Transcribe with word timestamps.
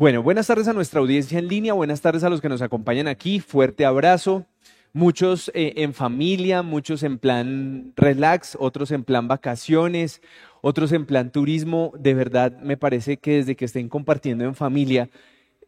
Bueno, 0.00 0.22
buenas 0.22 0.46
tardes 0.46 0.66
a 0.66 0.72
nuestra 0.72 1.00
audiencia 1.00 1.38
en 1.38 1.46
línea, 1.46 1.74
buenas 1.74 2.00
tardes 2.00 2.24
a 2.24 2.30
los 2.30 2.40
que 2.40 2.48
nos 2.48 2.62
acompañan 2.62 3.06
aquí, 3.06 3.38
fuerte 3.38 3.84
abrazo. 3.84 4.46
Muchos 4.94 5.50
eh, 5.52 5.74
en 5.76 5.92
familia, 5.92 6.62
muchos 6.62 7.02
en 7.02 7.18
plan 7.18 7.92
relax, 7.96 8.56
otros 8.58 8.92
en 8.92 9.04
plan 9.04 9.28
vacaciones, 9.28 10.22
otros 10.62 10.92
en 10.92 11.04
plan 11.04 11.30
turismo. 11.30 11.92
De 11.98 12.14
verdad, 12.14 12.58
me 12.62 12.78
parece 12.78 13.18
que 13.18 13.32
desde 13.32 13.56
que 13.56 13.66
estén 13.66 13.90
compartiendo 13.90 14.44
en 14.44 14.54
familia, 14.54 15.10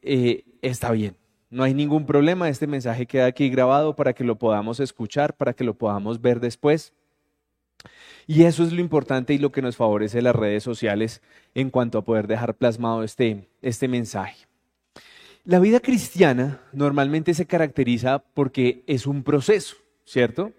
eh, 0.00 0.44
está 0.62 0.92
bien. 0.92 1.14
No 1.50 1.62
hay 1.62 1.74
ningún 1.74 2.06
problema, 2.06 2.48
este 2.48 2.66
mensaje 2.66 3.04
queda 3.04 3.26
aquí 3.26 3.50
grabado 3.50 3.94
para 3.94 4.14
que 4.14 4.24
lo 4.24 4.36
podamos 4.36 4.80
escuchar, 4.80 5.36
para 5.36 5.52
que 5.52 5.64
lo 5.64 5.74
podamos 5.74 6.22
ver 6.22 6.40
después. 6.40 6.94
Y 8.26 8.44
eso 8.44 8.62
es 8.64 8.72
lo 8.72 8.80
importante 8.80 9.34
y 9.34 9.38
lo 9.38 9.52
que 9.52 9.62
nos 9.62 9.76
favorece 9.76 10.22
las 10.22 10.36
redes 10.36 10.62
sociales 10.62 11.22
en 11.54 11.70
cuanto 11.70 11.98
a 11.98 12.04
poder 12.04 12.26
dejar 12.26 12.54
plasmado 12.54 13.02
este, 13.02 13.48
este 13.62 13.88
mensaje. 13.88 14.46
La 15.44 15.58
vida 15.58 15.80
cristiana 15.80 16.60
normalmente 16.72 17.34
se 17.34 17.46
caracteriza 17.46 18.20
porque 18.34 18.84
es 18.86 19.06
un 19.06 19.24
proceso, 19.24 19.76
¿cierto? 20.04 20.52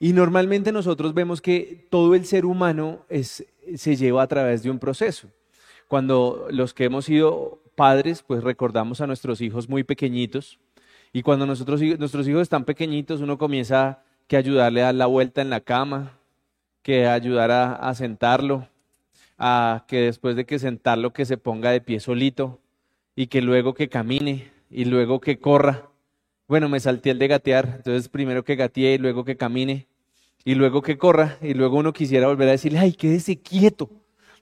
Y 0.00 0.14
normalmente 0.14 0.72
nosotros 0.72 1.12
vemos 1.12 1.42
que 1.42 1.86
todo 1.90 2.14
el 2.14 2.24
ser 2.24 2.46
humano 2.46 3.04
es, 3.08 3.46
se 3.76 3.94
lleva 3.94 4.22
a 4.22 4.26
través 4.26 4.62
de 4.62 4.70
un 4.70 4.78
proceso. 4.78 5.28
Cuando 5.86 6.48
los 6.50 6.72
que 6.72 6.84
hemos 6.84 7.04
sido 7.04 7.62
padres, 7.76 8.22
pues 8.22 8.42
recordamos 8.42 9.00
a 9.00 9.06
nuestros 9.06 9.40
hijos 9.40 9.68
muy 9.68 9.84
pequeñitos. 9.84 10.58
Y 11.12 11.22
cuando 11.22 11.46
nosotros, 11.46 11.80
nuestros 11.98 12.26
hijos 12.26 12.42
están 12.42 12.64
pequeñitos, 12.64 13.20
uno 13.20 13.36
comienza 13.36 14.02
que 14.26 14.38
ayudarle 14.38 14.80
a 14.80 14.86
dar 14.86 14.94
la 14.94 15.06
vuelta 15.06 15.42
en 15.42 15.50
la 15.50 15.60
cama, 15.60 16.18
que 16.82 17.06
ayudara 17.06 17.74
a 17.74 17.94
sentarlo, 17.94 18.68
a 19.38 19.84
que 19.88 20.00
después 20.00 20.36
de 20.36 20.44
que 20.44 20.58
sentarlo 20.58 21.12
que 21.12 21.24
se 21.24 21.36
ponga 21.36 21.70
de 21.70 21.80
pie 21.80 22.00
solito 22.00 22.60
y 23.16 23.26
que 23.28 23.40
luego 23.40 23.74
que 23.74 23.88
camine 23.88 24.50
y 24.70 24.84
luego 24.84 25.20
que 25.20 25.38
corra. 25.38 25.88
Bueno, 26.48 26.68
me 26.68 26.80
salté 26.80 27.10
el 27.10 27.18
de 27.18 27.28
gatear, 27.28 27.74
entonces 27.76 28.08
primero 28.08 28.44
que 28.44 28.56
gatee 28.56 28.94
y 28.94 28.98
luego 28.98 29.24
que 29.24 29.36
camine 29.36 29.86
y 30.44 30.54
luego 30.54 30.82
que 30.82 30.98
corra 30.98 31.38
y 31.40 31.54
luego 31.54 31.78
uno 31.78 31.92
quisiera 31.92 32.26
volver 32.26 32.48
a 32.48 32.52
decirle, 32.52 32.78
ay, 32.78 32.92
quédese 32.92 33.38
quieto. 33.38 33.90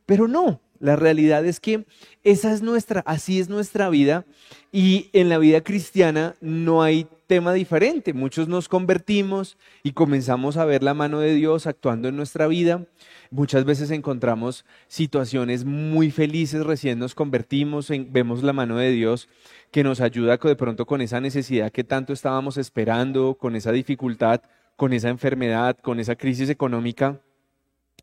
Pero 0.06 0.26
no, 0.26 0.60
la 0.78 0.96
realidad 0.96 1.44
es 1.44 1.60
que 1.60 1.84
esa 2.24 2.52
es 2.52 2.62
nuestra, 2.62 3.00
así 3.00 3.38
es 3.38 3.48
nuestra 3.48 3.90
vida 3.90 4.24
y 4.72 5.10
en 5.12 5.28
la 5.28 5.38
vida 5.38 5.60
cristiana 5.60 6.34
no 6.40 6.82
hay 6.82 7.06
tema 7.30 7.52
diferente. 7.52 8.12
Muchos 8.12 8.48
nos 8.48 8.68
convertimos 8.68 9.56
y 9.84 9.92
comenzamos 9.92 10.56
a 10.56 10.64
ver 10.64 10.82
la 10.82 10.94
mano 10.94 11.20
de 11.20 11.32
Dios 11.32 11.68
actuando 11.68 12.08
en 12.08 12.16
nuestra 12.16 12.48
vida. 12.48 12.86
Muchas 13.30 13.64
veces 13.64 13.92
encontramos 13.92 14.64
situaciones 14.88 15.64
muy 15.64 16.10
felices, 16.10 16.66
recién 16.66 16.98
nos 16.98 17.14
convertimos, 17.14 17.88
vemos 18.08 18.42
la 18.42 18.52
mano 18.52 18.78
de 18.78 18.90
Dios 18.90 19.28
que 19.70 19.84
nos 19.84 20.00
ayuda 20.00 20.38
de 20.38 20.56
pronto 20.56 20.86
con 20.86 21.02
esa 21.02 21.20
necesidad 21.20 21.70
que 21.70 21.84
tanto 21.84 22.12
estábamos 22.12 22.56
esperando, 22.56 23.36
con 23.38 23.54
esa 23.54 23.70
dificultad, 23.70 24.40
con 24.74 24.92
esa 24.92 25.08
enfermedad, 25.08 25.78
con 25.78 26.00
esa 26.00 26.16
crisis 26.16 26.50
económica. 26.50 27.20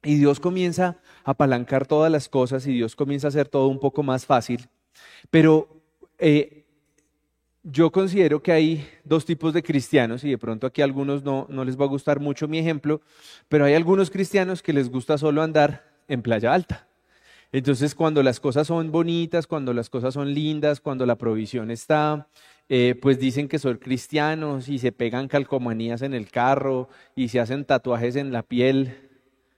Y 0.03 0.15
Dios 0.15 0.39
comienza 0.39 1.01
a 1.25 1.31
apalancar 1.31 1.85
todas 1.85 2.09
las 2.09 2.29
cosas 2.29 2.65
y 2.65 2.71
Dios 2.71 2.95
comienza 2.95 3.27
a 3.27 3.31
hacer 3.31 3.49
todo 3.49 3.67
un 3.67 3.81
poco 3.81 4.03
más 4.03 4.25
fácil. 4.25 4.69
Pero 5.29 5.67
eh, 6.17 6.56
yo 7.69 7.91
considero 7.91 8.41
que 8.41 8.51
hay 8.53 8.87
dos 9.03 9.25
tipos 9.25 9.53
de 9.53 9.61
cristianos 9.61 10.23
y 10.23 10.29
de 10.29 10.37
pronto 10.37 10.67
aquí 10.67 10.81
a 10.81 10.85
algunos 10.85 11.23
no, 11.23 11.47
no 11.49 11.65
les 11.65 11.79
va 11.79 11.83
a 11.83 11.89
gustar 11.89 12.19
mucho 12.19 12.47
mi 12.47 12.59
ejemplo, 12.59 13.01
pero 13.49 13.65
hay 13.65 13.73
algunos 13.73 14.09
cristianos 14.09 14.63
que 14.63 14.71
les 14.71 14.89
gusta 14.89 15.17
solo 15.17 15.41
andar 15.41 15.85
en 16.07 16.21
playa 16.21 16.53
alta. 16.53 16.87
Entonces 17.51 17.93
cuando 17.93 18.23
las 18.23 18.39
cosas 18.39 18.67
son 18.67 18.91
bonitas, 18.91 19.47
cuando 19.47 19.73
las 19.73 19.89
cosas 19.89 20.13
son 20.13 20.33
lindas, 20.33 20.79
cuando 20.79 21.05
la 21.05 21.17
provisión 21.17 21.69
está, 21.69 22.29
eh, 22.69 22.95
pues 23.01 23.19
dicen 23.19 23.49
que 23.49 23.59
son 23.59 23.77
cristianos 23.77 24.69
y 24.69 24.79
se 24.79 24.93
pegan 24.93 25.27
calcomanías 25.27 26.01
en 26.01 26.13
el 26.13 26.29
carro 26.29 26.87
y 27.15 27.27
se 27.29 27.39
hacen 27.39 27.65
tatuajes 27.65 28.15
en 28.15 28.31
la 28.31 28.43
piel. 28.43 28.95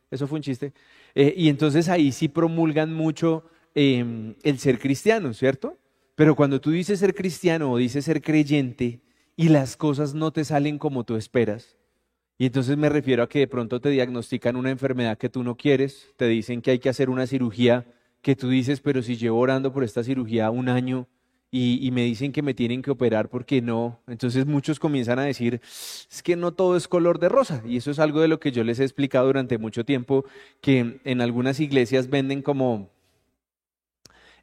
Eso 0.10 0.28
fue 0.28 0.38
un 0.38 0.44
chiste. 0.44 0.74
Eh, 1.14 1.34
y 1.38 1.50
entonces 1.50 1.90
ahí 1.90 2.12
sí 2.12 2.28
promulgan 2.28 2.92
mucho 2.92 3.44
em, 3.76 4.36
el 4.44 4.58
ser 4.58 4.80
cristiano, 4.80 5.34
¿cierto? 5.34 5.78
Pero 6.20 6.36
cuando 6.36 6.60
tú 6.60 6.72
dices 6.72 7.00
ser 7.00 7.16
cristiano 7.16 7.72
o 7.72 7.78
dices 7.78 8.04
ser 8.04 8.22
creyente 8.22 9.00
y 9.38 9.48
las 9.48 9.78
cosas 9.78 10.14
no 10.14 10.34
te 10.34 10.44
salen 10.44 10.78
como 10.78 11.06
tú 11.06 11.16
esperas, 11.16 11.78
y 12.38 12.48
entonces 12.48 12.76
me 12.76 12.90
refiero 12.90 13.24
a 13.24 13.30
que 13.30 13.40
de 13.40 13.48
pronto 13.48 13.80
te 13.80 13.88
diagnostican 13.88 14.58
una 14.58 14.70
enfermedad 14.70 15.18
que 15.18 15.30
tú 15.30 15.44
no 15.44 15.56
quieres, 15.56 16.10
te 16.18 16.28
dicen 16.28 16.62
que 16.62 16.72
hay 16.72 16.80
que 16.80 16.90
hacer 16.90 17.10
una 17.10 17.26
cirugía 17.26 17.86
que 18.22 18.36
tú 18.36 18.50
dices, 18.50 18.82
pero 18.82 19.02
si 19.02 19.16
llevo 19.16 19.40
orando 19.40 19.72
por 19.72 19.86
esta 19.86 20.04
cirugía 20.04 20.52
un 20.52 20.68
año 20.68 21.08
y, 21.52 21.90
me 21.94 22.04
dicen 22.04 22.34
que 22.34 22.42
me 22.42 22.54
tienen 22.54 22.82
que 22.82 22.92
operar 22.92 23.30
porque 23.30 23.62
no, 23.62 24.02
entonces 24.06 24.46
muchos 24.46 24.78
comienzan 24.78 25.20
a 25.20 25.24
decir, 25.24 25.62
es 25.64 26.22
que 26.22 26.36
no 26.36 26.52
todo 26.52 26.76
es 26.76 26.90
color 26.90 27.20
de 27.20 27.30
rosa. 27.30 27.64
Y 27.66 27.78
eso 27.78 27.92
es 27.92 28.00
algo 28.00 28.20
de 28.20 28.28
lo 28.28 28.42
que 28.42 28.52
yo 28.52 28.66
les 28.66 28.82
he 28.82 28.84
explicado 28.84 29.28
durante 29.28 29.58
mucho 29.58 29.86
tiempo, 29.86 30.26
que 30.60 31.00
en 31.06 31.22
algunas 31.22 31.62
iglesias 31.62 32.10
venden 32.10 32.42
como 32.42 32.90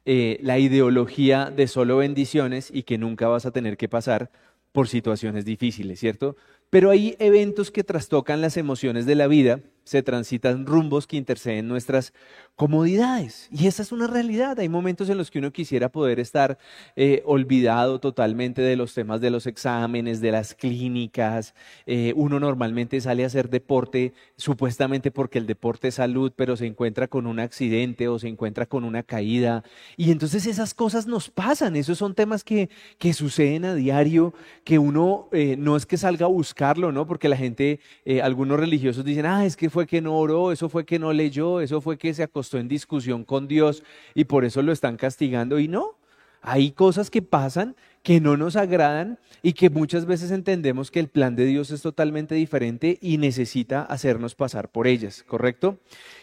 eh, 0.09 0.39
la 0.41 0.57
ideología 0.57 1.51
de 1.53 1.67
solo 1.67 1.97
bendiciones 1.97 2.69
y 2.73 2.83
que 2.83 2.97
nunca 2.97 3.27
vas 3.27 3.45
a 3.45 3.51
tener 3.51 3.75
que 3.75 3.89
pasar 3.89 4.31
por 4.71 4.87
situaciones 4.87 5.43
difíciles, 5.43 5.99
¿cierto? 5.99 6.37
Pero 6.69 6.91
hay 6.91 7.17
eventos 7.19 7.71
que 7.71 7.83
trastocan 7.83 8.39
las 8.39 8.55
emociones 8.55 9.05
de 9.05 9.15
la 9.15 9.27
vida 9.27 9.59
se 9.87 10.03
transitan 10.03 10.65
rumbos 10.65 11.07
que 11.07 11.15
interceden 11.15 11.67
nuestras 11.67 12.13
comodidades. 12.57 13.47
Y 13.51 13.67
esa 13.67 13.83
es 13.83 13.91
una 13.91 14.07
realidad. 14.07 14.59
Hay 14.59 14.67
momentos 14.67 15.09
en 15.09 15.17
los 15.17 15.31
que 15.31 15.39
uno 15.39 15.53
quisiera 15.53 15.89
poder 15.89 16.19
estar 16.19 16.57
eh, 16.95 17.21
olvidado 17.23 17.99
totalmente 17.99 18.63
de 18.63 18.75
los 18.75 18.93
temas 18.95 19.21
de 19.21 19.29
los 19.29 19.45
exámenes, 19.45 20.21
de 20.21 20.31
las 20.31 20.55
clínicas. 20.55 21.53
Eh, 21.85 22.13
uno 22.15 22.39
normalmente 22.39 22.99
sale 22.99 23.23
a 23.23 23.27
hacer 23.27 23.49
deporte 23.49 24.11
supuestamente 24.37 25.11
porque 25.11 25.37
el 25.37 25.45
deporte 25.45 25.89
es 25.89 25.95
salud, 25.95 26.33
pero 26.35 26.57
se 26.57 26.65
encuentra 26.65 27.07
con 27.07 27.27
un 27.27 27.39
accidente 27.39 28.07
o 28.07 28.17
se 28.17 28.27
encuentra 28.27 28.65
con 28.65 28.83
una 28.83 29.03
caída. 29.03 29.63
Y 29.95 30.11
entonces 30.11 30.47
esas 30.47 30.73
cosas 30.73 31.05
nos 31.05 31.29
pasan. 31.29 31.75
Esos 31.75 31.99
son 31.99 32.15
temas 32.15 32.43
que, 32.43 32.69
que 32.97 33.13
suceden 33.13 33.65
a 33.65 33.75
diario, 33.75 34.33
que 34.63 34.79
uno 34.79 35.29
eh, 35.31 35.55
no 35.57 35.77
es 35.77 35.85
que 35.85 35.95
salga 35.95 36.25
a 36.25 36.29
buscarlo, 36.29 36.91
¿no? 36.91 37.05
Porque 37.05 37.29
la 37.29 37.37
gente, 37.37 37.79
algunos 38.23 38.59
religiosos 38.59 39.05
dicen, 39.05 39.27
ah, 39.27 39.45
es 39.45 39.55
que 39.55 39.69
fue 39.69 39.76
que 39.85 40.01
no 40.01 40.17
oró, 40.17 40.51
eso 40.51 40.69
fue 40.69 40.85
que 40.85 40.97
no 40.97 41.13
leyó, 41.13 41.61
eso 41.61 41.81
fue 41.81 41.97
que 41.97 42.13
se 42.13 42.23
acostó 42.23 42.57
en 42.57 42.67
discusión 42.67 43.23
con 43.23 43.47
Dios 43.47 43.83
y 44.15 44.23
por 44.23 44.45
eso 44.45 44.61
lo 44.61 44.71
están 44.71 44.97
castigando. 44.97 45.59
Y 45.59 45.67
no, 45.67 45.97
hay 46.41 46.71
cosas 46.71 47.09
que 47.09 47.21
pasan 47.21 47.75
que 48.03 48.21
no 48.21 48.37
nos 48.37 48.55
agradan 48.55 49.19
y 49.41 49.53
que 49.53 49.69
muchas 49.69 50.05
veces 50.05 50.31
entendemos 50.31 50.91
que 50.91 51.01
el 51.01 51.09
plan 51.09 51.35
de 51.35 51.45
Dios 51.45 51.71
es 51.71 51.81
totalmente 51.81 52.35
diferente 52.35 52.97
y 53.01 53.17
necesita 53.17 53.81
hacernos 53.81 54.33
pasar 54.33 54.71
por 54.71 54.87
ellas, 54.87 55.23
¿correcto? 55.27 55.77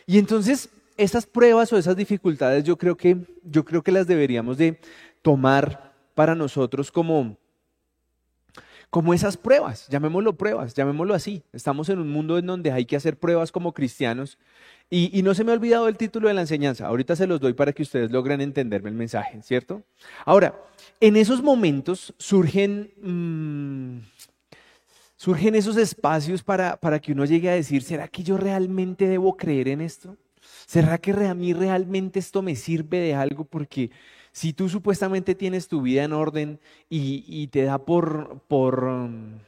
Y 0.06 0.18
entonces 0.18 0.70
esas 0.96 1.26
pruebas 1.26 1.72
o 1.72 1.76
esas 1.76 1.96
dificultades 1.96 2.64
yo 2.64 2.78
creo 2.78 2.96
que 2.96 3.18
yo 3.42 3.64
creo 3.64 3.82
que 3.82 3.92
las 3.92 4.06
deberíamos 4.06 4.56
de 4.56 4.78
tomar 5.22 5.92
para 6.14 6.34
nosotros 6.34 6.90
como 6.90 7.36
como 8.94 9.12
esas 9.12 9.36
pruebas, 9.36 9.88
llamémoslo 9.88 10.36
pruebas, 10.36 10.72
llamémoslo 10.72 11.14
así. 11.14 11.42
Estamos 11.52 11.88
en 11.88 11.98
un 11.98 12.08
mundo 12.08 12.38
en 12.38 12.46
donde 12.46 12.70
hay 12.70 12.84
que 12.84 12.94
hacer 12.94 13.18
pruebas 13.18 13.50
como 13.50 13.74
cristianos. 13.74 14.38
Y, 14.88 15.20
no 15.24 15.34
se 15.34 15.42
me 15.42 15.50
ha 15.50 15.54
olvidado 15.56 15.88
el 15.88 15.96
título 15.96 16.28
de 16.28 16.34
la 16.34 16.42
enseñanza. 16.42 16.86
Ahorita 16.86 17.16
se 17.16 17.26
los 17.26 17.40
doy 17.40 17.54
para 17.54 17.72
que 17.72 17.82
ustedes 17.82 18.12
logren 18.12 18.40
entenderme 18.40 18.90
el 18.90 18.94
mensaje, 18.94 19.42
¿cierto? 19.42 19.82
Ahora, 20.24 20.54
en 21.00 21.16
esos 21.16 21.42
momentos 21.42 22.14
surgen, 22.18 22.92
mm, 23.02 23.98
surgen 25.16 25.56
esos 25.56 25.76
espacios 25.76 26.44
para, 26.44 26.76
para 26.76 27.00
que 27.00 27.10
uno 27.10 27.24
llegue 27.24 27.50
a 27.50 27.54
decir, 27.54 27.82
¿será 27.82 28.06
que 28.06 28.22
yo 28.22 28.36
realmente 28.36 29.08
debo 29.08 29.36
creer 29.36 29.66
en 29.66 29.80
esto? 29.80 30.16
¿Será 30.66 30.98
que 30.98 31.10
a 31.10 31.34
mí 31.34 31.52
realmente 31.52 32.20
esto 32.20 32.42
me 32.42 32.54
sirve 32.54 32.98
de 32.98 33.14
algo? 33.16 33.44
Porque 33.44 33.90
si 34.34 34.52
tú 34.52 34.68
supuestamente 34.68 35.36
tienes 35.36 35.68
tu 35.68 35.80
vida 35.80 36.02
en 36.02 36.12
orden 36.12 36.58
y, 36.90 37.46
te 37.46 37.62
da 37.62 37.78
por, 37.78 38.40
um, 38.50 39.38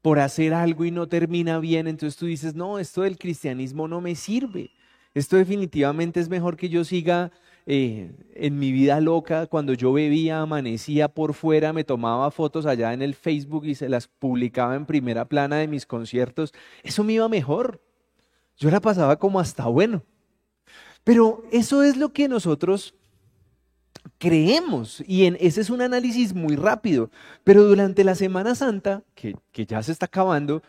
por 0.00 0.20
hacer 0.20 0.54
algo 0.54 0.84
y 0.84 0.92
no 0.92 1.08
termina 1.08 1.58
bien, 1.58 1.88
entonces 1.88 2.16
tú 2.16 2.26
dices, 2.26 2.54
no, 2.54 2.78
esto 2.78 3.02
del 3.02 3.18
cristianismo 3.18 3.88
no 3.88 4.00
me 4.00 4.14
sirve. 4.14 4.70
Esto 5.14 5.36
definitivamente 5.36 6.20
es 6.20 6.28
mejor 6.28 6.56
que 6.56 6.68
yo 6.68 6.84
siga 6.84 7.32
eh, 7.66 8.12
en 8.36 8.56
mi 8.56 8.70
vida 8.70 9.00
loca, 9.00 9.48
cuando 9.48 9.72
yo 9.72 9.92
bebía, 9.92 10.42
amanecía 10.42 11.08
por 11.08 11.34
fuera, 11.34 11.72
me 11.72 11.82
tomaba 11.82 12.30
fotos 12.30 12.66
allá 12.66 12.92
en 12.92 13.02
el 13.02 13.16
Facebook 13.16 13.66
y 13.66 13.74
se 13.74 13.88
las 13.88 14.06
publicaba 14.06 14.76
en 14.76 14.86
primera 14.86 15.24
plana 15.24 15.56
de 15.56 15.66
mis 15.66 15.86
conciertos. 15.86 16.54
Eso 16.84 17.02
me 17.02 17.14
iba 17.14 17.28
mejor. 17.28 17.82
Yo 18.58 18.70
la 18.70 18.80
pasaba 18.80 19.18
como 19.18 19.40
hasta 19.40 19.66
bueno. 19.66 20.04
Pero 21.02 21.42
eso 21.50 21.82
es 21.82 21.96
lo 21.96 22.12
que 22.12 22.28
nosotros 22.28 22.94
creemos. 24.18 25.02
Y 25.06 25.24
en, 25.24 25.36
ese 25.40 25.60
es 25.60 25.70
un 25.70 25.82
análisis 25.82 26.34
muy 26.34 26.56
rápido. 26.56 27.10
Pero 27.44 27.64
durante 27.64 28.04
la 28.04 28.14
Semana 28.14 28.54
Santa, 28.54 29.02
que, 29.14 29.34
ya 29.66 29.82
se 29.82 29.92
está 29.92 30.06
acabando, 30.06 30.62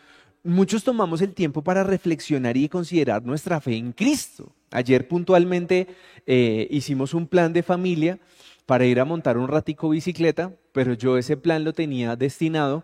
muchos 0.43 0.83
tomamos 0.83 1.21
el 1.21 1.33
tiempo 1.33 1.63
para 1.63 1.83
reflexionar 1.83 2.57
y 2.57 2.69
considerar 2.69 3.23
nuestra 3.23 3.59
fe 3.61 3.75
en 3.75 3.91
Cristo. 3.91 4.53
Ayer 4.71 5.07
puntualmente 5.07 5.87
eh, 6.25 6.67
hicimos 6.69 7.13
un 7.13 7.27
plan 7.27 7.53
de 7.53 7.63
familia 7.63 8.19
para 8.65 8.85
ir 8.85 8.99
a 8.99 9.05
montar 9.05 9.37
un 9.37 9.47
ratico 9.47 9.89
bicicleta, 9.89 10.51
pero 10.73 10.93
yo 10.93 11.17
ese 11.17 11.37
plan 11.37 11.63
lo 11.63 11.73
tenía 11.73 12.15
destinado 12.15 12.83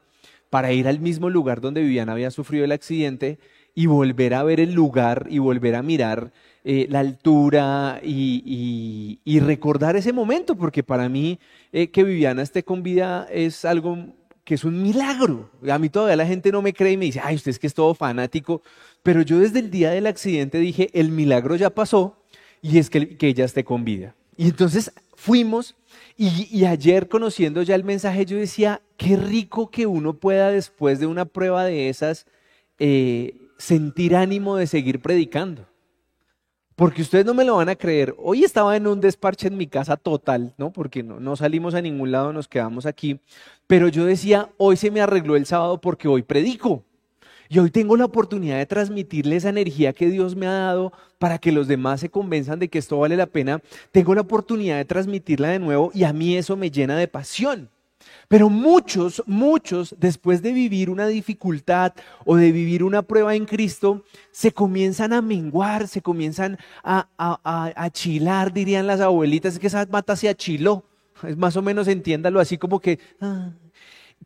para 0.50 0.72
ir 0.72 0.88
al 0.88 1.00
mismo 1.00 1.30
lugar 1.30 1.62
donde 1.62 1.82
Viviana 1.82 2.14
había 2.14 2.32
sufrido 2.32 2.64
el 2.64 2.72
accidente 2.72 3.40
y 3.76 3.88
volver 3.88 4.34
a 4.34 4.44
ver 4.44 4.60
el 4.60 4.74
lugar 4.74 5.28
y 5.30 5.40
volver 5.40 5.76
a 5.76 5.82
mirar 5.82 6.32
eh, 6.64 6.88
la 6.90 7.00
altura 7.00 8.00
y, 8.04 9.20
recordar 9.42 9.96
ese 9.96 10.14
momento, 10.14 10.56
porque 10.56 10.84
para 10.84 11.10
mí 11.10 11.40
eh, 11.72 11.88
que 11.90 12.04
Viviana 12.04 12.42
esté 12.42 12.64
con 12.64 12.84
vida 12.84 13.28
es 13.32 13.66
algo 13.66 13.98
que 14.44 14.56
es 14.56 14.64
un 14.64 14.82
milagro. 14.82 15.50
A 15.70 15.78
mí 15.80 15.90
todavía 15.90 16.16
la 16.16 16.26
gente 16.26 16.52
no 16.52 16.62
me 16.62 16.74
cree 16.74 16.94
y 16.94 16.98
me 16.98 17.06
dice, 17.06 17.22
ay, 17.24 17.36
usted 17.36 17.52
es 17.52 17.60
que 17.60 17.68
es 17.68 17.74
todo 17.74 17.94
fanático, 17.94 18.62
pero 19.02 19.22
yo 19.22 19.40
desde 19.40 19.60
el 19.60 19.72
día 19.72 19.92
del 19.92 20.08
accidente 20.08 20.58
dije, 20.58 20.90
el 20.94 21.10
milagro 21.10 21.56
ya 21.56 21.70
pasó 21.70 22.18
y 22.62 22.78
es 22.78 22.90
que, 22.90 23.18
que 23.18 23.28
ella 23.28 23.46
esté 23.46 23.64
con 23.64 23.84
vida. 23.84 24.16
Y 24.38 24.46
entonces 24.46 24.92
fuimos 25.16 25.76
y, 26.18 26.66
ayer 26.66 27.08
conociendo 27.08 27.64
ya 27.64 27.76
el 27.76 27.84
mensaje 27.84 28.26
yo 28.26 28.38
decía, 28.38 28.82
qué 28.98 29.18
rico 29.18 29.72
que 29.72 29.88
uno 29.88 30.14
pueda 30.14 30.52
después 30.52 31.00
de 31.00 31.08
una 31.08 31.26
prueba 31.26 31.66
de 31.66 31.90
esas 31.90 32.26
eh, 32.78 33.36
sentir 33.58 34.16
ánimo 34.16 34.56
de 34.58 34.68
seguir 34.68 35.02
predicando. 35.02 35.68
Porque 36.76 37.04
ustedes 37.04 37.26
no 37.26 37.34
me 37.34 37.46
lo 37.46 37.58
van 37.58 37.70
a 37.70 37.76
creer. 37.76 38.16
Hoy 38.18 38.44
estaba 38.44 38.76
en 38.76 38.88
un 38.88 39.00
desparche 39.00 39.48
en 39.48 39.58
mi 39.58 39.68
casa 39.68 39.96
total, 39.96 40.54
¿no? 40.58 40.72
Porque 40.72 41.04
no, 41.04 41.20
no, 41.20 41.36
salimos 41.36 41.76
a 41.76 41.82
ningún 41.82 42.12
lado, 42.12 42.34
nos 42.34 42.48
quedamos 42.48 42.86
aquí. 42.86 43.20
Pero 43.68 43.88
yo 43.88 44.06
decía, 44.06 44.50
hoy 44.58 44.78
se 44.78 44.90
me 44.90 45.02
arregló 45.02 45.36
el 45.36 45.46
sábado 45.46 45.80
porque 45.80 46.08
hoy 46.08 46.24
predico. 46.24 46.84
Y 47.50 47.60
hoy 47.60 47.70
tengo 47.70 47.96
la 47.96 48.06
oportunidad 48.06 48.58
de 48.58 48.66
transmitirle 48.66 49.36
esa 49.36 49.50
energía 49.50 49.94
que 49.94 50.10
Dios 50.10 50.36
me 50.36 50.48
ha 50.48 50.54
dado 50.54 50.92
para 51.20 51.38
que 51.38 51.52
los 51.52 51.68
demás 51.68 52.00
se 52.00 52.10
convenzan 52.10 52.58
de 52.58 52.68
que 52.68 52.80
esto 52.80 52.98
vale 52.98 53.16
la 53.16 53.28
pena. 53.28 53.62
Tengo 53.92 54.16
la 54.16 54.22
oportunidad 54.22 54.78
de 54.78 54.86
transmitirla 54.86 55.50
de 55.50 55.60
nuevo 55.60 55.92
y 55.94 56.04
a 56.06 56.14
mí 56.14 56.36
eso 56.36 56.58
me 56.58 56.72
llena 56.72 56.98
de 56.98 57.08
pasión. 57.08 57.70
Pero 58.28 58.50
muchos, 58.50 59.24
muchos, 59.26 59.96
después 60.00 60.42
de 60.42 60.54
vivir 60.54 60.90
una 60.90 61.08
dificultad 61.08 61.94
o 62.26 62.36
de 62.36 62.52
vivir 62.52 62.84
una 62.84 63.02
prueba 63.02 63.36
en 63.36 63.46
Cristo, 63.46 64.04
se 64.32 64.52
comienzan 64.52 65.14
a 65.14 65.22
menguar, 65.22 65.88
se 65.88 66.02
comienzan 66.02 66.58
a, 66.84 67.08
a, 67.18 67.90
chilar, 67.92 68.54
dirían 68.54 68.88
las 68.88 69.02
abuelitas, 69.02 69.54
es 69.54 69.60
que 69.60 69.68
esa 69.68 69.86
mata 69.92 70.16
se 70.16 70.30
achiló. 70.30 70.84
Es 71.28 71.38
más 71.38 71.56
o 71.56 71.62
menos 71.62 71.88
entiéndalo 71.88 72.40
así 72.40 72.58
como 72.58 72.80
que... 72.80 73.00
Ah. 73.22 73.52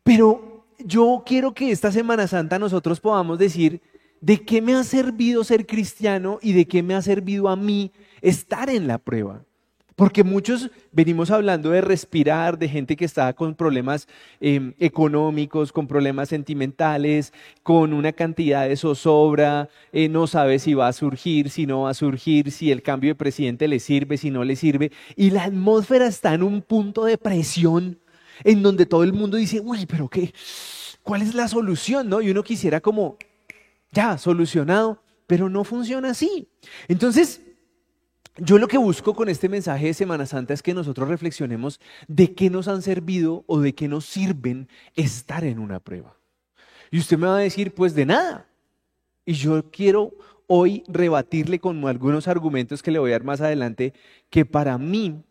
Pero 0.02 0.64
yo 0.78 1.22
quiero 1.26 1.52
que 1.52 1.70
esta 1.70 1.92
Semana 1.92 2.26
Santa 2.26 2.58
nosotros 2.58 3.00
podamos 3.00 3.38
decir 3.38 3.80
de 4.20 4.44
qué 4.44 4.62
me 4.62 4.74
ha 4.74 4.84
servido 4.84 5.44
ser 5.44 5.66
cristiano 5.66 6.38
y 6.42 6.52
de 6.52 6.66
qué 6.66 6.82
me 6.82 6.94
ha 6.94 7.02
servido 7.02 7.48
a 7.48 7.56
mí 7.56 7.92
estar 8.20 8.70
en 8.70 8.86
la 8.86 8.98
prueba. 8.98 9.44
Porque 9.98 10.22
muchos 10.22 10.70
venimos 10.92 11.32
hablando 11.32 11.70
de 11.70 11.80
respirar, 11.80 12.56
de 12.56 12.68
gente 12.68 12.94
que 12.94 13.04
está 13.04 13.32
con 13.32 13.56
problemas 13.56 14.06
em, 14.40 14.72
económicos, 14.78 15.72
con 15.72 15.88
problemas 15.88 16.28
sentimentales, 16.28 17.32
con 17.64 17.92
una 17.92 18.12
cantidad 18.12 18.68
de 18.68 18.76
zozobra, 18.76 19.68
eh, 19.92 20.08
no 20.08 20.28
sabe 20.28 20.60
si 20.60 20.72
va 20.72 20.86
a 20.86 20.92
surgir, 20.92 21.50
si 21.50 21.66
no 21.66 21.80
va 21.80 21.90
a 21.90 21.94
surgir, 21.94 22.52
si 22.52 22.70
el 22.70 22.80
cambio 22.80 23.10
de 23.10 23.14
presidente 23.16 23.66
le 23.66 23.80
sirve, 23.80 24.18
si 24.18 24.30
no 24.30 24.44
le 24.44 24.54
sirve. 24.54 24.92
Y 25.16 25.30
la 25.30 25.42
atmósfera 25.42 26.06
está 26.06 26.32
en 26.32 26.44
un 26.44 26.62
punto 26.62 27.04
de 27.04 27.18
presión 27.18 27.98
en 28.44 28.62
donde 28.62 28.86
todo 28.86 29.02
el 29.02 29.12
mundo 29.12 29.36
dice, 29.36 29.58
uy, 29.58 29.84
pero 29.86 30.08
qué, 30.08 30.32
¿cuál 31.02 31.22
es 31.22 31.34
la 31.34 31.48
solución? 31.48 32.08
¿No? 32.08 32.22
Y 32.22 32.30
uno 32.30 32.44
quisiera 32.44 32.80
como, 32.80 33.16
ya, 33.90 34.16
solucionado, 34.16 35.02
pero 35.26 35.48
no 35.48 35.64
funciona 35.64 36.10
así. 36.10 36.46
Entonces, 36.86 37.40
yo 38.40 38.58
lo 38.58 38.68
que 38.68 38.78
busco 38.78 39.14
con 39.14 39.28
este 39.28 39.48
mensaje 39.48 39.86
de 39.86 39.94
Semana 39.94 40.26
Santa 40.26 40.54
es 40.54 40.62
que 40.62 40.74
nosotros 40.74 41.08
reflexionemos 41.08 41.80
de 42.06 42.34
qué 42.34 42.50
nos 42.50 42.68
han 42.68 42.82
servido 42.82 43.44
o 43.46 43.60
de 43.60 43.74
qué 43.74 43.88
nos 43.88 44.04
sirven 44.04 44.68
estar 44.94 45.44
en 45.44 45.58
una 45.58 45.80
prueba. 45.80 46.16
Y 46.90 46.98
usted 46.98 47.18
me 47.18 47.26
va 47.26 47.36
a 47.36 47.40
decir, 47.40 47.74
pues 47.74 47.94
de 47.94 48.06
nada. 48.06 48.48
Y 49.24 49.34
yo 49.34 49.70
quiero 49.70 50.14
hoy 50.46 50.82
rebatirle 50.88 51.58
con 51.58 51.86
algunos 51.86 52.28
argumentos 52.28 52.82
que 52.82 52.90
le 52.90 52.98
voy 52.98 53.10
a 53.10 53.14
dar 53.14 53.24
más 53.24 53.40
adelante, 53.40 53.92
que 54.30 54.46
para 54.46 54.78
mí 54.78 55.22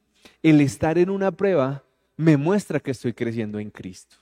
el 0.43 0.61
estar 0.61 0.97
en 0.97 1.09
una 1.09 1.31
prueba 1.31 1.83
me 2.15 2.37
muestra 2.37 2.79
que 2.79 2.91
estoy 2.91 3.13
creciendo 3.13 3.59
en 3.59 3.69
Cristo. 3.69 4.17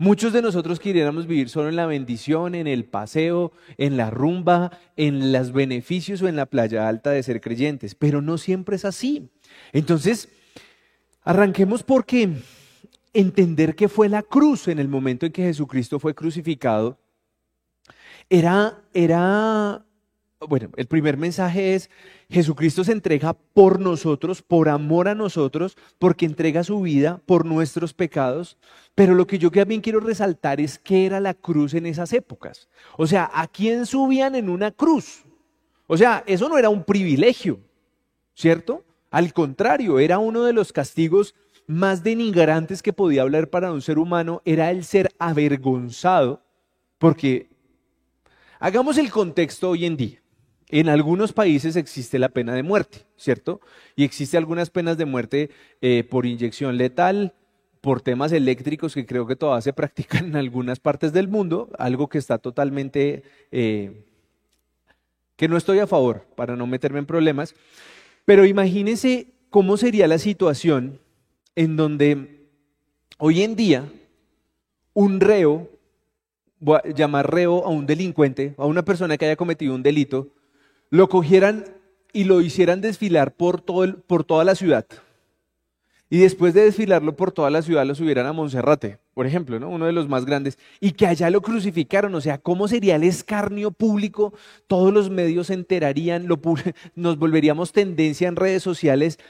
Muchos 0.00 0.32
de 0.32 0.40
nosotros 0.40 0.80
quisiéramos 0.80 1.26
vivir 1.26 1.50
solo 1.50 1.68
en 1.68 1.76
la 1.76 1.84
bendición, 1.84 2.54
en 2.54 2.66
el 2.66 2.86
paseo, 2.86 3.52
en 3.76 3.98
la 3.98 4.08
rumba, 4.08 4.70
en 4.96 5.30
los 5.30 5.52
beneficios 5.52 6.22
o 6.22 6.28
en 6.28 6.36
la 6.36 6.46
playa 6.46 6.88
alta 6.88 7.10
de 7.10 7.22
ser 7.22 7.42
creyentes, 7.42 7.94
pero 7.94 8.22
no 8.22 8.38
siempre 8.38 8.76
es 8.76 8.86
así. 8.86 9.28
Entonces, 9.74 10.30
arranquemos 11.22 11.82
porque 11.82 12.30
entender 13.12 13.74
que 13.74 13.90
fue 13.90 14.08
la 14.08 14.22
cruz 14.22 14.68
en 14.68 14.78
el 14.78 14.88
momento 14.88 15.26
en 15.26 15.32
que 15.32 15.42
Jesucristo 15.42 15.98
fue 15.98 16.14
crucificado 16.14 16.98
era, 18.30 18.80
era 18.94 19.84
bueno, 20.48 20.70
el 20.76 20.86
primer 20.86 21.18
mensaje 21.18 21.74
es, 21.74 21.90
Jesucristo 22.30 22.82
se 22.82 22.92
entrega 22.92 23.34
por 23.34 23.78
nosotros, 23.78 24.40
por 24.40 24.68
amor 24.70 25.08
a 25.08 25.14
nosotros, 25.14 25.76
porque 25.98 26.24
entrega 26.24 26.64
su 26.64 26.80
vida 26.80 27.20
por 27.26 27.44
nuestros 27.44 27.92
pecados. 27.92 28.56
Pero 28.94 29.14
lo 29.14 29.26
que 29.26 29.38
yo 29.38 29.50
también 29.50 29.82
quiero 29.82 30.00
resaltar 30.00 30.60
es 30.60 30.78
qué 30.78 31.04
era 31.04 31.20
la 31.20 31.34
cruz 31.34 31.74
en 31.74 31.84
esas 31.86 32.12
épocas. 32.12 32.68
O 32.96 33.06
sea, 33.06 33.30
¿a 33.34 33.48
quién 33.48 33.84
subían 33.84 34.34
en 34.34 34.48
una 34.48 34.70
cruz? 34.70 35.24
O 35.86 35.96
sea, 35.96 36.24
eso 36.26 36.48
no 36.48 36.56
era 36.56 36.70
un 36.70 36.84
privilegio, 36.84 37.60
¿cierto? 38.34 38.84
Al 39.10 39.32
contrario, 39.34 39.98
era 39.98 40.18
uno 40.18 40.44
de 40.44 40.52
los 40.52 40.72
castigos 40.72 41.34
más 41.66 42.02
denigrantes 42.02 42.82
que 42.82 42.92
podía 42.92 43.22
hablar 43.22 43.50
para 43.50 43.72
un 43.72 43.82
ser 43.82 43.98
humano, 43.98 44.40
era 44.44 44.70
el 44.70 44.84
ser 44.84 45.10
avergonzado, 45.18 46.42
porque 46.98 47.48
hagamos 48.58 48.98
el 48.98 49.10
contexto 49.10 49.70
hoy 49.70 49.84
en 49.84 49.96
día. 49.96 50.19
En 50.72 50.88
algunos 50.88 51.32
países 51.32 51.74
existe 51.74 52.20
la 52.20 52.28
pena 52.28 52.54
de 52.54 52.62
muerte, 52.62 53.04
¿cierto? 53.16 53.60
Y 53.96 54.04
existe 54.04 54.36
algunas 54.36 54.70
penas 54.70 54.96
de 54.96 55.04
muerte 55.04 55.50
eh, 55.80 56.04
por 56.08 56.26
inyección 56.26 56.76
letal, 56.76 57.34
por 57.80 58.02
temas 58.02 58.30
eléctricos 58.30 58.94
que 58.94 59.04
creo 59.04 59.26
que 59.26 59.34
todavía 59.34 59.62
se 59.62 59.72
practican 59.80 60.26
en 60.26 60.36
algunas 60.36 60.78
partes 60.78 61.12
del 61.12 61.26
mundo, 61.26 61.70
algo 61.76 62.08
que 62.08 62.18
está 62.18 62.38
totalmente, 62.38 63.24
eh, 63.50 64.04
que 65.34 65.48
no 65.48 65.56
estoy 65.56 65.80
a 65.80 65.88
favor 65.88 66.24
para 66.36 66.54
no 66.54 66.68
meterme 66.68 67.00
en 67.00 67.06
problemas. 67.06 67.56
Pero 68.24 68.44
imagínense 68.44 69.26
cómo 69.50 69.76
sería 69.76 70.06
la 70.06 70.18
situación 70.18 71.00
en 71.56 71.76
donde 71.76 72.46
hoy 73.18 73.42
en 73.42 73.56
día 73.56 73.90
un 74.94 75.18
reo, 75.18 75.68
llamar 76.94 77.28
reo 77.28 77.64
a 77.64 77.70
un 77.70 77.86
delincuente, 77.86 78.54
a 78.56 78.66
una 78.66 78.84
persona 78.84 79.16
que 79.16 79.24
haya 79.24 79.34
cometido 79.34 79.74
un 79.74 79.82
delito, 79.82 80.28
lo 80.90 81.08
cogieran 81.08 81.64
y 82.12 82.24
lo 82.24 82.40
hicieran 82.40 82.80
desfilar 82.80 83.34
por, 83.34 83.60
todo 83.60 83.96
por 84.06 84.24
toda 84.24 84.44
la 84.44 84.54
ciudad. 84.54 84.86
Y 86.12 86.18
después 86.18 86.54
de 86.54 86.64
desfilarlo 86.64 87.14
por 87.14 87.30
toda 87.30 87.50
la 87.50 87.62
ciudad, 87.62 87.86
lo 87.86 87.94
subieran 87.94 88.26
a 88.26 88.32
Monserrate, 88.32 88.98
por 89.14 89.28
ejemplo, 89.28 89.60
¿no? 89.60 89.68
uno 89.68 89.86
de 89.86 89.92
los 89.92 90.08
más 90.08 90.24
grandes, 90.24 90.58
y 90.80 90.90
que 90.90 91.06
allá 91.06 91.30
lo 91.30 91.40
crucificaron. 91.40 92.12
O 92.16 92.20
sea, 92.20 92.38
¿cómo 92.38 92.66
sería 92.66 92.96
el 92.96 93.04
escarnio 93.04 93.70
público? 93.70 94.34
Todos 94.66 94.92
los 94.92 95.08
medios 95.08 95.46
se 95.46 95.54
enterarían, 95.54 96.26
nos 96.96 97.16
volveríamos 97.16 97.70
tendencia 97.70 98.26
en 98.26 98.34
redes 98.34 98.64
sociales. 98.64 99.20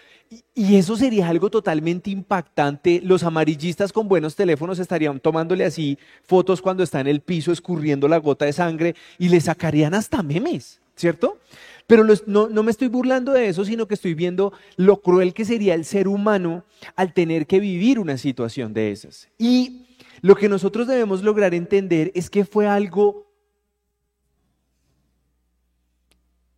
Y 0.55 0.77
eso 0.77 0.97
sería 0.97 1.29
algo 1.29 1.51
totalmente 1.51 2.09
impactante. 2.09 3.03
Los 3.05 3.25
amarillistas 3.25 3.93
con 3.93 4.09
buenos 4.09 4.35
teléfonos 4.35 4.79
estarían 4.79 5.21
tomándole 5.21 5.67
así 5.67 5.99
fotos 6.23 6.63
cuando 6.63 6.83
está 6.83 7.01
en 7.01 7.09
el 7.09 7.21
piso 7.21 7.53
escurriendo 7.53 8.09
la 8.09 8.19
gota 8.19 8.47
de 8.47 8.55
sangre 8.55 8.95
y 9.19 9.29
le 9.29 9.41
sacarían 9.41 9.93
hasta 9.93 10.23
memes. 10.23 10.81
¿Cierto? 11.01 11.39
Pero 11.87 12.05
no, 12.05 12.49
no, 12.49 12.63
me 12.63 12.71
estoy 12.71 12.87
burlando 12.87 13.33
de 13.33 13.49
eso, 13.49 13.65
sino 13.65 13.89
que 13.89 13.95
estoy 13.95 14.15
viendo 14.15 14.53
lo 14.77 15.01
cruel 15.01 15.35
que 15.35 15.45
sería 15.45 15.75
el 15.75 15.85
ser 15.85 16.07
humano 16.07 16.65
al 16.95 17.13
tener 17.13 17.49
que 17.49 17.59
vivir 17.59 17.99
una 17.99 18.17
situación 18.17 18.73
de 18.73 18.93
esas. 18.93 19.29
Y 19.39 19.87
lo 20.21 20.37
que 20.37 20.49
nosotros 20.49 20.87
debemos 20.87 21.25
lograr 21.25 21.53
entender 21.53 22.13
es 22.15 22.31
que 22.31 22.45
fue 22.45 22.69
algo, 22.69 23.27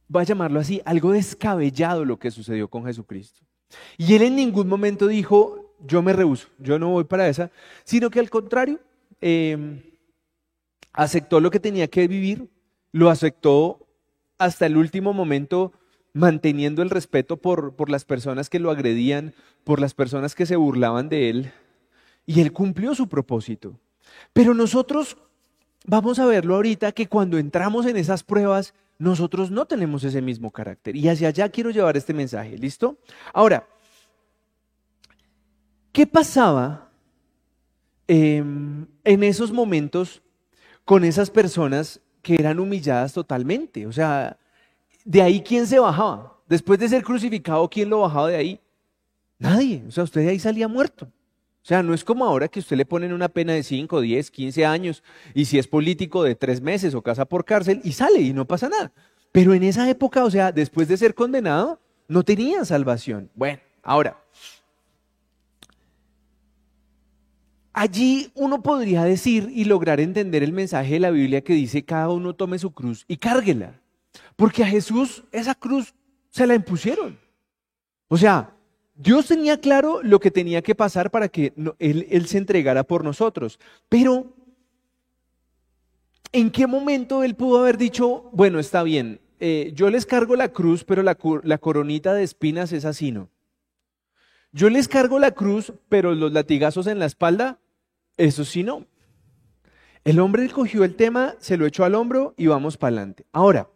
voy 0.09 0.21
a 0.21 0.27
llamarlo 0.27 0.61
así, 0.61 0.83
algo 0.85 1.13
descabellado 1.13 2.05
lo 2.05 2.19
que 2.19 2.31
sucedió 2.31 2.69
con 2.69 2.85
Jesucristo. 2.85 3.41
Y 3.97 4.13
él 4.15 4.23
en 4.23 4.37
ningún 4.37 4.69
momento 4.69 5.07
dijo, 5.07 5.75
yo 5.81 6.03
me 6.03 6.13
rehuso, 6.13 6.49
yo 6.59 6.79
no 6.79 6.91
voy 6.91 7.05
para 7.05 7.27
esa, 7.27 7.51
sino 7.85 8.11
que 8.11 8.21
al 8.21 8.29
contrario, 8.29 8.81
eh, 9.23 9.83
aceptó 10.93 11.41
lo 11.41 11.51
que 11.51 11.61
tenía 11.61 11.89
que 11.89 12.07
vivir, 12.07 12.51
lo 12.93 13.09
aceptó 13.09 13.83
hasta 14.45 14.67
el 14.67 14.77
último 14.77 15.13
momento 15.13 15.73
manteniendo 16.13 16.83
el 16.83 16.91
respeto 16.91 17.37
por, 17.37 17.75
por 17.75 17.89
las 17.89 18.05
personas 18.05 18.51
que 18.51 18.59
lo 18.59 18.71
agredían, 18.71 19.33
por 19.65 19.81
las 19.81 19.95
personas 19.95 20.35
que 20.35 20.47
se 20.47 20.57
burlaban 20.57 21.09
de 21.09 21.31
él. 21.31 21.53
Y 22.27 22.41
él 22.41 22.53
cumplió 22.53 22.95
su 22.95 23.09
propósito. 23.09 23.79
Pero 24.33 24.55
nosotros 24.55 25.17
vamos 25.87 26.19
a 26.19 26.27
verlo 26.27 26.55
ahorita 26.57 26.93
que 26.93 27.09
cuando 27.09 27.39
entramos 27.39 27.87
en 27.87 27.97
esas 27.97 28.23
pruebas, 28.23 28.75
nosotros 28.99 29.51
no 29.51 29.67
tenemos 29.67 30.05
ese 30.05 30.21
mismo 30.21 30.51
carácter. 30.51 30.97
Y 30.97 31.09
hacia 31.09 31.29
allá 31.29 31.49
quiero 31.49 31.71
llevar 31.71 31.97
este 31.97 32.13
mensaje, 32.13 32.59
¿listo? 32.59 32.99
Ahora, 33.33 33.67
¿Qué 35.93 36.07
pasaba 36.07 36.91
em, 38.09 38.87
en 39.05 39.23
esos 39.23 39.53
momentos 39.53 40.23
con 40.87 41.05
esas 41.05 41.31
personas 41.31 42.01
que 42.23 42.37
eran 42.37 42.61
humilladas 42.61 43.13
totalmente? 43.13 43.87
O 43.87 43.93
sea, 43.93 44.37
de 45.05 45.21
ahí 45.21 45.41
quién 45.41 45.67
se 45.67 45.79
bajaba. 45.79 46.39
Después 46.49 46.79
de 46.79 46.89
ser 46.89 47.03
crucificado, 47.03 47.69
¿quién 47.69 47.91
lo 47.91 48.01
bajaba 48.01 48.29
de 48.29 48.37
ahí? 48.37 48.61
Nadie. 49.39 49.83
O 49.89 49.91
sea, 49.91 50.05
usted 50.05 50.23
de 50.23 50.31
ahí 50.31 50.39
salía 50.39 50.69
muerto. 50.69 51.07
O 51.07 51.65
sea, 51.65 51.83
no 51.83 51.95
es 51.95 52.03
como 52.03 52.25
ahora 52.25 52.49
que 52.49 52.59
usted 52.59 52.77
le 52.77 52.85
ponen 52.85 53.13
una 53.13 53.29
pena 53.29 53.53
de 53.53 53.63
5, 53.63 54.01
10, 54.01 54.31
15 54.31 54.67
años 54.67 55.03
y 55.33 55.45
si 55.45 55.59
es 55.59 55.69
político 55.69 56.25
de 56.25 56.35
3 56.35 56.61
meses 56.61 56.95
o 56.95 57.03
casa 57.03 57.25
por 57.25 57.45
cárcel 57.45 57.81
y 57.85 57.93
sale 57.93 58.21
y 58.21 58.33
no 58.33 58.47
pasa 58.47 58.69
nada. 58.69 58.93
Pero 59.31 59.55
en 59.55 59.63
esa 59.63 59.89
época, 59.89 60.25
o 60.25 60.31
sea, 60.31 60.51
después 60.51 60.89
de 60.89 60.97
ser 60.97 61.15
condenado, 61.15 61.81
no 62.09 62.25
tenía 62.25 62.65
salvación. 62.65 63.31
Bueno, 63.35 63.61
ahora, 63.83 64.21
allí 67.73 68.31
uno 68.35 68.63
podría 68.63 69.05
decir 69.05 69.51
y 69.55 69.65
lograr 69.65 70.01
entender 70.01 70.43
el 70.43 70.53
mensaje 70.53 70.95
de 70.95 71.01
la 71.01 71.11
Biblia 71.11 71.43
que 71.43 71.55
dice 71.55 71.85
cada 71.85 72.09
uno 72.09 72.35
tome 72.35 72.59
su 72.59 72.73
cruz 72.73 73.05
y 73.09 73.17
cárguela. 73.17 73.81
Porque 74.37 74.63
a 74.63 74.67
Jesús 74.67 75.25
esa 75.33 75.55
cruz 75.55 75.95
se 76.31 76.47
la 76.47 76.55
impusieron. 76.55 77.19
O 78.09 78.17
sea, 78.17 78.55
Dios 78.95 79.27
tenía 79.27 79.59
claro 79.59 80.01
lo 80.03 80.21
que 80.21 80.31
tenía 80.31 80.63
que 80.63 80.75
pasar 80.75 81.11
para 81.11 81.29
que 81.29 81.53
él, 81.79 82.27
se 82.27 82.39
entregara 82.39 82.85
por 82.85 83.05
nosotros. 83.05 83.59
Pero, 83.89 84.35
¿en 86.31 86.51
qué 86.51 86.67
momento 86.67 87.25
Él 87.25 87.35
pudo 87.35 87.61
haber 87.61 87.79
dicho, 87.79 88.29
bueno, 88.33 88.59
está 88.59 88.83
bien, 88.83 89.21
eh, 89.41 89.73
yo 89.75 89.91
les 89.91 90.07
cargo 90.07 90.37
la 90.37 90.53
cruz, 90.53 90.85
pero 90.85 91.03
la, 91.03 91.17
la 91.43 91.59
coronita 91.59 92.15
de 92.15 92.23
espinas 92.23 92.73
es 92.73 92.85
así, 92.85 93.13
¿no? 93.13 93.29
Yo 94.53 94.69
les 94.69 94.87
cargo 94.87 95.19
la 95.19 95.31
cruz, 95.31 95.73
pero 95.89 96.15
los 96.15 96.33
latigazos 96.33 96.87
en 96.87 96.99
la 96.99 97.07
espalda, 97.07 97.59
eso 98.17 98.45
sí 98.45 98.63
no. 98.63 98.87
El 100.05 100.19
hombre 100.19 100.49
cogió 100.49 100.85
el 100.85 100.97
tema, 100.97 101.35
se 101.39 101.57
lo 101.57 101.67
echó 101.67 101.85
al 101.85 101.95
hombro 101.95 102.35
y 102.37 102.47
vamos 102.47 102.77
para 102.77 102.97
adelante. 102.97 103.27
Ahora, 103.33 103.69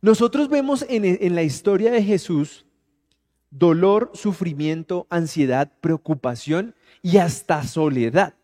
nosotros 0.00 0.48
vemos 0.48 0.84
en, 0.88 1.04
en 1.04 1.34
la 1.34 1.42
historia 1.42 1.90
de 1.90 2.02
Jesús 2.02 2.66
dolor, 3.50 4.10
sufrimiento, 4.14 5.06
ansiedad, 5.10 5.72
preocupación 5.80 6.74
y 7.02 7.18
hasta 7.18 7.62
soledad. 7.64 8.34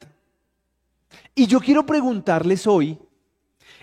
Y 1.35 1.47
yo 1.47 1.61
quiero 1.61 1.85
preguntarles 1.85 2.67
hoy, 2.67 2.99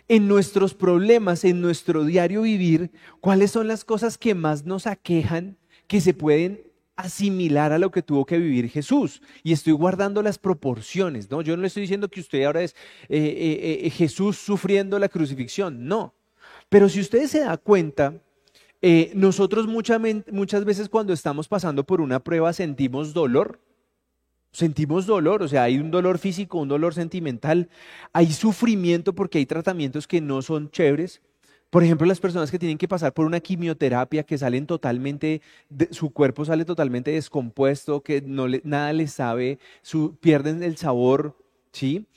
en 0.08 0.27
nuestros 0.27 0.74
problemas, 0.74 1.44
en 1.44 1.62
nuestro 1.62 2.03
diario 2.03 2.41
vivir, 2.41 2.91
cuáles 3.22 3.51
son 3.51 3.68
las 3.68 3.86
cosas 3.86 4.18
que 4.18 4.34
más 4.34 4.65
nos 4.65 4.88
aquejan, 4.88 5.58
que 5.88 6.01
se 6.01 6.13
pueden 6.13 6.63
asimilar 7.00 7.72
a 7.72 7.79
lo 7.79 7.91
que 7.91 8.01
tuvo 8.01 8.25
que 8.25 8.38
vivir 8.38 8.70
Jesús. 8.70 9.22
Y 9.44 9.53
estoy 9.53 9.74
guardando 9.74 10.22
las 10.22 10.38
proporciones, 10.38 11.32
¿no? 11.32 11.41
Yo 11.41 11.56
no 11.56 11.62
le 11.62 11.68
estoy 11.68 11.82
diciendo 11.82 12.10
que 12.10 12.20
usted 12.20 12.44
ahora 12.44 12.62
es 12.62 12.75
eh, 13.08 13.18
eh, 13.18 13.79
eh, 13.84 13.89
Jesús 13.89 14.38
sufriendo 14.38 15.00
la 15.00 15.10
crucifixión, 15.10 15.88
no. 15.88 16.13
Pero 16.68 16.89
si 16.89 17.00
usted 17.00 17.25
se 17.27 17.39
da 17.39 17.58
cuenta, 17.58 18.13
nosotros 19.13 19.68
muchas 19.68 20.65
veces 20.65 20.88
cuando 20.88 21.13
estamos 21.13 21.48
pasando 21.48 21.84
por 21.84 22.00
una 22.00 22.20
prueba 22.20 22.53
sentimos 22.53 23.13
dolor. 23.13 23.60
Sentimos 24.51 25.06
dolor, 25.06 25.44
o 25.44 25.48
sea, 25.48 25.63
hay 25.63 25.77
un 25.77 25.91
dolor 25.91 26.18
físico, 26.18 26.58
un 26.58 26.70
dolor 26.70 26.96
sentimental, 26.96 27.70
hay 28.13 28.32
sufrimiento 28.32 29.13
porque 29.13 29.38
hay 29.38 29.46
tratamientos 29.46 30.08
que 30.08 30.22
no 30.22 30.41
son 30.41 30.72
chéveres. 30.72 31.22
Por 31.70 31.84
ejemplo, 31.84 32.08
las 32.08 32.20
personas 32.20 32.50
que 32.50 32.58
tienen 32.58 32.80
que 32.80 32.88
pasar 32.88 33.14
por 33.14 33.26
una 33.26 33.40
quimioterapia, 33.40 34.24
que 34.24 34.38
salen 34.38 34.66
totalmente, 34.66 35.42
su 35.92 36.10
cuerpo 36.10 36.44
sale 36.44 36.66
totalmente 36.66 37.12
descompuesto, 37.12 38.02
que 38.02 38.22
no 38.22 38.48
nada 38.64 38.92
les 38.94 39.14
sabe, 39.14 39.60
pierden 40.20 40.64
el 40.64 40.78
sabor, 40.78 41.38
¿sí? 41.72 42.08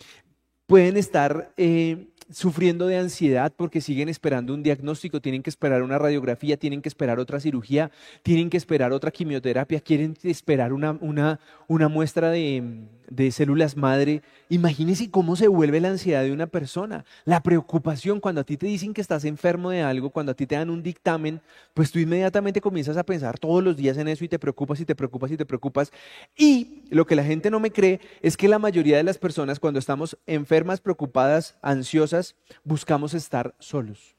Pueden 0.67 0.97
estar 0.97 1.53
eh, 1.59 2.09
sufriendo 2.31 2.87
de 2.87 2.97
ansiedad 2.97 3.53
porque 3.55 3.83
siguen 3.83 4.09
esperando 4.09 4.55
un 4.55 4.63
diagnóstico, 4.63 5.21
tienen 5.21 5.43
que 5.43 5.51
esperar 5.51 5.83
una 5.83 5.99
radiografía, 5.99 6.57
tienen 6.57 6.81
que 6.81 6.89
esperar 6.89 7.19
otra 7.19 7.39
cirugía, 7.39 7.91
tienen 8.23 8.49
que 8.49 8.57
esperar 8.57 8.93
otra 8.93 9.11
quimioterapia, 9.11 9.81
quieren 9.81 10.17
esperar 10.23 10.73
una 10.73 11.89
muestra 11.89 12.31
de, 12.31 12.89
de 13.15 13.31
células 13.31 13.77
madre. 13.77 14.23
Imagínense 14.49 15.11
cómo 15.11 15.37
se 15.37 15.49
vuelve 15.49 15.81
la 15.81 15.89
ansiedad 15.89 16.23
de 16.23 16.33
una 16.33 16.47
persona, 16.47 17.05
la 17.25 17.43
preocupación 17.43 18.21
cuando 18.21 18.41
a 18.41 18.45
ti 18.45 18.57
te 18.57 18.67
dicen 18.67 18.95
que 18.95 19.01
estás 19.01 19.25
enfermo 19.25 19.71
de 19.71 19.83
algo, 19.83 20.11
cuando 20.11 20.33
a 20.33 20.35
ti 20.35 20.47
te 20.47 20.55
dan 20.55 20.71
un 20.71 20.83
dictamen, 20.83 21.41
pues 21.75 21.93
tú 21.93 21.99
inmediatamente 21.99 22.61
comienzas 22.61 22.97
a 22.97 23.05
pensar 23.05 23.39
todos 23.39 23.63
los 23.63 23.77
días 23.77 23.97
en 23.99 24.09
eso 24.09 24.25
y 24.25 24.29
te 24.29 24.39
preocupas 24.39 24.81
y 24.81 24.85
te 24.85 24.95
preocupas 24.95 25.31
y 25.31 25.37
te 25.37 25.47
preocupas. 25.47 25.93
Y 26.37 26.83
lo 26.91 27.07
que 27.07 27.17
la 27.17 27.25
gente 27.25 27.51
no 27.51 27.61
me 27.61 27.71
cree 27.71 28.01
es 28.23 28.37
que 28.37 28.49
la 28.49 28.59
mayoría 28.59 28.97
de 28.97 29.03
las 29.03 29.19
personas 29.19 29.61
cuando 29.61 29.79
estamos 29.79 30.17
enfermas, 30.27 30.81
preocupadas, 30.81 31.57
ansiosas, 31.63 32.35
buscamos 32.65 33.15
estar 33.15 33.55
solos. 33.59 34.17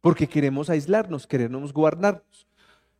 Porque 0.00 0.28
queremos 0.28 0.70
aislarnos, 0.70 1.26
queremos 1.26 1.72
guardarnos. 1.72 2.46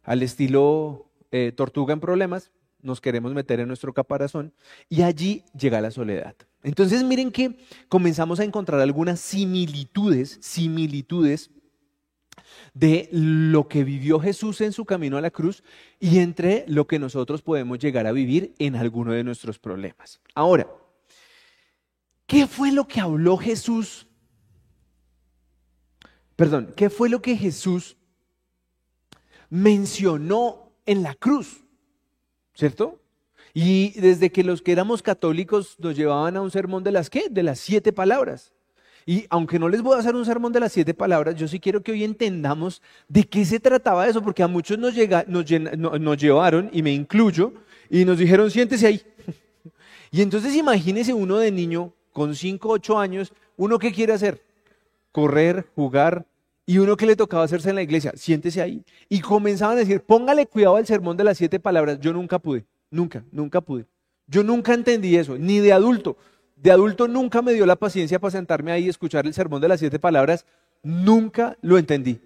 Al 0.03 0.23
estilo 0.23 1.09
eh, 1.31 1.53
tortuga 1.55 1.93
en 1.93 2.01
problemas, 2.01 2.51
nos 2.81 3.01
queremos 3.01 3.35
meter 3.35 3.61
en 3.61 3.69
nuestro 3.69 3.93
caparazón 3.93 4.53
y 4.89 5.03
allí 5.03 5.45
llega 5.59 5.81
la 5.81 5.91
soledad. 5.91 6.35
Entonces 6.63 7.05
miren 7.05 7.31
que 7.31 7.57
comenzamos 7.89 8.41
a 8.41 8.45
encontrar 8.45 8.81
algunas 8.81 9.21
similitudes, 9.21 10.39
similitudes 10.41 11.51
de 12.75 13.09
lo 13.13 13.69
que 13.69 13.85
vivió 13.85 14.21
Jesús 14.21 14.61
en 14.61 14.73
su 14.73 14.85
camino 14.85 15.17
a 15.17 15.21
la 15.21 15.31
cruz 15.31 15.63
y 16.01 16.19
entre 16.19 16.65
lo 16.69 16.87
que 16.87 16.99
nosotros 16.99 17.43
podemos 17.43 17.79
llegar 17.79 18.07
a 18.07 18.13
vivir 18.13 18.55
en 18.59 18.77
alguno 18.77 19.13
de 19.13 19.25
nuestros 19.25 19.59
problemas. 19.59 20.21
Ahora, 20.35 20.69
¿qué 22.27 22.47
fue 22.47 22.73
lo 22.73 22.87
que 22.87 23.01
habló 23.01 23.37
Jesús? 23.37 24.07
Perdón, 26.37 26.73
¿qué 26.77 26.89
fue 26.91 27.09
lo 27.09 27.21
que 27.21 27.37
Jesús 27.37 27.97
mencionó 29.51 30.73
en 30.87 31.03
la 31.03 31.15
cruz? 31.15 31.65
¿Cierto? 32.59 32.99
Y 33.55 33.99
desde 34.01 34.31
que 34.31 34.43
los 34.43 34.63
que 34.63 34.73
éramos 34.73 35.01
católicos 35.01 35.77
nos 35.79 35.97
llevaban 35.97 36.37
a 36.37 36.43
un 36.43 36.51
sermón 36.51 36.83
de 36.83 36.91
las 36.91 37.09
qué? 37.09 37.29
De 37.31 37.45
las 37.45 37.61
siete 37.61 37.93
palabras. 37.93 38.53
Y 39.07 39.27
aunque 39.31 39.59
no 39.59 39.69
les 39.69 39.81
voy 39.81 39.97
a 39.97 40.01
hacer 40.01 40.17
un 40.17 40.27
sermón 40.27 40.53
de 40.53 40.61
las 40.61 40.73
siete 40.73 40.93
palabras, 40.93 41.37
yo 41.37 41.47
sí 41.47 41.61
quiero 41.61 41.83
que 41.83 41.93
hoy 41.93 42.05
entendamos 42.05 42.83
de 43.09 43.25
qué 43.25 43.45
se 43.45 43.61
trataba 43.61 44.09
eso, 44.09 44.23
porque 44.23 44.43
a 44.43 44.49
muchos 44.49 44.77
nos, 44.77 44.95
llega, 44.95 45.25
nos, 45.29 45.47
nos 45.51 46.19
llevaron, 46.19 46.69
y 46.73 46.83
me 46.83 46.93
incluyo, 46.93 47.53
y 47.89 48.05
nos 48.05 48.19
dijeron, 48.19 48.51
siéntese 48.51 48.89
ahí. 48.89 49.03
y 50.11 50.21
entonces 50.21 50.55
imagínese 50.55 51.15
uno 51.15 51.39
de 51.39 51.53
niño 51.53 51.93
con 52.13 52.35
cinco, 52.35 52.71
ocho 52.71 52.99
años, 52.99 53.33
uno 53.57 53.79
que 53.79 53.93
quiere 53.93 54.13
hacer, 54.13 54.43
correr, 55.13 55.67
jugar, 55.75 56.27
y 56.69 56.77
uno 56.77 56.99
que 56.99 57.07
le 57.07 57.17
tocaba 57.17 57.45
hacerse 57.45 57.71
en 57.71 57.77
la 57.77 57.83
iglesia, 57.83 58.13
siéntese 58.15 58.61
ahí. 58.61 58.85
Y 59.09 59.21
comenzaban 59.21 59.79
a 59.79 59.81
decir, 59.81 60.03
póngale 60.03 60.47
cuidado 60.47 60.77
al 60.77 60.87
sermón 60.87 61.17
de 61.17 61.25
las 61.25 61.39
siete 61.39 61.59
palabras. 61.59 61.99
Yo 61.99 62.13
nunca 62.13 62.39
pude, 62.39 62.67
nunca, 62.91 63.25
nunca 63.33 63.63
pude. 63.63 63.87
Yo 64.27 64.45
nunca 64.45 64.75
entendí 64.75 65.17
eso, 65.17 65.39
ni 65.39 65.61
de 65.61 65.73
adulto. 65.73 66.19
De 66.57 66.71
adulto 66.71 67.09
nunca 67.09 67.41
me 67.41 67.55
dio 67.55 67.65
la 67.65 67.77
paciencia 67.77 68.19
para 68.19 68.33
sentarme 68.33 68.71
ahí 68.71 68.85
y 68.85 68.89
escuchar 68.91 69.25
el 69.25 69.33
sermón 69.33 69.63
de 69.63 69.69
las 69.69 69.81
siete 69.81 69.99
palabras. 69.99 70.45
Nunca 70.83 71.57
lo 71.63 71.79
entendí. 71.79 72.21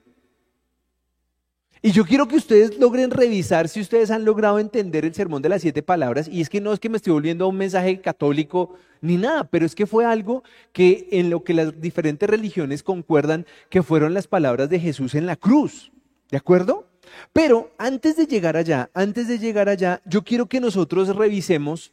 Y 1.84 1.90
yo 1.90 2.04
quiero 2.04 2.28
que 2.28 2.36
ustedes 2.36 2.78
logren 2.78 3.10
revisar 3.10 3.68
si 3.68 3.80
ustedes 3.80 4.12
han 4.12 4.24
logrado 4.24 4.60
entender 4.60 5.04
el 5.04 5.14
sermón 5.14 5.42
de 5.42 5.48
las 5.48 5.62
siete 5.62 5.82
palabras. 5.82 6.28
Y 6.28 6.40
es 6.40 6.48
que 6.48 6.60
no 6.60 6.72
es 6.72 6.78
que 6.78 6.88
me 6.88 6.96
estoy 6.96 7.12
volviendo 7.12 7.44
a 7.44 7.48
un 7.48 7.56
mensaje 7.56 8.00
católico 8.00 8.76
ni 9.00 9.16
nada, 9.16 9.42
pero 9.42 9.66
es 9.66 9.74
que 9.74 9.84
fue 9.84 10.04
algo 10.04 10.44
que 10.72 11.08
en 11.10 11.28
lo 11.28 11.42
que 11.42 11.54
las 11.54 11.80
diferentes 11.80 12.30
religiones 12.30 12.84
concuerdan 12.84 13.46
que 13.68 13.82
fueron 13.82 14.14
las 14.14 14.28
palabras 14.28 14.70
de 14.70 14.78
Jesús 14.78 15.16
en 15.16 15.26
la 15.26 15.34
cruz. 15.34 15.90
¿De 16.30 16.36
acuerdo? 16.36 16.88
Pero 17.32 17.72
antes 17.78 18.14
de 18.16 18.26
llegar 18.26 18.56
allá, 18.56 18.88
antes 18.94 19.26
de 19.26 19.40
llegar 19.40 19.68
allá, 19.68 20.00
yo 20.04 20.22
quiero 20.22 20.46
que 20.46 20.60
nosotros 20.60 21.08
revisemos 21.16 21.92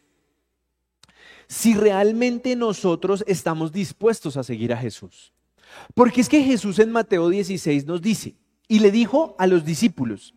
si 1.47 1.73
realmente 1.73 2.55
nosotros 2.55 3.23
estamos 3.25 3.71
dispuestos 3.71 4.37
a 4.37 4.43
seguir 4.43 4.71
a 4.71 4.77
Jesús. 4.77 5.33
Porque 5.95 6.21
es 6.21 6.29
que 6.29 6.43
Jesús 6.43 6.77
en 6.77 6.91
Mateo 6.91 7.27
16 7.27 7.87
nos 7.87 8.03
dice, 8.03 8.35
y 8.69 8.79
le 8.79 8.91
dijo 8.91 9.35
a 9.37 9.47
los 9.47 9.65
discípulos, 9.65 10.35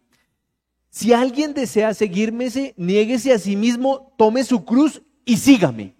si 0.90 1.12
alguien 1.12 1.54
desea 1.54 1.94
seguirme, 1.94 2.48
niéguese 2.76 3.32
a 3.32 3.38
sí 3.38 3.54
mismo, 3.56 4.12
tome 4.18 4.42
su 4.42 4.64
cruz 4.64 5.02
y 5.24 5.36
sígame. 5.36 5.94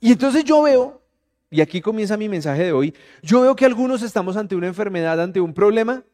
Y 0.00 0.12
entonces 0.12 0.44
yo 0.44 0.62
veo, 0.62 1.02
y 1.50 1.60
aquí 1.60 1.80
comienza 1.80 2.16
mi 2.16 2.28
mensaje 2.28 2.64
de 2.64 2.72
hoy, 2.72 2.94
yo 3.22 3.42
veo 3.42 3.54
que 3.54 3.64
algunos 3.64 4.02
estamos 4.02 4.36
ante 4.36 4.56
una 4.56 4.66
enfermedad, 4.66 5.20
ante 5.20 5.40
un 5.40 5.54
problema, 5.54 6.04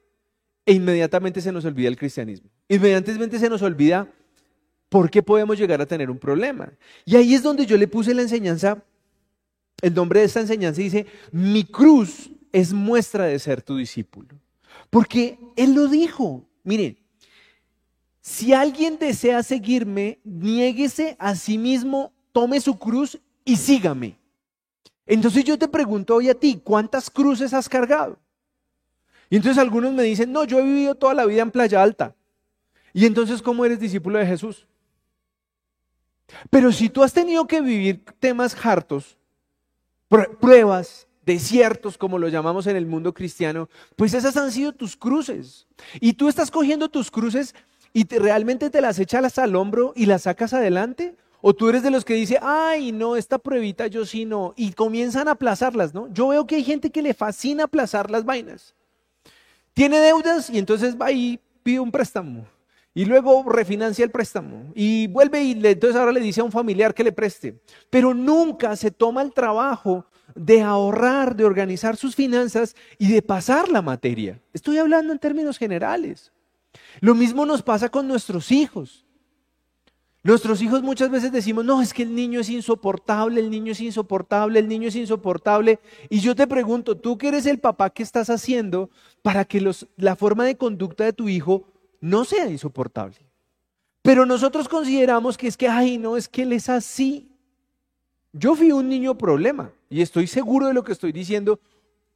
e 0.66 0.74
inmediatamente 0.74 1.40
se 1.40 1.52
nos 1.52 1.64
olvida 1.64 1.88
el 1.88 1.96
cristianismo. 1.96 2.50
Inmediatamente 2.68 3.38
se 3.38 3.48
nos 3.48 3.62
olvida 3.62 4.08
por 4.88 5.08
qué 5.08 5.22
podemos 5.22 5.56
llegar 5.56 5.80
a 5.80 5.86
tener 5.86 6.10
un 6.10 6.18
problema. 6.18 6.72
Y 7.04 7.16
ahí 7.16 7.34
es 7.34 7.42
donde 7.42 7.64
yo 7.64 7.76
le 7.76 7.88
puse 7.88 8.12
la 8.12 8.22
enseñanza, 8.22 8.84
el 9.82 9.94
nombre 9.94 10.20
de 10.20 10.26
esta 10.26 10.40
enseñanza 10.40 10.82
dice, 10.82 11.06
mi 11.30 11.64
cruz 11.64 12.30
es 12.52 12.72
muestra 12.72 13.24
de 13.24 13.38
ser 13.38 13.62
tu 13.62 13.76
discípulo. 13.76 14.28
Porque 14.90 15.38
Él 15.56 15.74
lo 15.74 15.88
dijo. 15.88 16.44
Miren, 16.64 16.98
si 18.20 18.52
alguien 18.52 18.98
desea 18.98 19.42
seguirme, 19.42 20.20
niéguese 20.24 21.16
a 21.18 21.34
sí 21.34 21.56
mismo, 21.56 22.12
tome 22.32 22.60
su 22.60 22.78
cruz 22.78 23.18
y 23.44 23.56
sígame. 23.56 24.18
Entonces 25.06 25.44
yo 25.44 25.58
te 25.58 25.68
pregunto 25.68 26.16
hoy 26.16 26.28
a 26.28 26.34
ti, 26.34 26.60
¿cuántas 26.62 27.10
cruces 27.10 27.54
has 27.54 27.68
cargado? 27.68 28.18
Y 29.28 29.36
entonces 29.36 29.58
algunos 29.58 29.92
me 29.92 30.02
dicen, 30.02 30.32
no, 30.32 30.44
yo 30.44 30.58
he 30.58 30.64
vivido 30.64 30.94
toda 30.94 31.14
la 31.14 31.24
vida 31.24 31.42
en 31.42 31.50
Playa 31.50 31.82
Alta. 31.82 32.14
Y 32.92 33.06
entonces, 33.06 33.40
¿cómo 33.40 33.64
eres 33.64 33.78
discípulo 33.78 34.18
de 34.18 34.26
Jesús? 34.26 34.66
Pero 36.50 36.72
si 36.72 36.88
tú 36.88 37.02
has 37.02 37.12
tenido 37.12 37.46
que 37.46 37.60
vivir 37.60 38.04
temas 38.18 38.56
hartos, 38.64 39.16
pruebas, 40.40 41.06
desiertos, 41.30 41.96
como 41.96 42.18
lo 42.18 42.28
llamamos 42.28 42.66
en 42.66 42.76
el 42.76 42.86
mundo 42.86 43.14
cristiano, 43.14 43.68
pues 43.96 44.14
esas 44.14 44.36
han 44.36 44.50
sido 44.50 44.72
tus 44.72 44.96
cruces. 44.96 45.66
Y 46.00 46.14
tú 46.14 46.28
estás 46.28 46.50
cogiendo 46.50 46.88
tus 46.88 47.10
cruces 47.10 47.54
y 47.92 48.04
realmente 48.06 48.70
te 48.70 48.80
las 48.80 48.98
echas 48.98 49.38
al 49.38 49.54
hombro 49.54 49.92
y 49.94 50.06
las 50.06 50.22
sacas 50.22 50.52
adelante. 50.52 51.16
O 51.42 51.54
tú 51.54 51.68
eres 51.68 51.82
de 51.82 51.90
los 51.90 52.04
que 52.04 52.14
dice, 52.14 52.38
ay, 52.42 52.92
no, 52.92 53.16
esta 53.16 53.38
pruebita 53.38 53.86
yo 53.86 54.04
sí 54.04 54.24
no. 54.24 54.52
Y 54.56 54.72
comienzan 54.72 55.28
a 55.28 55.32
aplazarlas, 55.32 55.94
¿no? 55.94 56.12
Yo 56.12 56.28
veo 56.28 56.46
que 56.46 56.56
hay 56.56 56.64
gente 56.64 56.90
que 56.90 57.00
le 57.00 57.14
fascina 57.14 57.64
aplazar 57.64 58.10
las 58.10 58.24
vainas. 58.24 58.74
Tiene 59.72 60.00
deudas 60.00 60.50
y 60.50 60.58
entonces 60.58 60.96
va 61.00 61.12
y 61.12 61.40
pide 61.62 61.80
un 61.80 61.90
préstamo. 61.90 62.44
Y 62.92 63.04
luego 63.04 63.44
refinancia 63.48 64.04
el 64.04 64.10
préstamo. 64.10 64.72
Y 64.74 65.06
vuelve 65.06 65.42
y 65.42 65.52
entonces 65.52 65.96
ahora 65.96 66.12
le 66.12 66.20
dice 66.20 66.40
a 66.40 66.44
un 66.44 66.52
familiar 66.52 66.92
que 66.92 67.04
le 67.04 67.12
preste. 67.12 67.60
Pero 67.88 68.12
nunca 68.12 68.76
se 68.76 68.90
toma 68.90 69.22
el 69.22 69.32
trabajo 69.32 70.04
de 70.34 70.62
ahorrar, 70.62 71.36
de 71.36 71.44
organizar 71.44 71.96
sus 71.96 72.14
finanzas 72.14 72.76
y 72.98 73.10
de 73.10 73.22
pasar 73.22 73.68
la 73.68 73.82
materia. 73.82 74.40
Estoy 74.52 74.78
hablando 74.78 75.12
en 75.12 75.18
términos 75.18 75.58
generales. 75.58 76.32
Lo 77.00 77.14
mismo 77.14 77.46
nos 77.46 77.62
pasa 77.62 77.88
con 77.88 78.06
nuestros 78.08 78.50
hijos. 78.50 79.04
Nuestros 80.22 80.60
hijos 80.60 80.82
muchas 80.82 81.10
veces 81.10 81.32
decimos, 81.32 81.64
no, 81.64 81.80
es 81.80 81.94
que 81.94 82.02
el 82.02 82.14
niño 82.14 82.40
es 82.40 82.50
insoportable, 82.50 83.40
el 83.40 83.50
niño 83.50 83.72
es 83.72 83.80
insoportable, 83.80 84.58
el 84.58 84.68
niño 84.68 84.88
es 84.88 84.96
insoportable. 84.96 85.80
Y 86.10 86.20
yo 86.20 86.34
te 86.34 86.46
pregunto, 86.46 86.96
tú 86.98 87.16
que 87.16 87.28
eres 87.28 87.46
el 87.46 87.58
papá, 87.58 87.88
¿qué 87.90 88.02
estás 88.02 88.28
haciendo 88.28 88.90
para 89.22 89.46
que 89.46 89.62
los, 89.62 89.86
la 89.96 90.16
forma 90.16 90.44
de 90.44 90.56
conducta 90.56 91.04
de 91.04 91.14
tu 91.14 91.30
hijo 91.30 91.64
no 92.02 92.26
sea 92.26 92.50
insoportable? 92.50 93.16
Pero 94.02 94.26
nosotros 94.26 94.68
consideramos 94.68 95.38
que 95.38 95.46
es 95.46 95.56
que, 95.56 95.68
ay, 95.68 95.96
no, 95.96 96.18
es 96.18 96.28
que 96.28 96.42
él 96.42 96.52
es 96.52 96.68
así. 96.68 97.30
Yo 98.32 98.54
fui 98.54 98.70
un 98.70 98.88
niño 98.88 99.18
problema 99.18 99.72
y 99.88 100.02
estoy 100.02 100.26
seguro 100.26 100.68
de 100.68 100.74
lo 100.74 100.84
que 100.84 100.92
estoy 100.92 101.12
diciendo 101.12 101.58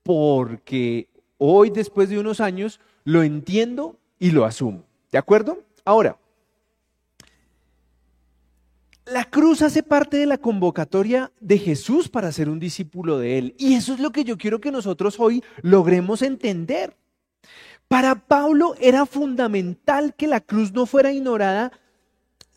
porque 0.05 1.09
hoy, 1.39 1.71
después 1.71 2.09
de 2.09 2.19
unos 2.19 2.41
años, 2.41 2.81
lo 3.05 3.23
entiendo 3.23 3.99
y 4.19 4.31
lo 4.31 4.45
asumo. 4.45 4.85
¿De 5.11 5.19
acuerdo? 5.19 5.65
Ahora, 5.85 6.19
la 9.07 9.25
cruz 9.25 9.61
hace 9.63 9.83
parte 9.83 10.17
de 10.17 10.27
la 10.27 10.39
convocatoria 10.39 11.33
de 11.41 11.59
Jesús 11.59 12.09
para 12.09 12.33
ser 12.33 12.49
un 12.49 12.61
discípulo 12.61 13.19
de 13.19 13.39
Él. 13.39 13.55
Y 13.59 13.75
eso 13.75 13.93
es 13.93 14.01
lo 14.01 14.13
que 14.13 14.25
yo 14.25 14.39
quiero 14.39 14.61
que 14.61 14.71
nosotros 14.71 15.19
hoy 15.19 15.43
logremos 15.63 16.23
entender. 16.23 16.97
Para 17.89 18.27
Pablo 18.27 18.75
era 18.81 19.05
fundamental 19.05 20.15
que 20.15 20.27
la 20.27 20.41
cruz 20.41 20.73
no 20.73 20.87
fuera 20.87 21.13
ignorada, 21.13 21.73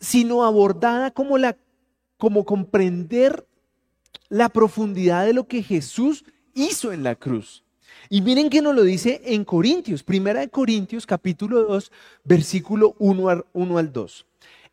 sino 0.00 0.44
abordada 0.44 1.10
como, 1.10 1.38
la, 1.38 1.56
como 2.16 2.44
comprender 2.44 3.47
la 4.28 4.48
profundidad 4.48 5.26
de 5.26 5.32
lo 5.32 5.46
que 5.46 5.62
Jesús 5.62 6.24
hizo 6.54 6.92
en 6.92 7.02
la 7.02 7.14
cruz. 7.14 7.64
Y 8.10 8.22
miren 8.22 8.50
que 8.50 8.62
nos 8.62 8.74
lo 8.74 8.82
dice 8.82 9.20
en 9.24 9.44
Corintios, 9.44 10.02
primera 10.02 10.40
de 10.40 10.48
Corintios 10.48 11.06
capítulo 11.06 11.64
2, 11.64 11.92
versículo 12.24 12.94
1 12.98 13.44
1 13.52 13.78
al 13.78 13.92
2. 13.92 14.26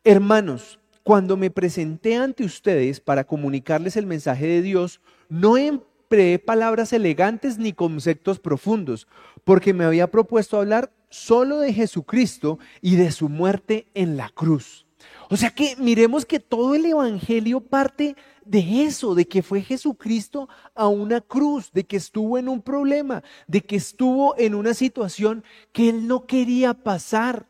Hermanos, 0.04 0.78
cuando 1.02 1.36
me 1.36 1.50
presenté 1.50 2.16
ante 2.16 2.44
ustedes 2.44 3.00
para 3.00 3.24
comunicarles 3.24 3.96
el 3.96 4.06
mensaje 4.06 4.46
de 4.46 4.62
Dios, 4.62 5.00
no 5.28 5.56
empleé 5.56 6.38
palabras 6.38 6.92
elegantes 6.92 7.58
ni 7.58 7.72
conceptos 7.72 8.38
profundos, 8.38 9.06
porque 9.44 9.74
me 9.74 9.84
había 9.84 10.10
propuesto 10.10 10.58
hablar 10.58 10.92
solo 11.10 11.58
de 11.60 11.72
Jesucristo 11.72 12.58
y 12.80 12.96
de 12.96 13.12
su 13.12 13.28
muerte 13.28 13.86
en 13.94 14.16
la 14.16 14.30
cruz. 14.30 14.86
O 15.28 15.36
sea 15.36 15.50
que 15.50 15.76
miremos 15.76 16.24
que 16.24 16.40
todo 16.40 16.74
el 16.74 16.86
Evangelio 16.86 17.60
parte 17.60 18.16
de 18.46 18.84
eso, 18.84 19.14
de 19.14 19.26
que 19.26 19.42
fue 19.42 19.60
Jesucristo 19.60 20.48
a 20.74 20.88
una 20.88 21.20
cruz, 21.20 21.72
de 21.72 21.84
que 21.84 21.96
estuvo 21.96 22.38
en 22.38 22.48
un 22.48 22.62
problema, 22.62 23.22
de 23.46 23.60
que 23.60 23.76
estuvo 23.76 24.36
en 24.38 24.54
una 24.54 24.74
situación 24.74 25.44
que 25.72 25.88
él 25.88 26.06
no 26.06 26.26
quería 26.26 26.74
pasar. 26.74 27.46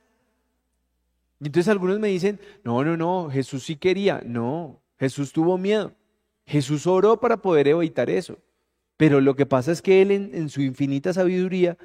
Entonces 1.40 1.68
algunos 1.68 1.98
me 1.98 2.08
dicen, 2.08 2.40
no, 2.64 2.82
no, 2.82 2.96
no, 2.96 3.28
Jesús 3.30 3.64
sí 3.64 3.76
quería. 3.76 4.22
No, 4.24 4.80
Jesús 4.98 5.32
tuvo 5.32 5.58
miedo. 5.58 5.92
Jesús 6.46 6.86
oró 6.86 7.20
para 7.20 7.36
poder 7.36 7.68
evitar 7.68 8.08
eso. 8.08 8.38
Pero 8.96 9.20
lo 9.20 9.36
que 9.36 9.44
pasa 9.44 9.72
es 9.72 9.82
que 9.82 10.00
él 10.00 10.10
en, 10.10 10.48
su 10.48 10.62
infinita 10.62 11.12
sabiduría 11.12 11.76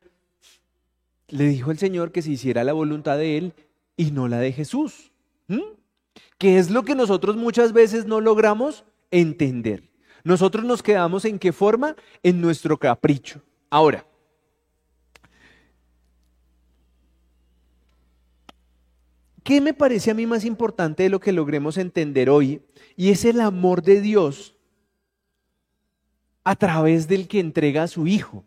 le 1.27 1.45
dijo 1.45 1.71
al 1.71 1.77
Señor 1.77 2.11
que 2.11 2.21
se 2.21 2.31
hiciera 2.31 2.63
la 2.63 2.73
voluntad 2.73 3.17
de 3.17 3.37
él 3.37 3.53
y 3.97 4.11
no 4.11 4.29
la 4.29 4.39
de 4.39 4.53
Jesús. 4.53 5.11
¿Mm? 5.47 5.59
Que 6.37 6.57
es 6.57 6.69
lo 6.69 6.83
que 6.83 6.95
nosotros 6.95 7.35
muchas 7.35 7.73
veces 7.73 8.05
no 8.05 8.21
logramos 8.21 8.85
entender. 9.11 9.91
Nosotros 10.23 10.63
nos 10.63 10.81
quedamos 10.81 11.25
en 11.25 11.39
qué 11.39 11.51
forma? 11.51 11.95
En 12.23 12.41
nuestro 12.41 12.77
capricho. 12.77 13.41
Ahora, 13.69 14.05
¿qué 19.43 19.61
me 19.61 19.73
parece 19.73 20.11
a 20.11 20.13
mí 20.13 20.25
más 20.25 20.45
importante 20.45 21.03
de 21.03 21.09
lo 21.09 21.19
que 21.19 21.31
logremos 21.31 21.77
entender 21.77 22.29
hoy? 22.29 22.61
Y 22.95 23.09
es 23.09 23.25
el 23.25 23.41
amor 23.41 23.81
de 23.81 24.01
Dios 24.01 24.55
a 26.43 26.55
través 26.55 27.07
del 27.07 27.27
que 27.27 27.39
entrega 27.39 27.83
a 27.83 27.87
su 27.87 28.07
Hijo. 28.07 28.45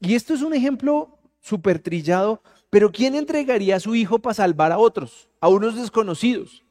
Y 0.00 0.14
esto 0.14 0.34
es 0.34 0.42
un 0.42 0.54
ejemplo 0.54 1.18
súper 1.40 1.78
trillado, 1.78 2.42
pero 2.70 2.90
¿quién 2.90 3.14
entregaría 3.14 3.76
a 3.76 3.80
su 3.80 3.94
Hijo 3.94 4.18
para 4.18 4.34
salvar 4.34 4.72
a 4.72 4.78
otros, 4.78 5.28
a 5.40 5.48
unos 5.48 5.76
desconocidos? 5.76 6.64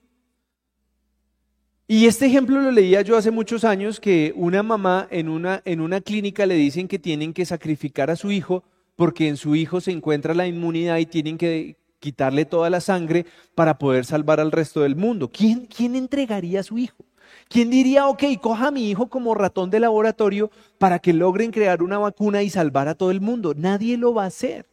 Y 1.94 2.06
este 2.06 2.28
ejemplo 2.28 2.62
lo 2.62 2.72
leía 2.72 3.02
yo 3.02 3.18
hace 3.18 3.32
muchos 3.32 3.66
años, 3.66 4.00
que 4.00 4.32
una 4.38 4.64
mamá 4.64 5.10
en 5.12 5.28
una, 5.28 5.62
en 5.66 5.82
una 5.82 6.00
clínica 6.00 6.46
le 6.46 6.56
dicen 6.56 6.88
que 6.88 7.00
tienen 7.00 7.34
que 7.34 7.46
sacrificar 7.46 8.10
a 8.10 8.16
su 8.16 8.32
hijo 8.32 8.64
porque 8.96 9.28
en 9.28 9.36
su 9.36 9.58
hijo 9.58 9.82
se 9.82 9.92
encuentra 9.92 10.34
la 10.34 10.48
inmunidad 10.48 11.00
y 11.00 11.06
tienen 11.06 11.38
que 11.38 11.76
quitarle 12.00 12.46
toda 12.46 12.70
la 12.70 12.80
sangre 12.80 13.26
para 13.56 13.78
poder 13.78 14.06
salvar 14.06 14.40
al 14.40 14.54
resto 14.54 14.84
del 14.84 14.96
mundo. 14.96 15.30
¿Quién, 15.34 15.66
quién 15.66 15.96
entregaría 15.96 16.62
a 16.62 16.64
su 16.64 16.78
hijo? 16.78 17.04
¿Quién 17.50 17.70
diría, 17.70 18.08
ok, 18.08 18.24
coja 18.42 18.68
a 18.68 18.72
mi 18.72 18.90
hijo 18.90 19.10
como 19.10 19.36
ratón 19.36 19.70
de 19.70 19.82
laboratorio 19.82 20.50
para 20.78 21.00
que 21.00 21.12
logren 21.12 21.52
crear 21.52 21.84
una 21.84 21.98
vacuna 21.98 22.42
y 22.42 22.50
salvar 22.50 22.88
a 22.88 22.96
todo 22.96 23.12
el 23.12 23.20
mundo? 23.20 23.54
Nadie 23.54 23.98
lo 23.98 24.14
va 24.14 24.24
a 24.24 24.28
hacer. 24.28 24.66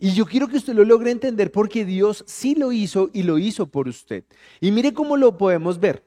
Y 0.00 0.10
yo 0.10 0.26
quiero 0.26 0.48
que 0.48 0.56
usted 0.56 0.74
lo 0.74 0.84
logre 0.84 1.12
entender 1.12 1.52
porque 1.52 1.84
Dios 1.84 2.24
sí 2.26 2.56
lo 2.56 2.72
hizo 2.72 3.10
y 3.12 3.22
lo 3.22 3.38
hizo 3.38 3.68
por 3.68 3.86
usted. 3.86 4.24
Y 4.60 4.72
mire 4.72 4.92
cómo 4.92 5.16
lo 5.16 5.38
podemos 5.38 5.78
ver. 5.78 6.05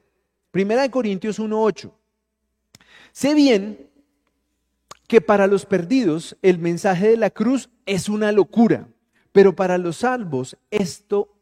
Primera 0.50 0.82
de 0.82 0.90
Corintios 0.90 1.38
1.8. 1.38 1.92
Sé 3.12 3.34
bien 3.34 3.88
que 5.06 5.20
para 5.20 5.46
los 5.46 5.66
perdidos 5.66 6.36
el 6.42 6.58
mensaje 6.58 7.08
de 7.08 7.16
la 7.16 7.30
cruz 7.30 7.70
es 7.86 8.08
una 8.08 8.32
locura, 8.32 8.88
pero 9.32 9.54
para 9.54 9.78
los 9.78 9.98
salvos 9.98 10.56
esto 10.70 11.36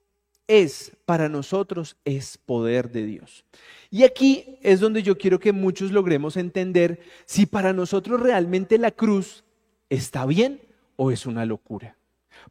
es, 0.46 0.92
para 1.04 1.28
nosotros 1.28 1.96
es 2.04 2.38
poder 2.38 2.90
de 2.90 3.04
Dios. 3.04 3.44
Y 3.90 4.04
aquí 4.04 4.58
es 4.62 4.80
donde 4.80 5.02
yo 5.02 5.16
quiero 5.16 5.38
que 5.38 5.52
muchos 5.52 5.92
logremos 5.92 6.36
entender 6.36 7.00
si 7.26 7.46
para 7.46 7.72
nosotros 7.72 8.20
realmente 8.20 8.78
la 8.78 8.90
cruz 8.90 9.44
está 9.90 10.26
bien 10.26 10.60
o 10.96 11.10
es 11.10 11.26
una 11.26 11.46
locura. 11.46 11.96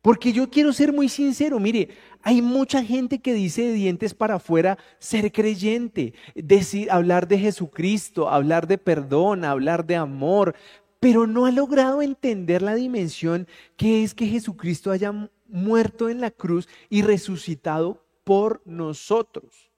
Porque 0.02 0.32
yo 0.32 0.50
quiero 0.50 0.74
ser 0.74 0.94
muy 0.94 1.10
sincero, 1.10 1.60
mire, 1.60 1.90
hay 2.28 2.42
mucha 2.42 2.84
gente 2.84 3.20
que 3.20 3.34
dice 3.34 3.62
de 3.62 3.72
dientes 3.72 4.14
para 4.14 4.36
afuera 4.36 4.78
ser 5.00 5.32
creyente, 5.32 6.14
decir, 6.36 6.92
hablar 6.92 7.26
de 7.30 7.40
Jesucristo, 7.40 8.30
hablar 8.30 8.68
de 8.68 8.78
perdón, 8.78 9.46
hablar 9.46 9.86
de 9.86 9.96
amor, 9.96 10.54
pero 11.00 11.26
no 11.26 11.46
ha 11.46 11.52
logrado 11.52 12.02
entender 12.02 12.62
la 12.62 12.76
dimensión 12.76 13.48
que 13.78 14.04
es 14.04 14.14
que 14.14 14.28
Jesucristo 14.28 14.92
haya 14.92 15.30
muerto 15.48 16.10
en 16.10 16.20
la 16.20 16.30
cruz 16.30 16.68
y 16.90 17.02
resucitado 17.02 18.04
por 18.26 18.62
nosotros. 18.66 19.72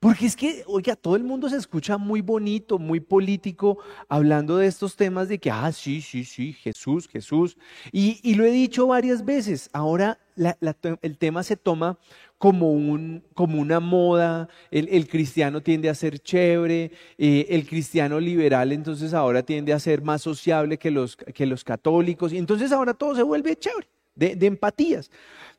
Porque 0.00 0.24
es 0.24 0.34
que, 0.34 0.64
oiga, 0.66 0.96
todo 0.96 1.16
el 1.16 1.24
mundo 1.24 1.48
se 1.50 1.56
escucha 1.56 1.98
muy 1.98 2.22
bonito, 2.22 2.78
muy 2.78 3.00
político, 3.00 3.78
hablando 4.08 4.56
de 4.56 4.66
estos 4.66 4.96
temas 4.96 5.28
de 5.28 5.38
que, 5.38 5.50
ah, 5.50 5.70
sí, 5.72 6.00
sí, 6.00 6.24
sí, 6.24 6.54
Jesús, 6.54 7.06
Jesús. 7.06 7.56
Y, 7.92 8.34
lo 8.34 8.44
he 8.44 8.50
dicho 8.50 8.86
varias 8.86 9.24
veces, 9.24 9.68
ahora 9.74 10.18
el 10.36 11.18
tema 11.18 11.42
se 11.42 11.56
toma 11.56 11.98
como, 12.38 12.72
un, 12.72 13.22
como 13.34 13.60
una 13.60 13.78
moda, 13.78 14.48
el, 14.70 15.06
cristiano 15.08 15.62
tiende 15.62 15.88
a 15.88 15.94
ser 15.94 16.18
chévere, 16.18 16.90
eh, 17.16 17.46
el 17.50 17.66
cristiano 17.66 18.18
liberal 18.18 18.72
entonces 18.72 19.14
ahora 19.14 19.42
tiende 19.42 19.72
a 19.72 19.78
ser 19.78 20.02
más 20.02 20.22
sociable 20.22 20.78
que 20.78 20.90
los, 20.90 21.16
que 21.16 21.46
los 21.46 21.62
católicos, 21.62 22.32
y 22.32 22.38
entonces 22.38 22.72
ahora 22.72 22.94
todo 22.94 23.14
se 23.14 23.22
vuelve 23.22 23.56
chévere, 23.56 23.86
de, 24.14 24.34
de 24.34 24.46
empatías. 24.46 25.10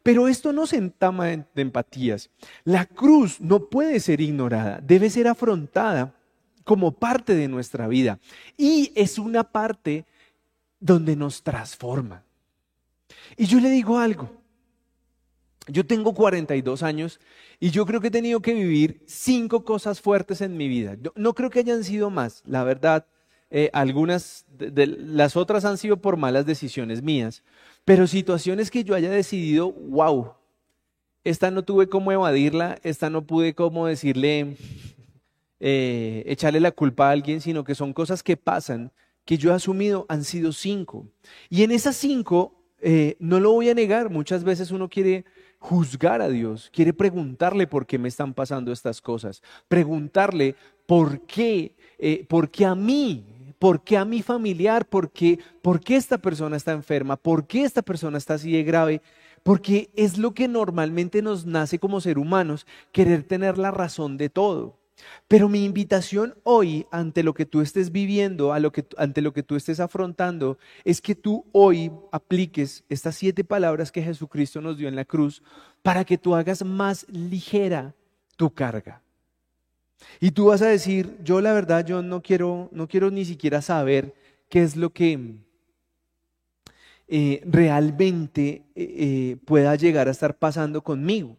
Pero 0.04 0.28
esto 0.28 0.52
no 0.52 0.68
se 0.68 0.76
entama 0.76 1.28
de 1.28 1.46
empatías. 1.56 2.30
La 2.66 2.86
cruz 2.86 3.40
no 3.40 3.70
puede 3.70 4.02
ser 4.02 4.20
ignorada, 4.20 4.82
debe 4.84 5.10
ser 5.10 5.30
afrontada 5.30 6.14
como 6.66 6.92
parte 6.92 7.36
de 7.36 7.48
nuestra 7.48 7.88
vida. 7.88 8.20
Y 8.58 8.92
es 8.96 9.18
una 9.18 9.44
parte 9.44 10.06
donde 10.82 11.16
nos 11.16 11.42
transforma. 11.42 12.24
Y 13.38 13.46
yo 13.46 13.60
le 13.60 13.70
digo 13.70 13.98
algo. 13.98 14.43
Yo 15.68 15.86
tengo 15.86 16.14
42 16.14 16.84
años 16.84 17.20
y 17.60 17.72
yo 17.72 17.86
creo 17.86 18.02
que 18.02 18.08
he 18.08 18.12
tenido 18.12 18.42
que 18.42 18.54
vivir 18.54 19.02
cinco 19.06 19.64
cosas 19.64 20.02
fuertes 20.02 20.42
en 20.42 20.58
mi 20.58 20.68
vida. 20.68 20.98
no 21.16 21.34
creo 21.34 21.50
que 21.50 21.60
hayan 21.60 21.84
sido 21.84 22.10
más, 22.10 22.44
la 22.46 22.64
verdad. 22.64 23.06
Eh, 23.56 23.70
algunas 23.72 24.46
de, 24.50 24.88
las 24.88 25.38
otras 25.38 25.64
han 25.64 25.78
sido 25.78 25.98
por 25.98 26.18
malas 26.18 26.48
decisiones 26.48 27.04
mías, 27.04 27.44
pero 27.86 28.08
situaciones 28.08 28.72
que 28.72 28.84
yo 28.84 28.96
haya 28.96 29.12
decidido, 29.12 29.72
wow, 29.72 30.34
esta 31.24 31.52
no 31.52 31.64
tuve 31.64 31.88
cómo 31.88 32.12
evadirla, 32.12 32.80
esta 32.82 33.12
no 33.12 33.28
pude 33.28 33.54
cómo 33.54 33.86
decirle, 33.86 34.58
eh, 35.60 36.24
echarle 36.26 36.62
la 36.62 36.72
culpa 36.72 37.10
a 37.10 37.12
alguien, 37.12 37.42
sino 37.42 37.64
que 37.64 37.76
son 37.76 37.94
cosas 37.94 38.24
que 38.24 38.38
pasan, 38.38 38.92
que 39.24 39.38
yo 39.38 39.52
he 39.52 39.54
asumido, 39.54 40.08
han 40.10 40.24
sido 40.24 40.52
cinco. 40.52 41.08
Y 41.50 41.62
en 41.62 41.70
esas 41.70 41.96
cinco, 41.96 42.60
eh, 42.82 43.16
no 43.20 43.40
lo 43.40 43.52
voy 43.52 43.70
a 43.70 43.76
negar, 43.76 44.10
muchas 44.10 44.44
veces 44.44 44.72
uno 44.72 44.90
quiere 44.90 45.26
juzgar 45.64 46.22
a 46.22 46.28
Dios, 46.28 46.70
quiere 46.74 46.92
preguntarle 46.92 47.68
por 47.68 47.86
qué 47.86 47.98
me 47.98 48.10
están 48.10 48.34
pasando 48.34 48.74
estas 48.74 49.00
cosas, 49.00 49.42
preguntarle 49.70 50.58
por 50.86 51.22
qué, 51.22 51.74
por 52.28 52.50
qué 52.52 52.66
a 52.66 52.76
mí 52.76 53.24
¿Por 53.64 53.82
qué 53.82 53.96
a 53.96 54.04
mi 54.04 54.22
familiar? 54.22 54.86
¿Por 54.86 55.10
qué, 55.10 55.40
¿Por 55.62 55.80
qué 55.80 55.96
esta 55.96 56.18
persona 56.18 56.58
está 56.58 56.74
enferma? 56.74 57.16
¿Por 57.16 57.48
qué 57.48 57.64
esta 57.64 57.82
persona 57.82 58.18
está 58.18 58.34
así 58.34 58.52
de 58.52 58.64
grave? 58.64 59.02
Porque 59.42 59.90
es 59.96 60.18
lo 60.18 60.34
que 60.34 60.50
normalmente 60.50 61.22
nos 61.22 61.46
nace 61.46 61.80
como 61.80 62.02
ser 62.02 62.18
humanos, 62.18 62.68
querer 62.92 63.24
tener 63.24 63.58
la 63.58 63.72
razón 63.72 64.18
de 64.18 64.28
todo. 64.28 64.83
Pero 65.28 65.50
mi 65.50 65.66
invitación 65.66 66.36
hoy, 66.44 66.86
ante 66.92 67.24
lo 67.24 67.34
que 67.34 67.46
tú 67.46 67.62
estés 67.62 67.92
viviendo, 67.92 68.54
ante 68.54 69.22
lo 69.22 69.34
que 69.34 69.44
tú 69.44 69.56
estés 69.56 69.80
afrontando, 69.80 70.58
es 70.84 71.02
que 71.02 71.16
tú 71.16 71.46
hoy 71.52 71.92
apliques 72.12 72.84
estas 72.90 73.16
siete 73.16 73.44
palabras 73.44 73.92
que 73.92 74.04
Jesucristo 74.04 74.62
nos 74.62 74.78
dio 74.78 74.88
en 74.88 74.96
la 74.96 75.06
cruz 75.06 75.42
para 75.82 76.06
que 76.06 76.18
tú 76.18 76.36
hagas 76.36 76.64
más 76.64 77.06
ligera 77.10 77.96
tu 78.36 78.54
carga. 78.54 79.02
Y 80.20 80.32
tú 80.32 80.46
vas 80.46 80.62
a 80.62 80.68
decir, 80.68 81.18
yo 81.24 81.42
la 81.42 81.54
verdad, 81.54 81.86
yo 81.86 82.02
no 82.02 82.22
quiero, 82.22 82.70
no 82.72 82.88
quiero 82.88 83.12
ni 83.12 83.26
siquiera 83.26 83.62
saber 83.62 84.14
qué 84.50 84.64
es 84.64 84.76
lo 84.76 84.92
que 84.92 85.38
eh, 87.08 87.42
realmente 87.46 88.64
eh, 88.76 88.76
eh, 88.76 89.38
pueda 89.46 89.76
llegar 89.76 90.08
a 90.08 90.12
estar 90.12 90.38
pasando 90.38 90.84
conmigo. 90.84 91.38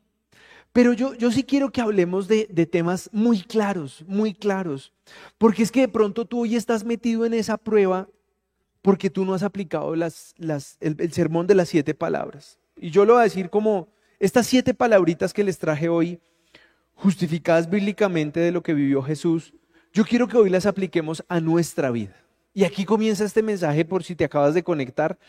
Pero 0.74 0.92
yo, 0.92 1.14
yo 1.14 1.30
sí 1.30 1.44
quiero 1.44 1.70
que 1.70 1.80
hablemos 1.80 2.26
de, 2.26 2.46
temas 2.66 3.08
muy 3.12 3.42
claros, 3.42 4.04
muy 4.08 4.34
claros. 4.34 4.92
Porque 5.38 5.62
es 5.62 5.70
que 5.70 5.82
de 5.82 5.88
pronto 5.88 6.24
tú 6.24 6.40
hoy 6.40 6.56
estás 6.56 6.82
metido 6.82 7.24
en 7.24 7.32
esa 7.32 7.56
prueba 7.56 8.08
porque 8.82 9.08
tú 9.08 9.24
no 9.24 9.34
has 9.34 9.44
aplicado 9.44 9.94
el, 9.94 10.02
el 10.02 11.12
sermón 11.12 11.46
de 11.46 11.54
las 11.54 11.68
siete 11.68 11.94
palabras. 11.94 12.58
Y 12.76 12.90
yo 12.90 13.04
lo 13.04 13.12
voy 13.12 13.20
a 13.20 13.24
decir 13.24 13.50
como 13.50 13.86
estas 14.18 14.48
siete 14.48 14.74
palabritas 14.74 15.32
que 15.32 15.44
les 15.44 15.60
traje 15.60 15.88
hoy 15.88 16.18
justificadas 16.96 17.70
bíblicamente 17.70 18.40
de 18.40 18.50
lo 18.50 18.64
que 18.64 18.74
vivió 18.74 19.00
Jesús, 19.00 19.54
yo 19.92 20.04
quiero 20.04 20.26
que 20.26 20.38
hoy 20.38 20.50
las 20.50 20.66
apliquemos 20.66 21.24
a 21.28 21.38
nuestra 21.38 21.92
vida. 21.92 22.16
Y 22.52 22.64
aquí 22.64 22.84
comienza 22.84 23.24
este 23.24 23.44
mensaje 23.44 23.84
por 23.84 24.02
si 24.02 24.16
te 24.16 24.24
acabas 24.24 24.54
de 24.54 24.64
conectar, 24.64 25.20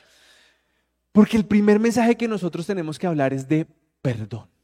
porque 1.12 1.38
el 1.38 1.46
primer 1.46 1.80
mensaje 1.80 2.18
que 2.18 2.28
nosotros 2.28 2.66
tenemos 2.66 2.98
que 2.98 3.06
hablar 3.06 3.32
es 3.32 3.48
de 3.48 3.68
perdón. 4.02 4.55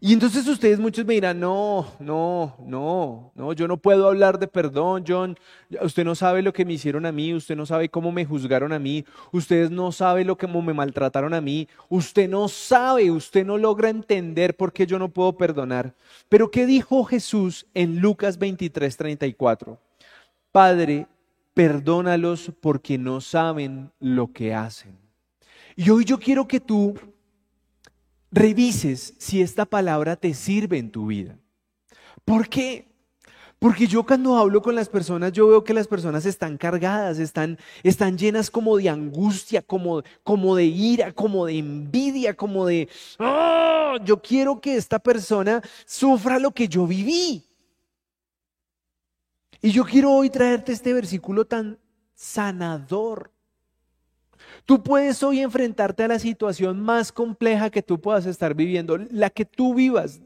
Y 0.00 0.12
entonces 0.12 0.46
ustedes 0.46 0.78
muchos 0.78 1.04
me 1.04 1.14
dirán, 1.14 1.40
no, 1.40 1.84
no, 1.98 2.56
no, 2.64 3.32
no, 3.34 3.52
yo 3.52 3.66
no 3.66 3.78
puedo 3.78 4.06
hablar 4.06 4.38
de 4.38 4.46
perdón, 4.46 5.04
John. 5.06 5.36
Usted 5.82 6.04
no 6.04 6.14
sabe 6.14 6.40
lo 6.40 6.52
que 6.52 6.64
me 6.64 6.74
hicieron 6.74 7.04
a 7.04 7.10
mí, 7.10 7.34
usted 7.34 7.56
no 7.56 7.66
sabe 7.66 7.88
cómo 7.88 8.12
me 8.12 8.24
juzgaron 8.24 8.72
a 8.72 8.78
mí, 8.78 9.04
ustedes 9.32 9.72
no 9.72 9.90
saben 9.90 10.28
lo 10.28 10.38
que 10.38 10.46
me 10.46 10.72
maltrataron 10.72 11.34
a 11.34 11.40
mí, 11.40 11.68
usted 11.88 12.28
no 12.28 12.46
sabe, 12.46 13.10
usted 13.10 13.44
no 13.44 13.58
logra 13.58 13.90
entender 13.90 14.56
por 14.56 14.72
qué 14.72 14.86
yo 14.86 15.00
no 15.00 15.08
puedo 15.08 15.36
perdonar. 15.36 15.92
Pero 16.28 16.48
¿qué 16.48 16.64
dijo 16.64 17.02
Jesús 17.02 17.66
en 17.74 17.98
Lucas 17.98 18.38
23, 18.38 18.96
34? 18.96 19.78
Padre, 20.52 21.08
perdónalos 21.54 22.52
porque 22.60 22.98
no 22.98 23.20
saben 23.20 23.90
lo 23.98 24.32
que 24.32 24.54
hacen. 24.54 24.96
Y 25.74 25.90
hoy 25.90 26.04
yo 26.04 26.18
quiero 26.18 26.46
que 26.46 26.60
tú 26.60 26.94
revises 28.30 29.14
si 29.18 29.42
esta 29.42 29.64
palabra 29.64 30.16
te 30.16 30.34
sirve 30.34 30.78
en 30.78 30.90
tu 30.90 31.06
vida. 31.06 31.38
¿Por 32.24 32.48
qué? 32.48 32.88
Porque 33.58 33.88
yo 33.88 34.04
cuando 34.04 34.36
hablo 34.36 34.62
con 34.62 34.76
las 34.76 34.88
personas, 34.88 35.32
yo 35.32 35.48
veo 35.48 35.64
que 35.64 35.74
las 35.74 35.88
personas 35.88 36.24
están 36.26 36.56
cargadas, 36.56 37.18
están, 37.18 37.58
están 37.82 38.16
llenas 38.16 38.50
como 38.50 38.76
de 38.76 38.88
angustia, 38.88 39.62
como, 39.62 40.02
como 40.22 40.54
de 40.54 40.66
ira, 40.66 41.12
como 41.12 41.46
de 41.46 41.58
envidia, 41.58 42.34
como 42.34 42.66
de, 42.66 42.88
oh, 43.18 43.96
yo 44.04 44.22
quiero 44.22 44.60
que 44.60 44.76
esta 44.76 45.00
persona 45.00 45.60
sufra 45.86 46.38
lo 46.38 46.52
que 46.52 46.68
yo 46.68 46.86
viví. 46.86 47.44
Y 49.60 49.72
yo 49.72 49.84
quiero 49.84 50.12
hoy 50.12 50.30
traerte 50.30 50.70
este 50.70 50.92
versículo 50.92 51.44
tan 51.44 51.78
sanador. 52.14 53.32
Tú 54.68 54.82
puedes 54.82 55.22
hoy 55.22 55.40
enfrentarte 55.40 56.02
a 56.02 56.08
la 56.08 56.18
situación 56.18 56.78
más 56.78 57.10
compleja 57.10 57.70
que 57.70 57.82
tú 57.82 58.02
puedas 58.02 58.26
estar 58.26 58.52
viviendo, 58.52 58.98
la 59.10 59.30
que 59.30 59.46
tú 59.46 59.72
vivas, 59.72 60.20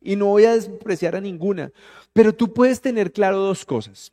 y 0.00 0.16
no 0.16 0.24
voy 0.24 0.46
a 0.46 0.54
despreciar 0.54 1.16
a 1.16 1.20
ninguna, 1.20 1.70
pero 2.14 2.34
tú 2.34 2.54
puedes 2.54 2.80
tener 2.80 3.12
claro 3.12 3.40
dos 3.40 3.66
cosas. 3.66 4.10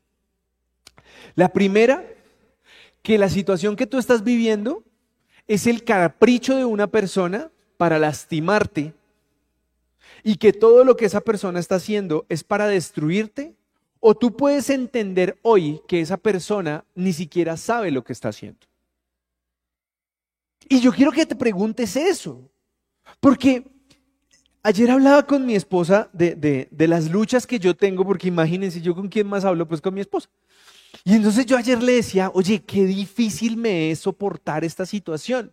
La 1.35 1.53
primera, 1.53 2.05
que 3.01 3.17
la 3.17 3.29
situación 3.29 3.77
que 3.77 3.87
tú 3.87 3.97
estás 3.97 4.25
viviendo 4.25 4.83
es 5.47 5.65
el 5.65 5.85
capricho 5.85 6.57
de 6.57 6.65
una 6.65 6.87
persona 6.87 7.49
para 7.77 7.97
lastimarte 7.97 8.93
y 10.21 10.35
que 10.35 10.51
todo 10.51 10.83
lo 10.83 10.97
que 10.97 11.05
esa 11.05 11.21
persona 11.21 11.61
está 11.61 11.75
haciendo 11.75 12.25
es 12.27 12.43
para 12.43 12.67
destruirte, 12.67 13.55
o 14.01 14.15
tú 14.15 14.35
puedes 14.35 14.69
entender 14.69 15.37
hoy 15.43 15.79
que 15.87 16.01
esa 16.01 16.17
persona 16.17 16.83
ni 16.93 17.13
siquiera 17.13 17.55
sabe 17.55 17.89
lo 17.91 18.03
que 18.03 18.11
está 18.11 18.27
haciendo. 18.27 18.69
Y 20.71 20.79
yo 20.79 20.93
quiero 20.93 21.11
que 21.11 21.25
te 21.25 21.35
preguntes 21.35 21.97
eso, 21.97 22.49
porque 23.19 23.69
ayer 24.63 24.89
hablaba 24.89 25.27
con 25.27 25.45
mi 25.45 25.53
esposa 25.53 26.09
de, 26.13 26.69
las 26.87 27.11
luchas 27.11 27.45
que 27.45 27.59
yo 27.59 27.75
tengo, 27.75 28.05
porque 28.05 28.29
imagínense, 28.29 28.79
yo 28.79 28.95
con 28.95 29.09
quién 29.09 29.27
más 29.27 29.43
hablo, 29.43 29.67
pues 29.67 29.81
con 29.81 29.93
mi 29.93 29.99
esposa. 29.99 30.29
Y 31.03 31.13
entonces 31.13 31.45
yo 31.45 31.57
ayer 31.57 31.83
le 31.83 31.95
decía, 31.95 32.31
oye, 32.33 32.63
qué 32.63 32.85
difícil 32.85 33.57
me 33.57 33.91
es 33.91 33.99
soportar 33.99 34.63
esta 34.63 34.85
situación. 34.85 35.51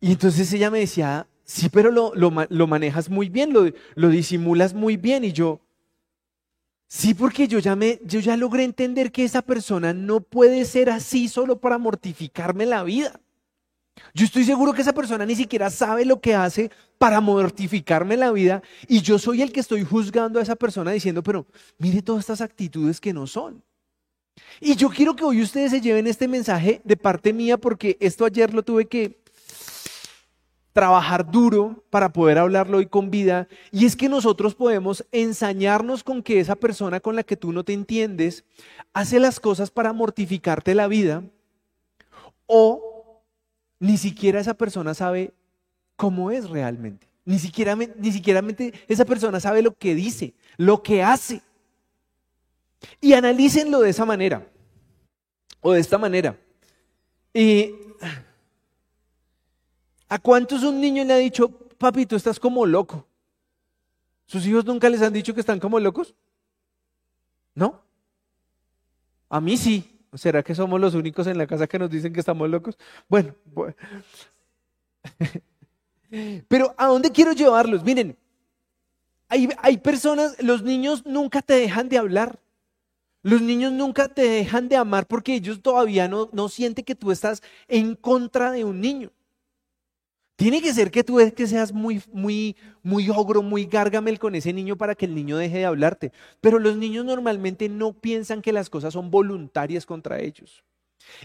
Y 0.00 0.12
entonces 0.12 0.52
ella 0.52 0.70
me 0.70 0.78
decía, 0.78 1.26
sí, 1.42 1.68
pero 1.68 1.90
lo, 1.90 2.66
manejas 2.68 3.10
muy 3.10 3.30
bien, 3.30 3.52
lo, 3.52 3.68
lo, 3.96 4.10
disimulas 4.10 4.74
muy 4.74 4.96
bien. 4.96 5.24
Y 5.24 5.32
yo, 5.32 5.60
sí, 6.86 7.14
porque 7.14 7.48
yo 7.48 7.58
ya, 7.58 7.74
me, 7.74 7.98
yo 8.04 8.20
ya 8.20 8.36
logré 8.36 8.62
entender 8.62 9.10
que 9.10 9.24
esa 9.24 9.42
persona 9.42 9.92
no 9.92 10.20
puede 10.20 10.64
ser 10.64 10.88
así 10.88 11.26
solo 11.26 11.58
para 11.58 11.78
mortificarme 11.78 12.64
la 12.64 12.84
vida. 12.84 13.20
Yo 14.12 14.24
estoy 14.24 14.44
seguro 14.44 14.72
que 14.72 14.82
esa 14.82 14.92
persona 14.92 15.24
ni 15.26 15.34
siquiera 15.34 15.70
sabe 15.70 16.04
lo 16.04 16.20
que 16.20 16.34
hace 16.34 16.70
para 16.98 17.20
mortificarme 17.20 18.16
la 18.16 18.32
vida 18.32 18.62
y 18.88 19.02
yo 19.02 19.18
soy 19.18 19.42
el 19.42 19.52
que 19.52 19.60
estoy 19.60 19.84
juzgando 19.84 20.38
a 20.38 20.42
esa 20.42 20.56
persona 20.56 20.90
diciendo, 20.90 21.22
pero 21.22 21.46
mire 21.78 22.02
todas 22.02 22.20
estas 22.20 22.40
actitudes 22.40 23.00
que 23.00 23.12
no 23.12 23.26
son. 23.26 23.62
Y 24.60 24.76
yo 24.76 24.88
quiero 24.88 25.14
que 25.14 25.24
hoy 25.24 25.42
ustedes 25.42 25.70
se 25.70 25.80
lleven 25.80 26.06
este 26.06 26.28
mensaje 26.28 26.80
de 26.84 26.96
parte 26.96 27.32
mía 27.32 27.56
porque 27.56 27.96
esto 28.00 28.24
ayer 28.24 28.52
lo 28.52 28.62
tuve 28.62 28.86
que 28.86 29.22
trabajar 30.72 31.30
duro 31.30 31.84
para 31.88 32.12
poder 32.12 32.38
hablarlo 32.38 32.78
hoy 32.78 32.86
con 32.86 33.10
vida. 33.10 33.48
Y 33.70 33.86
es 33.86 33.94
que 33.94 34.08
nosotros 34.08 34.54
podemos 34.54 35.04
ensañarnos 35.12 36.02
con 36.02 36.22
que 36.22 36.40
esa 36.40 36.56
persona 36.56 37.00
con 37.00 37.14
la 37.14 37.22
que 37.22 37.36
tú 37.36 37.52
no 37.52 37.64
te 37.64 37.72
entiendes 37.72 38.44
hace 38.92 39.20
las 39.20 39.38
cosas 39.38 39.70
para 39.70 39.92
mortificarte 39.92 40.74
la 40.74 40.88
vida 40.88 41.22
o 42.46 42.93
ni 43.84 43.98
siquiera 43.98 44.40
esa 44.40 44.54
persona 44.54 44.94
sabe 44.94 45.34
cómo 45.96 46.30
es 46.30 46.48
realmente. 46.48 47.06
Ni 47.26 47.38
siquiera, 47.38 47.76
ni 47.76 48.12
siquiera 48.12 48.42
esa 48.88 49.04
persona 49.04 49.40
sabe 49.40 49.60
lo 49.60 49.74
que 49.74 49.94
dice, 49.94 50.34
lo 50.56 50.82
que 50.82 51.02
hace. 51.02 51.42
Y 53.00 53.12
analícenlo 53.12 53.80
de 53.80 53.90
esa 53.90 54.06
manera, 54.06 54.46
o 55.60 55.72
de 55.72 55.80
esta 55.80 55.98
manera. 55.98 56.38
Y 57.34 57.74
¿A 60.08 60.18
cuántos 60.18 60.62
un 60.62 60.80
niño 60.80 61.04
le 61.04 61.12
ha 61.12 61.18
dicho, 61.18 61.50
papi, 61.76 62.06
tú 62.06 62.16
estás 62.16 62.40
como 62.40 62.64
loco? 62.64 63.06
¿Sus 64.26 64.46
hijos 64.46 64.64
nunca 64.64 64.88
les 64.88 65.02
han 65.02 65.12
dicho 65.12 65.34
que 65.34 65.40
están 65.40 65.60
como 65.60 65.78
locos? 65.78 66.14
¿No? 67.54 67.82
A 69.28 69.40
mí 69.40 69.58
sí. 69.58 69.93
¿Será 70.14 70.42
que 70.42 70.54
somos 70.54 70.80
los 70.80 70.94
únicos 70.94 71.26
en 71.26 71.38
la 71.38 71.46
casa 71.46 71.66
que 71.66 71.78
nos 71.78 71.90
dicen 71.90 72.12
que 72.12 72.20
estamos 72.20 72.48
locos? 72.48 72.78
Bueno, 73.08 73.34
pero 76.48 76.74
¿a 76.76 76.86
dónde 76.86 77.10
quiero 77.10 77.32
llevarlos? 77.32 77.82
Miren, 77.82 78.16
hay, 79.28 79.48
hay 79.58 79.78
personas, 79.78 80.40
los 80.42 80.62
niños 80.62 81.04
nunca 81.06 81.42
te 81.42 81.54
dejan 81.54 81.88
de 81.88 81.98
hablar. 81.98 82.38
Los 83.22 83.40
niños 83.40 83.72
nunca 83.72 84.08
te 84.08 84.28
dejan 84.28 84.68
de 84.68 84.76
amar 84.76 85.06
porque 85.06 85.34
ellos 85.34 85.62
todavía 85.62 86.08
no, 86.08 86.28
no 86.32 86.50
sienten 86.50 86.84
que 86.84 86.94
tú 86.94 87.10
estás 87.10 87.42
en 87.68 87.96
contra 87.96 88.52
de 88.52 88.64
un 88.64 88.80
niño. 88.80 89.10
Tiene 90.36 90.60
que 90.60 90.74
ser 90.74 90.90
que 90.90 91.04
tú 91.04 91.18
que 91.36 91.46
seas 91.46 91.72
muy, 91.72 92.02
muy, 92.12 92.56
muy 92.82 93.08
ogro, 93.08 93.40
muy 93.40 93.66
gárgamel 93.66 94.18
con 94.18 94.34
ese 94.34 94.52
niño 94.52 94.76
para 94.76 94.94
que 94.94 95.06
el 95.06 95.14
niño 95.14 95.36
deje 95.36 95.58
de 95.58 95.64
hablarte. 95.64 96.12
Pero 96.40 96.58
los 96.58 96.76
niños 96.76 97.04
normalmente 97.04 97.68
no 97.68 97.92
piensan 97.92 98.42
que 98.42 98.52
las 98.52 98.68
cosas 98.68 98.94
son 98.94 99.10
voluntarias 99.10 99.86
contra 99.86 100.20
ellos. 100.20 100.64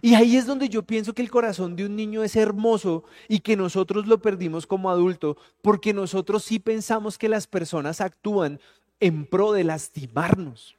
Y 0.02 0.13
ahí 0.15 0.38
es 0.38 0.45
donde 0.45 0.69
yo 0.69 0.84
pienso 0.84 1.13
que 1.13 1.22
el 1.22 1.32
corazón 1.32 1.76
de 1.76 1.86
un 1.86 1.95
niño 1.95 2.24
es 2.24 2.36
hermoso 2.36 3.04
y 3.28 3.39
que 3.39 3.56
nosotros 3.56 4.08
lo 4.08 4.22
perdimos 4.22 4.67
como 4.67 4.89
adulto, 4.89 5.38
porque 5.62 5.93
nosotros 5.93 6.43
sí 6.43 6.60
pensamos 6.60 7.17
que 7.17 7.30
las 7.30 7.48
personas 7.48 8.02
actúan 8.02 8.60
en 9.00 9.26
pro 9.26 9.54
de 9.54 9.63
lastimarnos, 9.63 10.76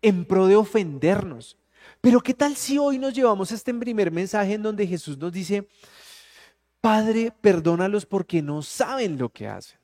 en 0.00 0.24
pro 0.24 0.46
de 0.46 0.56
ofendernos. 0.56 1.56
Pero 2.00 2.20
¿qué 2.20 2.34
tal 2.34 2.56
si 2.56 2.78
hoy 2.78 2.98
nos 2.98 3.14
llevamos 3.14 3.52
este 3.52 3.74
primer 3.74 4.10
mensaje 4.10 4.54
en 4.54 4.62
donde 4.62 4.86
Jesús 4.86 5.18
nos 5.18 5.32
dice, 5.32 5.68
Padre, 6.86 7.32
perdónalos 7.40 8.06
porque 8.06 8.42
no 8.42 8.62
saben 8.62 9.18
lo 9.18 9.28
que 9.28 9.48
hacen. 9.48 9.76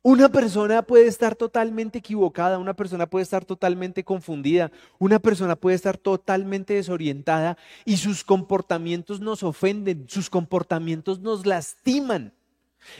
Una 0.00 0.28
persona 0.28 0.82
puede 0.82 1.08
estar 1.08 1.34
totalmente 1.34 1.98
equivocada, 1.98 2.58
una 2.58 2.74
persona 2.74 3.06
puede 3.06 3.24
estar 3.24 3.44
totalmente 3.44 4.04
confundida, 4.04 4.70
una 5.00 5.18
persona 5.18 5.56
puede 5.56 5.74
estar 5.74 5.98
totalmente 5.98 6.74
desorientada 6.74 7.58
y 7.84 7.96
sus 7.96 8.22
comportamientos 8.22 9.18
nos 9.18 9.42
ofenden, 9.42 10.04
sus 10.08 10.30
comportamientos 10.30 11.18
nos 11.18 11.44
lastiman. 11.44 12.32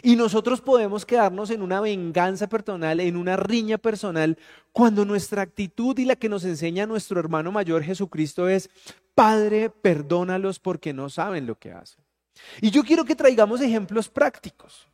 Y 0.03 0.17
nosotros 0.17 0.61
podemos 0.61 1.07
quedarnos 1.07 1.49
en 1.51 1.63
una 1.63 1.81
venganza 1.81 2.49
personal, 2.49 2.99
en 2.99 3.17
una 3.17 3.37
riña 3.37 3.79
personal, 3.79 4.37
cuando 4.73 5.05
nuestra 5.05 5.43
actitud 5.43 5.97
y 5.97 6.07
la 6.07 6.17
que 6.17 6.29
nos 6.29 6.45
enseña 6.45 6.87
nuestro 6.87 7.21
hermano 7.21 7.53
mayor 7.53 7.85
Jesucristo 7.85 8.49
es, 8.49 8.69
Padre, 9.15 9.71
perdónalos 9.71 10.59
porque 10.59 10.93
no 10.93 11.09
saben 11.09 11.47
lo 11.47 11.57
que 11.57 11.71
hacen. 11.71 12.02
Y 12.61 12.71
yo 12.71 12.83
quiero 12.83 13.05
que 13.05 13.17
traigamos 13.17 13.61
ejemplos 13.61 14.09
prácticos. 14.09 14.87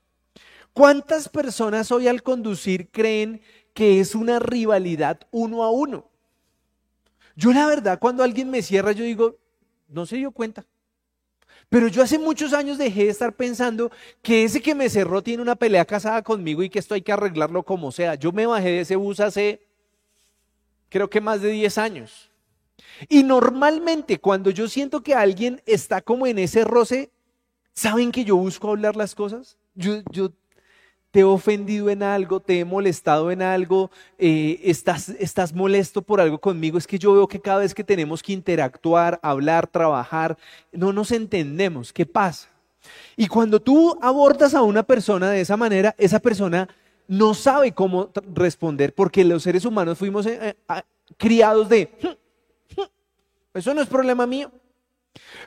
¿Cuántas 0.73 1.29
personas 1.29 1.91
hoy 1.91 2.09
al 2.09 2.23
conducir 2.23 2.91
creen 2.91 3.41
que 3.75 4.01
es 4.01 4.15
una 4.15 4.39
rivalidad 4.39 5.21
uno 5.31 5.65
a 5.65 5.71
uno? 5.71 6.09
Yo 7.37 7.53
la 7.53 7.67
verdad, 7.67 7.99
cuando 7.99 8.23
alguien 8.23 8.51
me 8.51 8.63
cierra, 8.63 8.93
yo 8.93 9.05
digo, 9.05 9.37
no 9.89 10.07
se 10.07 10.17
dio 10.17 10.31
cuenta. 10.31 10.67
Pero 11.69 11.89
yo 11.89 12.03
hace 12.03 12.19
muchos 12.19 12.53
años 12.53 12.79
dejé 12.79 13.05
de 13.05 13.11
estar 13.11 13.35
pensando 13.35 13.93
que 14.23 14.45
ese 14.45 14.63
que 14.63 14.75
me 14.75 14.89
cerró 14.89 15.23
tiene 15.23 15.43
una 15.43 15.55
pelea 15.55 15.85
casada 15.85 16.23
conmigo 16.23 16.63
y 16.63 16.71
que 16.71 16.79
esto 16.79 16.95
hay 16.95 17.03
que 17.03 17.13
arreglarlo 17.13 17.63
como 17.63 17.93
sea. 17.93 18.15
Yo 18.15 18.33
me 18.33 18.47
bajé 18.47 18.69
de 18.69 18.81
ese 18.81 18.97
bus 18.97 19.21
hace, 19.21 19.67
creo 20.89 21.11
que 21.11 21.21
más 21.21 21.43
de 21.43 21.51
10 21.51 21.79
años. 21.79 22.31
Y 23.09 23.23
normalmente 23.23 24.19
cuando 24.19 24.51
yo 24.51 24.67
siento 24.69 25.03
que 25.03 25.15
alguien 25.15 25.63
está 25.67 26.01
como 26.01 26.27
en 26.27 26.39
ese 26.39 26.65
roce, 26.65 27.11
¿Saben 27.79 28.11
que 28.11 28.25
yo 28.25 28.35
busco 28.35 28.71
hablar 28.71 28.97
las 28.97 29.15
cosas? 29.15 29.57
Yo, 29.77 30.03
yo 30.11 30.33
te 31.13 31.21
he 31.21 31.23
ofendido 31.23 31.91
en 31.91 32.03
algo, 32.03 32.41
te 32.41 32.59
he 32.59 32.65
molestado 32.65 33.31
en 33.31 33.41
algo, 33.41 33.93
eh, 34.19 34.59
estás, 34.65 35.11
estás 35.11 35.55
molesto 35.55 36.03
por 36.03 36.21
algo 36.21 36.41
conmigo. 36.41 36.77
Es 36.77 36.89
que 36.89 36.99
yo 36.99 37.13
veo 37.13 37.29
que 37.29 37.39
cada 37.39 37.61
vez 37.61 37.75
que 37.75 37.85
tenemos 37.85 38.21
que 38.21 38.33
interactuar, 38.33 39.21
hablar, 39.23 39.69
trabajar, 39.69 40.37
no 40.73 40.93
nos 40.93 41.13
entendemos. 41.13 41.93
¿Qué 41.93 42.05
pasa? 42.05 42.49
Y 43.17 43.29
cuando 43.29 43.63
tú 43.63 43.97
abordas 44.03 44.55
a 44.55 44.63
una 44.63 44.83
persona 44.83 45.31
de 45.31 45.43
esa 45.43 45.57
manera, 45.57 45.95
esa 45.99 46.19
persona 46.19 46.69
no 47.07 47.33
sabe 47.33 47.71
cómo 47.71 48.11
responder 48.35 48.93
porque 48.93 49.23
los 49.23 49.45
seres 49.45 49.65
humanos 49.65 49.99
fuimos 49.99 50.27
eh, 50.27 50.57
eh, 50.69 50.83
criados 51.17 51.69
de, 51.69 51.93
hmm, 52.03 52.81
hmm, 52.81 52.87
eso 53.55 53.73
no 53.73 53.81
es 53.83 53.89
problema 53.89 54.27
mío. 54.27 54.51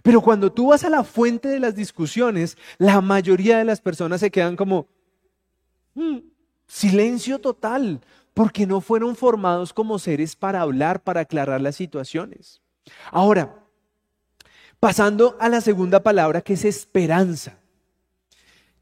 Pero 0.04 0.22
cuando 0.22 0.52
tú 0.52 0.68
vas 0.68 0.84
a 0.84 0.90
la 0.90 1.04
fuente 1.04 1.48
de 1.48 1.60
las 1.60 1.76
discusiones, 1.76 2.58
la 2.78 3.02
mayoría 3.02 3.58
de 3.58 3.66
las 3.66 3.82
personas 3.82 4.20
se 4.20 4.32
quedan 4.32 4.56
como, 4.56 4.88
mm, 5.94 6.20
silencio 6.68 7.40
total, 7.40 8.02
porque 8.34 8.66
no 8.66 8.82
fueron 8.82 9.16
formados 9.16 9.74
como 9.74 10.00
seres 10.00 10.36
para 10.36 10.62
hablar, 10.62 11.04
para 11.04 11.22
aclarar 11.22 11.62
las 11.62 11.76
situaciones. 11.76 12.62
Ahora, 13.12 13.62
pasando 14.80 15.38
a 15.40 15.50
la 15.50 15.62
segunda 15.62 16.02
palabra 16.02 16.42
que 16.42 16.54
es 16.54 16.66
esperanza. 16.66 17.60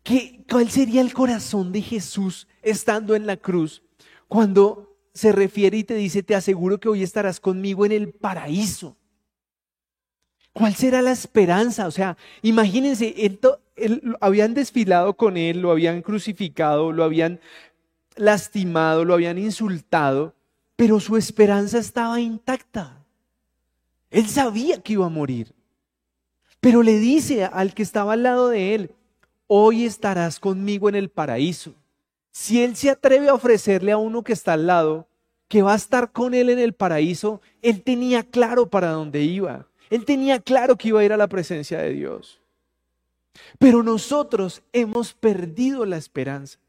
¿Qué, 0.04 0.46
¿Cuál 0.50 0.70
sería 0.70 1.02
el 1.02 1.13
corazón 1.13 1.72
de 1.72 1.82
Jesús 1.82 2.48
estando 2.62 3.15
en 3.15 3.26
la 3.26 3.38
cruz 3.38 3.84
cuando 4.28 4.98
se 5.13 5.32
refiere 5.32 5.78
y 5.78 5.84
te 5.84 5.96
dice, 5.96 6.24
te 6.24 6.36
aseguro 6.36 6.80
que 6.80 6.88
hoy 6.88 7.04
estarás 7.04 7.39
conmigo 7.39 7.86
en 7.86 7.92
el 7.92 8.13
paraíso? 8.13 8.99
¿Cuál 10.54 10.76
será 10.76 11.02
la 11.02 11.12
esperanza? 11.12 11.88
O 11.88 11.92
sea, 11.92 12.18
imagínense, 12.42 13.14
habían 14.20 14.54
desfilado 14.54 15.16
con 15.16 15.38
él, 15.38 15.62
lo 15.62 15.72
habían 15.72 16.02
crucificado, 16.02 16.92
lo 16.92 17.04
habían 17.04 17.40
lastimado, 18.16 19.06
lo 19.06 19.14
habían 19.14 19.38
insultado, 19.38 20.34
pero 20.76 21.00
su 21.00 21.18
esperanza 21.18 21.78
estaba 21.78 22.20
intacta. 22.20 23.06
Él 24.12 24.28
sabía 24.28 24.82
que 24.82 24.94
iba 24.94 25.06
a 25.06 25.10
morir. 25.10 25.54
Pero 26.60 26.84
le 26.84 27.00
dice 27.00 27.46
al 27.46 27.74
que 27.74 27.84
estaba 27.84 28.14
al 28.14 28.24
lado 28.24 28.50
de 28.50 28.76
él, 28.76 28.92
hoy 29.48 29.86
estarás 29.86 30.40
conmigo 30.40 30.90
en 30.90 30.96
el 30.96 31.10
paraíso. 31.10 31.74
Si 32.32 32.62
él 32.62 32.76
se 32.76 32.90
atreve 32.90 33.30
a 33.30 33.34
ofrecerle 33.34 33.92
a 33.92 33.98
uno 33.98 34.24
que 34.24 34.34
está 34.34 34.54
al 34.54 34.68
lado, 34.68 35.08
que 35.48 35.62
va 35.62 35.74
a 35.74 35.78
estar 35.78 36.12
con 36.12 36.34
él 36.34 36.50
en 36.50 36.60
el 36.60 36.74
paraíso, 36.74 37.42
él 37.62 37.82
tenía 37.82 38.24
claro 38.24 38.70
para 38.70 38.92
dónde 38.92 39.24
iba. 39.24 39.68
Él 39.89 40.06
tenía 40.06 40.39
claro 40.39 40.78
que 40.78 40.89
iba 40.89 40.99
a 40.99 41.04
ir 41.04 41.13
a 41.13 41.17
la 41.17 41.28
presencia 41.28 41.80
de 41.80 41.91
Dios. 41.91 42.39
Pero 43.58 43.84
nosotros 43.84 44.62
hemos 44.73 45.13
perdido 45.13 45.86
la 45.86 45.97
esperanza. 45.97 46.60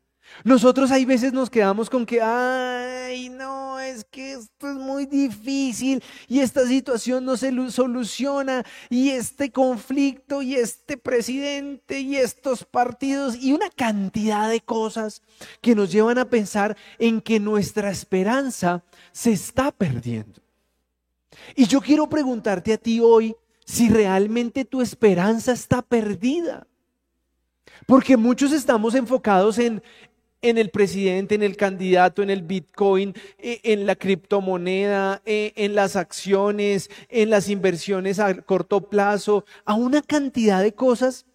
Nosotros 0.44 0.90
hay 0.90 1.04
veces 1.04 1.32
nos 1.32 1.50
quedamos 1.50 1.90
con 1.90 2.06
que, 2.06 2.22
ay, 2.22 3.28
no, 3.30 3.80
es 3.80 4.04
que 4.04 4.32
esto 4.32 4.68
es 4.68 4.76
muy 4.76 5.06
difícil 5.06 6.02
y 6.28 6.40
esta 6.40 6.66
situación 6.66 7.24
no 7.24 7.36
se 7.36 7.52
soluciona 7.70 8.64
y 8.88 9.10
este 9.10 9.50
conflicto 9.50 10.40
y 10.42 10.54
este 10.54 10.96
presidente 10.96 12.00
y 12.00 12.16
estos 12.16 12.64
partidos 12.64 13.36
y 13.36 13.52
una 13.52 13.70
cantidad 13.70 14.48
de 14.48 14.60
cosas 14.60 15.22
que 15.60 15.74
nos 15.74 15.90
llevan 15.90 16.18
a 16.18 16.30
pensar 16.30 16.76
en 16.98 17.20
que 17.20 17.40
nuestra 17.40 17.90
esperanza 17.90 18.84
se 19.12 19.32
está 19.32 19.72
perdiendo. 19.72 20.40
Y 21.54 21.66
yo 21.66 21.80
quiero 21.80 22.08
preguntarte 22.08 22.72
a 22.72 22.78
ti 22.78 23.00
hoy 23.00 23.34
si 23.64 23.88
realmente 23.88 24.64
tu 24.64 24.80
esperanza 24.80 25.52
está 25.52 25.82
perdida. 25.82 26.66
Porque 27.86 28.16
muchos 28.16 28.52
estamos 28.52 28.94
enfocados 28.94 29.58
en, 29.58 29.82
en 30.42 30.58
el 30.58 30.70
presidente, 30.70 31.34
en 31.34 31.42
el 31.42 31.56
candidato, 31.56 32.22
en 32.22 32.30
el 32.30 32.42
Bitcoin, 32.42 33.14
e, 33.38 33.60
en 33.62 33.86
la 33.86 33.96
criptomoneda, 33.96 35.22
e, 35.24 35.52
en 35.56 35.74
las 35.74 35.96
acciones, 35.96 36.90
en 37.08 37.30
las 37.30 37.48
inversiones 37.48 38.18
a 38.18 38.34
corto 38.42 38.88
plazo, 38.88 39.44
a 39.64 39.74
una 39.74 40.02
cantidad 40.02 40.62
de 40.62 40.74
cosas 40.74 41.26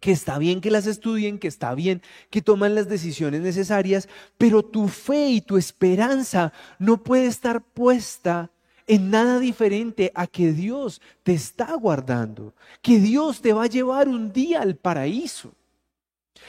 que 0.00 0.10
está 0.10 0.38
bien 0.38 0.60
que 0.60 0.70
las 0.70 0.86
estudien, 0.86 1.38
que 1.38 1.48
está 1.48 1.74
bien 1.74 2.02
que 2.30 2.42
toman 2.42 2.74
las 2.74 2.88
decisiones 2.88 3.40
necesarias, 3.40 4.08
pero 4.36 4.64
tu 4.64 4.88
fe 4.88 5.28
y 5.28 5.40
tu 5.40 5.56
esperanza 5.56 6.52
no 6.78 7.02
puede 7.02 7.26
estar 7.26 7.62
puesta 7.62 8.50
en 8.86 9.10
nada 9.10 9.38
diferente 9.38 10.12
a 10.14 10.26
que 10.26 10.52
Dios 10.52 11.00
te 11.22 11.32
está 11.32 11.74
guardando, 11.74 12.54
que 12.82 12.98
Dios 12.98 13.40
te 13.40 13.52
va 13.52 13.64
a 13.64 13.68
llevar 13.68 14.08
un 14.08 14.32
día 14.32 14.62
al 14.62 14.76
paraíso. 14.76 15.52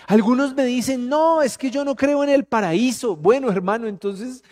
Algunos 0.06 0.54
me 0.54 0.66
dicen, 0.66 1.10
no, 1.10 1.42
es 1.42 1.58
que 1.58 1.72
yo 1.72 1.84
no 1.84 1.96
creo 1.96 2.24
en 2.24 2.30
el 2.30 2.46
paraíso. 2.46 3.16
Bueno, 3.16 3.50
hermano, 3.50 3.88
entonces, 3.88 4.44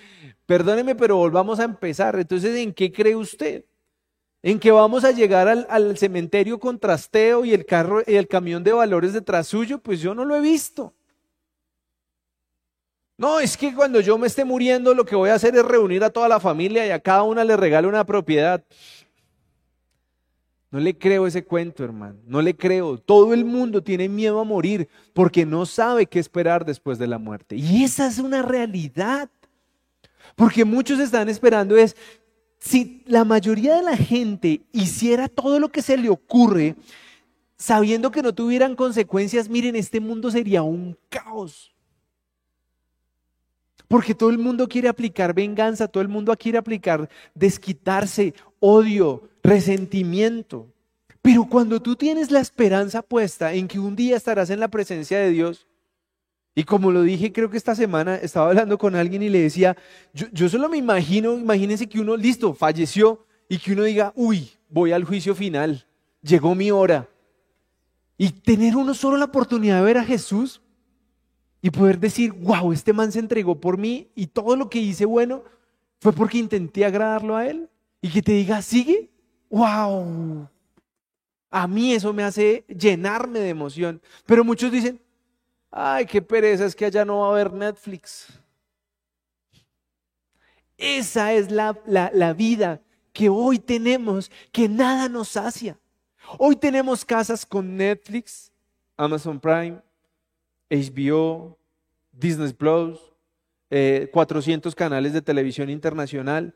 perdóneme, 0.45 0.95
pero 0.95 1.17
volvamos 1.17 1.60
a 1.60 1.65
empezar. 1.65 2.17
Entonces, 2.19 2.56
¿en 2.56 2.74
qué 2.74 2.91
cree 2.91 3.15
usted? 3.15 3.65
¿En 4.41 4.60
que 4.60 4.71
vamos 4.71 5.04
a 5.04 5.12
llegar 5.12 5.48
al, 5.48 5.67
al 5.69 5.98
cementerio 5.98 6.60
con 6.60 6.80
trasteo 6.80 7.45
y 7.45 7.54
el 7.54 7.65
carro 7.65 8.02
y 8.06 8.15
el 8.15 8.28
camión 8.28 8.63
de 8.63 8.74
valores 8.74 9.13
detrás 9.13 9.48
suyo? 9.48 9.80
Pues 9.80 10.00
yo 10.00 10.15
no 10.15 10.26
lo 10.26 10.36
he 10.36 10.41
visto. 10.41 10.93
No, 13.17 13.39
es 13.39 13.56
que 13.56 13.73
cuando 13.73 14.01
yo 14.01 14.17
me 14.17 14.28
esté 14.28 14.43
muriendo 14.43 14.93
lo 14.93 15.06
que 15.06 15.15
voy 15.15 15.30
a 15.30 15.36
hacer 15.36 15.56
es 15.56 15.63
reunir 15.63 16.04
a 16.04 16.10
toda 16.10 16.28
la 16.28 16.39
familia 16.39 16.86
y 16.86 16.89
a 16.89 16.99
cada 16.99 17.23
una 17.23 17.43
le 17.43 17.56
regalo 17.56 17.88
una 17.88 18.06
propiedad. 18.06 18.63
No 20.69 20.82
le 20.82 20.97
creo 20.97 21.25
ese 21.25 21.45
cuento, 21.45 21.86
hermano. 21.86 22.19
No 22.25 22.41
le 22.41 22.58
creo. 22.58 22.97
Todo 22.97 23.34
el 23.34 23.45
mundo 23.45 23.82
tiene 23.82 24.10
miedo 24.10 24.41
a 24.41 24.43
morir 24.43 24.89
porque 25.13 25.45
no 25.45 25.65
sabe 25.65 26.06
qué 26.06 26.19
esperar 26.19 26.65
después 26.65 26.97
de 26.97 27.08
la 27.08 27.17
muerte. 27.17 27.56
Y 27.56 27.86
esa 27.86 28.08
es 28.08 28.19
una 28.19 28.41
realidad. 28.41 29.30
Porque 30.36 30.65
muchos 30.65 30.99
están 30.99 31.30
esperando 31.30 31.78
es, 31.78 31.95
si 32.60 33.04
la 33.06 33.23
mayoría 33.23 33.75
de 33.75 33.84
la 33.84 33.95
gente 33.95 34.63
hiciera 34.73 35.30
todo 35.30 35.60
lo 35.60 35.69
que 35.69 35.82
se 35.82 35.95
le 35.95 36.10
ocurre, 36.10 36.75
sabiendo 37.58 38.12
que 38.12 38.21
no 38.21 38.34
tuvieran 38.34 38.75
consecuencias, 38.75 39.47
miren, 39.47 39.78
este 39.78 40.01
mundo 40.01 40.30
sería 40.32 40.63
un 40.63 40.97
caos. 41.08 41.75
Porque 43.88 44.15
todo 44.15 44.30
el 44.30 44.38
mundo 44.38 44.67
quiere 44.67 44.88
aplicar 44.88 45.34
venganza, 45.34 45.88
todo 45.88 46.02
el 46.02 46.10
mundo 46.10 46.36
quiere 46.38 46.58
aplicar 46.58 47.10
desquitarse, 47.34 48.34
odio, 48.60 49.30
resentimiento. 49.43 50.67
Pero 51.21 51.45
cuando 51.45 51.82
tú 51.82 51.95
tienes 51.95 52.32
la 52.32 52.39
esperanza 52.39 53.02
puesta 53.02 53.54
en 53.54 53.67
que 53.67 53.80
un 53.80 53.95
día 53.95 54.15
estarás 54.17 54.50
en 54.50 54.60
la 54.60 54.67
presencia 54.67 55.19
de 55.19 55.32
Dios, 55.32 55.67
y 56.56 56.63
como 56.63 56.91
lo 56.91 57.02
dije, 57.02 57.34
creo 57.34 57.50
que 57.50 57.58
esta 57.58 57.76
semana 57.76 58.15
estaba 58.15 58.48
hablando 58.48 58.78
con 58.78 58.95
alguien 58.95 59.21
y 59.21 59.30
le 59.30 59.41
decía, 59.41 59.76
yo, 60.13 60.28
yo 60.32 60.48
solo 60.48 60.69
me 60.69 60.78
imagino, 60.78 61.34
imagínense 61.34 61.88
que 61.88 62.00
uno, 62.00 62.15
listo, 62.15 62.54
falleció 62.54 63.26
y 63.50 63.58
que 63.58 63.74
uno 63.74 63.84
diga, 63.84 64.13
uy, 64.15 64.52
voy 64.69 64.93
al 64.93 65.04
juicio 65.04 65.36
final, 65.36 65.86
llegó 66.21 66.56
mi 66.56 66.71
hora. 66.71 67.10
Y 68.17 68.30
tener 68.30 68.78
uno 68.78 68.93
solo 68.93 69.17
la 69.17 69.26
oportunidad 69.26 69.80
de 69.80 69.86
ver 69.86 69.98
a 69.98 70.06
Jesús 70.06 70.62
y 71.65 71.71
poder 71.71 71.99
decir, 71.99 72.32
wow, 72.32 72.71
este 72.71 72.93
man 72.93 73.12
se 73.12 73.17
entregó 73.17 73.60
por 73.60 73.80
mí 73.80 74.12
y 74.13 74.28
todo 74.28 74.56
lo 74.56 74.69
que 74.69 74.78
hice 74.78 75.04
bueno 75.04 75.43
fue 75.99 76.13
porque 76.13 76.38
intenté 76.38 76.86
agradarlo 76.86 77.36
a 77.36 77.47
él. 77.47 77.67
Y 78.01 78.12
que 78.12 78.21
te 78.21 78.34
diga, 78.34 78.62
sigue, 78.62 79.10
wow. 79.49 80.47
A 81.49 81.67
mí 81.67 81.91
eso 81.91 82.13
me 82.13 82.21
hace 82.21 82.65
llenarme 82.67 83.39
de 83.39 83.49
emoción. 83.49 83.99
Pero 84.28 84.43
muchos 84.43 84.71
dicen, 84.71 85.01
ay, 85.71 86.06
qué 86.06 86.21
pereza, 86.21 86.67
es 86.67 86.75
que 86.75 86.86
allá 86.86 87.04
no 87.04 87.21
va 87.21 87.30
a 87.30 87.32
haber 87.32 87.51
Netflix. 87.51 88.28
Esa 90.78 91.34
es 91.34 91.49
la, 91.49 91.75
la, 91.88 92.34
vida 92.34 92.80
que 93.12 93.28
hoy 93.28 93.58
tenemos, 93.58 94.30
que 94.51 94.69
nada 94.69 95.10
nos 95.10 95.30
sacia. 95.30 95.80
Hoy 96.38 96.58
tenemos 96.58 97.04
casas 97.04 97.43
con 97.43 97.75
Netflix, 97.75 98.51
Amazon 98.97 99.39
Prime, 99.39 99.82
HBO, 100.69 101.58
Disney 102.12 102.54
Plus, 102.54 102.99
400 104.12 104.73
eh, 104.73 104.75
canales 104.75 105.13
de 105.13 105.21
televisión 105.21 105.69
internacional, 105.69 106.56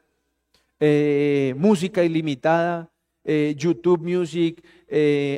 eh, 0.80 1.54
música 1.58 2.04
ilimitada, 2.04 2.90
eh, 3.24 3.54
YouTube 3.58 4.02
Music, 4.02 4.64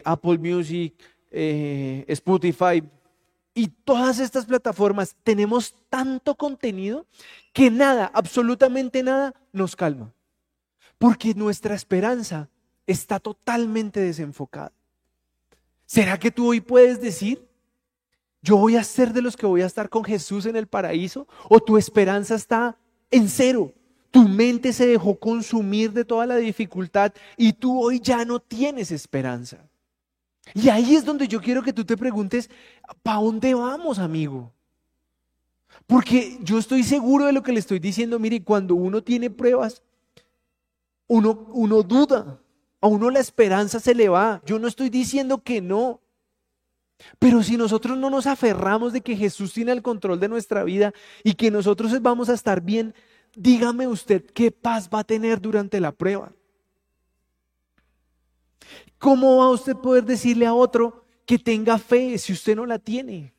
Apple 0.05 0.37
Music, 0.37 0.93
Spotify. 1.31 2.83
Y 3.53 3.67
todas 3.67 4.19
estas 4.19 4.45
plataformas 4.45 5.15
tenemos 5.23 5.75
tanto 5.89 6.35
contenido 6.35 7.05
que 7.51 7.69
nada, 7.69 8.09
absolutamente 8.13 9.03
nada, 9.03 9.33
nos 9.51 9.75
calma. 9.75 10.13
Porque 10.97 11.33
nuestra 11.33 11.75
esperanza 11.75 12.49
está 12.87 13.19
totalmente 13.19 13.99
desenfocada. 13.99 14.71
¿Será 15.85 16.17
que 16.17 16.31
tú 16.31 16.49
hoy 16.49 16.61
puedes 16.61 17.01
decir, 17.01 17.45
yo 18.41 18.57
voy 18.57 18.75
a 18.75 18.83
ser 18.83 19.13
de 19.13 19.21
los 19.21 19.37
que 19.37 19.45
voy 19.45 19.61
a 19.61 19.67
estar 19.67 19.89
con 19.89 20.03
Jesús 20.03 20.45
en 20.45 20.55
el 20.55 20.67
paraíso? 20.67 21.27
¿O 21.49 21.59
tu 21.59 21.77
esperanza 21.77 22.35
está 22.35 22.77
en 23.09 23.29
cero? 23.29 23.73
Tu 24.09 24.27
mente 24.27 24.73
se 24.73 24.87
dejó 24.87 25.17
consumir 25.17 25.93
de 25.93 26.03
toda 26.03 26.25
la 26.25 26.35
dificultad 26.37 27.13
y 27.37 27.53
tú 27.53 27.81
hoy 27.81 27.99
ya 27.99 28.25
no 28.25 28.39
tienes 28.39 28.91
esperanza. 28.91 29.69
Y 30.53 30.69
ahí 30.69 30.95
es 30.95 31.05
donde 31.05 31.27
yo 31.27 31.39
quiero 31.39 31.63
que 31.63 31.71
tú 31.71 31.85
te 31.85 31.95
preguntes, 31.95 32.49
¿para 33.03 33.21
dónde 33.21 33.53
vamos, 33.53 33.99
amigo? 33.99 34.51
Porque 35.87 36.37
yo 36.41 36.57
estoy 36.57 36.83
seguro 36.83 37.25
de 37.25 37.33
lo 37.33 37.43
que 37.43 37.51
le 37.51 37.59
estoy 37.59 37.79
diciendo. 37.79 38.19
Mire, 38.19 38.43
cuando 38.43 38.75
uno 38.75 39.03
tiene 39.03 39.29
pruebas, 39.29 39.81
uno, 41.07 41.47
uno 41.53 41.83
duda. 41.83 42.39
A 42.81 42.87
uno 42.87 43.09
la 43.09 43.19
esperanza 43.19 43.79
se 43.79 43.93
le 43.93 44.09
va. 44.09 44.41
Yo 44.45 44.57
no 44.57 44.67
estoy 44.67 44.89
diciendo 44.89 45.43
que 45.43 45.61
no. 45.61 46.01
Pero 47.19 47.43
si 47.43 47.57
nosotros 47.57 47.97
no 47.97 48.09
nos 48.09 48.27
aferramos 48.27 48.93
de 48.93 49.01
que 49.01 49.15
Jesús 49.15 49.53
tiene 49.53 49.71
el 49.71 49.81
control 49.81 50.19
de 50.19 50.29
nuestra 50.29 50.63
vida 50.63 50.93
y 51.23 51.33
que 51.33 51.51
nosotros 51.51 51.99
vamos 52.01 52.29
a 52.29 52.33
estar 52.33 52.61
bien, 52.61 52.93
dígame 53.35 53.87
usted 53.87 54.25
qué 54.25 54.51
paz 54.51 54.89
va 54.93 54.99
a 54.99 55.03
tener 55.03 55.39
durante 55.41 55.79
la 55.79 55.91
prueba. 55.91 56.31
¿Cómo 58.97 59.37
va 59.37 59.49
usted 59.49 59.73
a 59.73 59.81
poder 59.81 60.05
decirle 60.05 60.45
a 60.45 60.53
otro 60.53 61.05
que 61.25 61.39
tenga 61.39 61.77
fe 61.77 62.17
si 62.17 62.33
usted 62.33 62.55
no 62.55 62.65
la 62.65 62.77
tiene? 62.79 63.33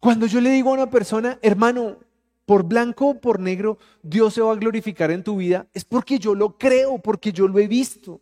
Cuando 0.00 0.26
yo 0.26 0.40
le 0.40 0.50
digo 0.50 0.70
a 0.70 0.74
una 0.74 0.90
persona, 0.90 1.38
hermano, 1.42 1.98
por 2.44 2.64
blanco 2.64 3.08
o 3.08 3.20
por 3.20 3.40
negro, 3.40 3.78
Dios 4.02 4.34
se 4.34 4.40
va 4.40 4.52
a 4.52 4.56
glorificar 4.56 5.10
en 5.10 5.22
tu 5.22 5.36
vida, 5.36 5.68
es 5.74 5.84
porque 5.84 6.18
yo 6.18 6.34
lo 6.34 6.58
creo, 6.58 6.98
porque 6.98 7.32
yo 7.32 7.46
lo 7.48 7.58
he 7.58 7.68
visto. 7.68 8.20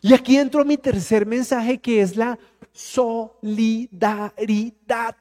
Y 0.00 0.14
aquí 0.14 0.36
entro 0.36 0.64
mi 0.64 0.76
tercer 0.76 1.26
mensaje 1.26 1.78
que 1.78 2.00
es 2.00 2.16
la 2.16 2.38
solidaridad. 2.72 5.16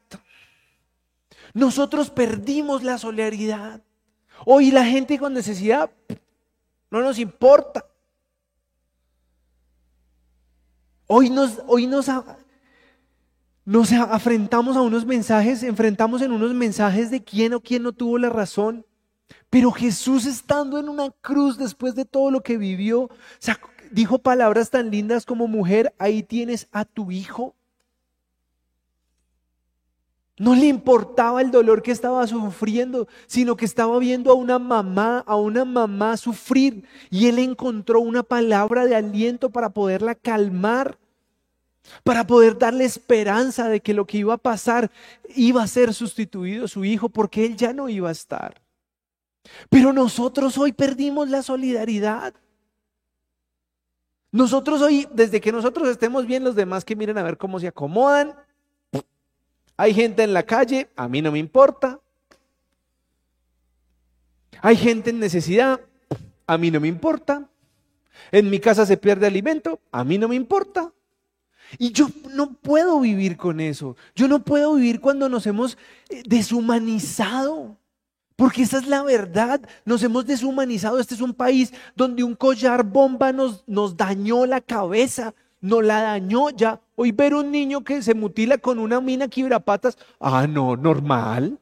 Nosotros 1.53 2.09
perdimos 2.09 2.83
la 2.83 2.97
solidaridad. 2.97 3.81
Hoy 4.45 4.71
la 4.71 4.85
gente 4.85 5.19
con 5.19 5.33
necesidad 5.33 5.91
no 6.89 7.01
nos 7.01 7.19
importa. 7.19 7.85
Hoy 11.07 11.29
nos, 11.29 11.61
hoy 11.67 11.85
nos, 11.85 12.09
nos 13.65 13.91
afrentamos 13.91 14.75
a 14.75 14.81
unos 14.81 15.05
mensajes, 15.05 15.63
enfrentamos 15.63 16.21
en 16.21 16.31
unos 16.31 16.53
mensajes 16.53 17.11
de 17.11 17.23
quién 17.23 17.53
o 17.53 17.61
quién 17.61 17.83
no 17.83 17.93
tuvo 17.93 18.17
la 18.17 18.29
razón. 18.29 18.85
Pero 19.49 19.71
Jesús 19.71 20.25
estando 20.25 20.79
en 20.79 20.89
una 20.89 21.11
cruz 21.21 21.57
después 21.57 21.93
de 21.93 22.05
todo 22.05 22.31
lo 22.31 22.41
que 22.41 22.57
vivió, 22.57 23.09
dijo 23.93 24.17
palabras 24.17 24.71
tan 24.71 24.89
lindas 24.89 25.25
como 25.25 25.47
mujer, 25.47 25.93
ahí 25.99 26.23
tienes 26.23 26.67
a 26.71 26.83
tu 26.83 27.11
hijo. 27.11 27.53
No 30.37 30.55
le 30.55 30.65
importaba 30.65 31.41
el 31.41 31.51
dolor 31.51 31.83
que 31.83 31.91
estaba 31.91 32.25
sufriendo, 32.25 33.07
sino 33.27 33.55
que 33.55 33.65
estaba 33.65 33.99
viendo 33.99 34.31
a 34.31 34.33
una 34.33 34.57
mamá, 34.57 35.23
a 35.27 35.35
una 35.35 35.63
mamá 35.63 36.17
sufrir. 36.17 36.83
Y 37.11 37.27
él 37.27 37.37
encontró 37.37 38.01
una 38.01 38.23
palabra 38.23 38.85
de 38.85 38.95
aliento 38.95 39.51
para 39.51 39.69
poderla 39.69 40.15
calmar, 40.15 40.97
para 42.03 42.25
poder 42.25 42.57
darle 42.57 42.85
esperanza 42.85 43.69
de 43.69 43.79
que 43.79 43.93
lo 43.93 44.05
que 44.05 44.17
iba 44.17 44.33
a 44.33 44.37
pasar 44.37 44.89
iba 45.35 45.61
a 45.61 45.67
ser 45.67 45.93
sustituido 45.93 46.67
su 46.67 46.83
hijo, 46.83 47.09
porque 47.09 47.45
él 47.45 47.55
ya 47.55 47.71
no 47.71 47.89
iba 47.89 48.09
a 48.09 48.13
estar. 48.13 48.59
Pero 49.69 49.93
nosotros 49.93 50.57
hoy 50.57 50.71
perdimos 50.71 51.29
la 51.29 51.43
solidaridad. 51.43 52.33
Nosotros 54.33 54.81
hoy, 54.81 55.07
desde 55.13 55.39
que 55.39 55.51
nosotros 55.51 55.87
estemos 55.87 56.25
bien, 56.25 56.43
los 56.43 56.55
demás 56.55 56.83
que 56.83 56.95
miren 56.95 57.19
a 57.19 57.23
ver 57.23 57.37
cómo 57.37 57.59
se 57.59 57.67
acomodan. 57.67 58.35
Hay 59.77 59.93
gente 59.93 60.23
en 60.23 60.33
la 60.33 60.41
calle, 60.41 60.89
a 60.95 61.07
mí 61.07 61.21
no 61.21 61.31
me 61.31 61.37
importa. 61.37 61.99
Hay 64.59 64.75
gente 64.75 65.11
en 65.11 65.19
necesidad, 65.19 65.79
a 66.47 66.57
mí 66.57 66.71
no 66.71 66.79
me 66.79 66.87
importa. 66.87 67.47
En 68.31 68.49
mi 68.49 68.59
casa 68.59 68.87
se 68.87 68.97
pierde 68.97 69.27
alimento, 69.27 69.79
a 69.91 70.03
mí 70.03 70.17
no 70.17 70.27
me 70.27 70.35
importa. 70.35 70.91
Y 71.77 71.91
yo 71.91 72.07
no 72.33 72.53
puedo 72.53 72.99
vivir 73.01 73.37
con 73.37 73.59
eso. 73.59 73.95
Yo 74.15 74.27
no 74.27 74.43
puedo 74.43 74.73
vivir 74.73 74.99
cuando 74.99 75.29
nos 75.29 75.45
hemos 75.45 75.77
eh, 76.09 76.23
deshumanizado. 76.25 77.77
Porque 78.35 78.63
esa 78.63 78.77
es 78.77 78.87
la 78.87 79.03
verdad, 79.03 79.61
nos 79.85 80.01
hemos 80.03 80.25
deshumanizado. 80.25 80.99
Este 80.99 81.13
es 81.13 81.21
un 81.21 81.33
país 81.33 81.73
donde 81.95 82.23
un 82.23 82.35
collar 82.35 82.83
bomba 82.83 83.31
nos, 83.31 83.63
dañó 83.95 84.45
la 84.45 84.61
cabeza, 84.61 85.33
nos 85.61 85.83
la 85.83 86.01
dañó 86.01 86.49
ya. 86.49 86.81
Hoy 86.95 87.11
ver 87.11 87.35
un 87.35 87.51
niño 87.51 87.83
que 87.83 88.01
se 88.01 88.15
mutila 88.15 88.57
con 88.57 88.79
una 88.79 89.01
mina 89.01 89.27
quibrapatas, 89.27 89.97
ah, 90.19 90.47
no, 90.47 90.75
normal. 90.75 91.59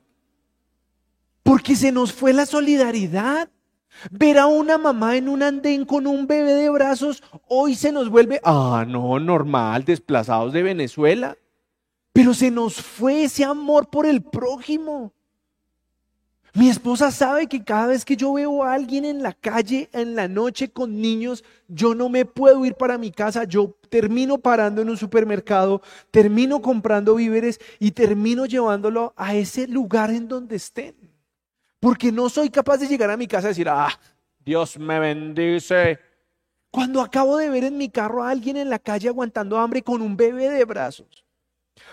Porque 1.44 1.76
se 1.76 1.92
nos 1.92 2.14
fue 2.14 2.34
la 2.34 2.46
solidaridad. 2.46 3.50
Ver 4.10 4.38
a 4.38 4.46
una 4.46 4.78
mamá 4.78 5.18
en 5.18 5.28
un 5.28 5.44
andén 5.44 5.84
con 5.84 6.08
un 6.08 6.26
bebé 6.26 6.54
de 6.54 6.70
brazos, 6.70 7.22
hoy 7.50 7.76
se 7.76 7.92
nos 7.92 8.10
vuelve, 8.10 8.40
ah, 8.46 8.86
no, 8.88 9.20
normal, 9.20 9.84
desplazados 9.84 10.54
de 10.54 10.64
Venezuela. 10.64 11.38
Pero 12.14 12.34
se 12.34 12.52
nos 12.52 12.76
fue 12.76 13.26
ese 13.26 13.44
amor 13.44 13.90
por 13.90 14.06
el 14.06 14.22
prójimo. 14.22 15.12
Mi 16.54 16.68
esposa 16.68 17.12
sabe 17.12 17.48
que 17.48 17.64
cada 17.64 17.88
vez 17.88 18.04
que 18.04 18.18
yo 18.18 18.34
veo 18.34 18.64
a 18.64 18.74
alguien 18.74 19.06
en 19.06 19.24
la 19.24 19.32
calle, 19.32 19.90
en 19.94 20.16
la 20.16 20.28
noche 20.28 20.70
con 20.70 21.00
niños, 21.00 21.46
yo 21.70 21.96
no 21.96 22.10
me 22.10 22.26
puedo 22.26 22.66
ir 22.66 22.76
para 22.76 22.98
mi 22.98 23.10
casa, 23.10 23.46
yo 23.46 23.78
termino 23.90 24.38
parando 24.38 24.82
en 24.82 24.90
un 24.90 24.98
supermercado, 24.98 25.82
termino 26.12 26.62
comprando 26.62 27.16
víveres 27.16 27.60
y 27.80 27.92
termino 27.92 28.46
llevándolo 28.46 29.14
a 29.16 29.34
ese 29.34 29.66
lugar 29.68 30.10
en 30.12 30.28
donde 30.28 30.58
estén. 30.58 30.96
Porque 31.80 32.12
no 32.12 32.28
soy 32.28 32.50
capaz 32.50 32.78
de 32.80 32.88
llegar 32.88 33.10
a 33.10 33.18
mi 33.18 33.28
casa 33.28 33.48
y 33.48 33.52
decir, 33.52 33.70
ah, 33.70 33.98
Dios 34.44 34.78
me 34.78 35.00
bendice. 35.00 36.00
Cuando 36.70 37.02
acabo 37.02 37.38
de 37.38 37.50
ver 37.50 37.64
en 37.64 37.78
mi 37.78 37.88
carro 37.90 38.24
a 38.24 38.30
alguien 38.30 38.58
en 38.58 38.70
la 38.70 38.80
calle 38.80 39.08
aguantando 39.08 39.58
hambre 39.58 39.84
con 39.84 40.02
un 40.02 40.18
bebé 40.18 40.50
de 40.50 40.66
brazos. 40.66 41.24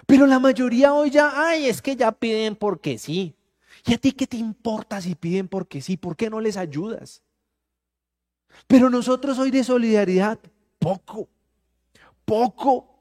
Pero 0.05 0.27
la 0.27 0.41
mayoría 0.41 0.95
hoy 0.95 1.11
ya, 1.11 1.33
ay, 1.35 1.67
es 1.67 1.81
que 1.81 1.95
ya 1.95 2.11
piden 2.11 2.57
porque 2.57 2.99
sí. 2.99 3.38
¿Y 3.89 3.95
a 3.95 3.99
ti 3.99 4.13
qué 4.13 4.27
te 4.27 4.37
importa 4.37 5.01
si 5.01 5.15
piden 5.15 5.49
porque 5.49 5.81
sí? 5.81 5.97
¿Por 5.97 6.15
qué 6.15 6.29
no 6.29 6.41
les 6.41 6.59
ayudas? 6.59 7.23
Pero 8.67 8.91
nosotros 8.91 9.39
hoy 9.39 9.51
de 9.51 9.65
solidaridad, 9.65 10.39
poco, 10.79 11.27
poco. 12.27 13.01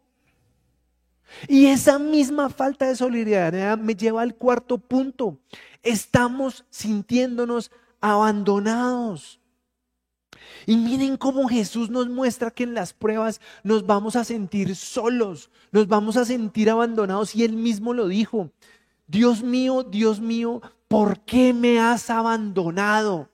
Y 1.50 1.66
esa 1.66 2.00
misma 2.00 2.50
falta 2.50 2.88
de 2.88 2.96
solidaridad 2.96 3.78
me 3.78 3.96
lleva 3.96 4.22
al 4.22 4.36
cuarto 4.36 4.78
punto. 4.78 5.38
Estamos 5.84 6.64
sintiéndonos 6.70 7.70
abandonados. 8.00 9.42
Y 10.66 10.78
miren 10.78 11.18
cómo 11.18 11.50
Jesús 11.50 11.90
nos 11.90 12.08
muestra 12.08 12.52
que 12.52 12.64
en 12.64 12.74
las 12.74 12.94
pruebas 12.94 13.42
nos 13.62 13.86
vamos 13.86 14.16
a 14.16 14.24
sentir 14.24 14.74
solos, 14.74 15.52
nos 15.74 15.90
vamos 15.90 16.16
a 16.16 16.24
sentir 16.24 16.70
abandonados 16.70 17.36
y 17.36 17.44
él 17.44 17.54
mismo 17.54 17.94
lo 17.94 18.08
dijo. 18.08 18.52
Dios 19.08 19.42
mío, 19.42 19.84
Dios 19.84 20.20
mío, 20.20 20.62
¿por 20.88 21.20
qué 21.22 21.54
me 21.54 21.80
has 21.80 22.10
abandonado? 22.10 23.30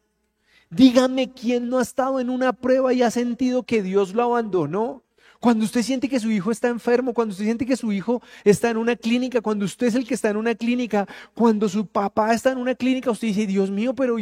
Dígame 0.69 1.31
quién 1.31 1.69
no 1.69 1.77
ha 1.77 1.83
estado 1.83 2.19
en 2.19 2.29
una 2.29 2.53
prueba 2.53 2.93
y 2.93 3.03
ha 3.03 3.11
sentido 3.11 3.63
que 3.63 3.83
Dios 3.83 4.13
lo 4.13 4.23
abandonó. 4.23 5.03
Cuando 5.39 5.65
usted 5.65 5.83
siente 5.83 6.07
que 6.07 6.19
su 6.19 6.31
hijo 6.31 6.51
está 6.51 6.69
enfermo, 6.69 7.13
cuando 7.13 7.33
usted 7.33 7.43
siente 7.43 7.65
que 7.65 7.75
su 7.75 7.91
hijo 7.91 8.21
está 8.45 8.69
en 8.69 8.77
una 8.77 8.95
clínica, 8.95 9.41
cuando 9.41 9.65
usted 9.65 9.87
es 9.87 9.95
el 9.95 10.07
que 10.07 10.13
está 10.13 10.29
en 10.29 10.37
una 10.37 10.55
clínica, 10.55 11.05
cuando 11.35 11.67
su 11.67 11.85
papá 11.85 12.33
está 12.33 12.51
en 12.53 12.57
una 12.57 12.73
clínica, 12.75 13.11
usted 13.11 13.27
dice, 13.27 13.45
Dios 13.45 13.69
mío, 13.69 13.93
pero... 13.93 14.15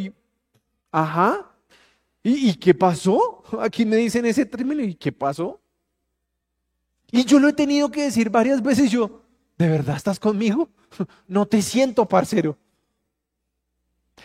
Ajá. 0.92 1.48
¿Y, 2.24 2.54
qué 2.56 2.74
pasó? 2.74 3.44
Aquí 3.62 3.86
me 3.86 3.98
dicen 3.98 4.26
ese 4.26 4.46
término, 4.46 4.82
¿y 4.84 4.96
qué 4.96 5.12
pasó? 5.12 5.62
Y 7.12 7.24
yo 7.24 7.40
lo 7.40 7.50
he 7.50 7.54
tenido 7.54 7.92
que 7.92 8.04
decir 8.04 8.30
varias 8.30 8.62
veces 8.62 8.90
yo, 8.92 9.22
¿de 9.58 9.70
verdad 9.70 9.98
estás 9.98 10.20
conmigo? 10.20 10.70
No 11.28 11.46
te 11.46 11.62
siento, 11.62 12.08
parcero. 12.08 12.58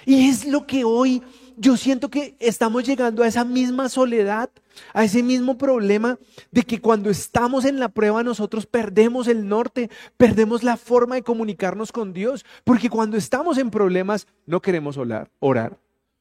Y 0.07 0.29
es 0.29 0.47
lo 0.47 0.67
que 0.67 0.85
hoy 0.85 1.21
yo 1.57 1.77
siento 1.77 2.09
que 2.11 2.37
estamos 2.39 2.85
llegando 2.85 3.25
a 3.25 3.27
esa 3.27 3.45
misma 3.45 3.89
soledad, 3.89 4.49
a 4.95 5.03
ese 5.03 5.23
mismo 5.23 5.59
problema 5.59 6.17
de 6.53 6.63
que 6.63 6.81
cuando 6.81 7.11
estamos 7.11 7.65
en 7.65 7.81
la 7.81 7.89
prueba 7.89 8.23
nosotros 8.23 8.67
perdemos 8.67 9.27
el 9.27 9.49
norte, 9.49 9.91
perdemos 10.17 10.63
la 10.63 10.77
forma 10.77 11.17
de 11.17 11.23
comunicarnos 11.23 11.91
con 11.91 12.13
Dios, 12.13 12.45
porque 12.63 12.89
cuando 12.89 13.17
estamos 13.17 13.59
en 13.59 13.71
problemas 13.71 14.29
no 14.47 14.63
queremos 14.63 14.97
orar, 14.97 15.29
orar 15.41 15.77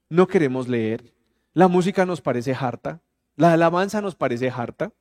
no 0.10 0.28
queremos 0.28 0.68
leer, 0.68 1.14
la 1.54 1.68
música 1.68 2.06
nos 2.06 2.22
parece 2.22 2.54
harta, 2.54 3.02
la 3.36 3.54
alabanza 3.54 4.02
nos 4.02 4.16
parece 4.16 4.50
harta. 4.50 4.94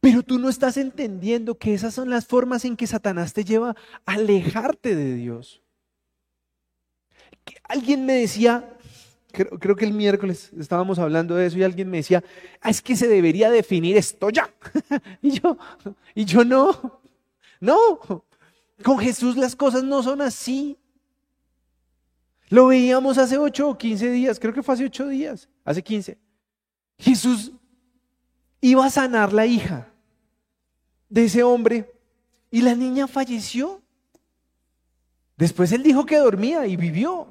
Pero 0.00 0.22
tú 0.22 0.38
no 0.38 0.48
estás 0.48 0.76
entendiendo 0.76 1.56
que 1.56 1.74
esas 1.74 1.94
son 1.94 2.10
las 2.10 2.26
formas 2.26 2.64
en 2.64 2.76
que 2.76 2.86
Satanás 2.86 3.32
te 3.32 3.44
lleva 3.44 3.76
a 4.06 4.12
alejarte 4.12 4.94
de 4.94 5.14
Dios. 5.14 5.63
Alguien 7.64 8.06
me 8.06 8.14
decía, 8.14 8.76
creo, 9.32 9.76
que 9.76 9.84
el 9.84 9.92
miércoles 9.92 10.50
estábamos 10.58 10.98
hablando 10.98 11.34
de 11.34 11.46
eso 11.46 11.58
y 11.58 11.62
alguien 11.62 11.90
me 11.90 11.98
decía, 11.98 12.22
ah, 12.60 12.70
es 12.70 12.80
que 12.80 12.96
se 12.96 13.08
debería 13.08 13.50
definir 13.50 13.96
esto 13.96 14.30
ya. 14.30 14.52
y 15.22 15.40
yo, 15.40 15.56
y 16.14 16.24
yo 16.24 16.44
no, 16.44 17.00
no, 17.60 17.98
con 18.82 18.98
Jesús 18.98 19.36
las 19.36 19.56
cosas 19.56 19.82
no 19.82 20.02
son 20.02 20.20
así. 20.20 20.78
Lo 22.48 22.68
veíamos 22.68 23.18
hace 23.18 23.38
8 23.38 23.68
o 23.68 23.78
15 23.78 24.10
días, 24.10 24.38
creo 24.38 24.54
que 24.54 24.62
fue 24.62 24.74
hace 24.74 24.84
8 24.84 25.08
días, 25.08 25.48
hace 25.64 25.82
15. 25.82 26.18
Jesús 26.98 27.52
iba 28.60 28.86
a 28.86 28.90
sanar 28.90 29.32
la 29.32 29.46
hija 29.46 29.92
de 31.08 31.24
ese 31.24 31.42
hombre 31.42 31.92
y 32.50 32.62
la 32.62 32.74
niña 32.74 33.06
falleció. 33.06 33.83
Después 35.36 35.72
él 35.72 35.82
dijo 35.82 36.06
que 36.06 36.18
dormía 36.18 36.66
y 36.66 36.76
vivió. 36.76 37.28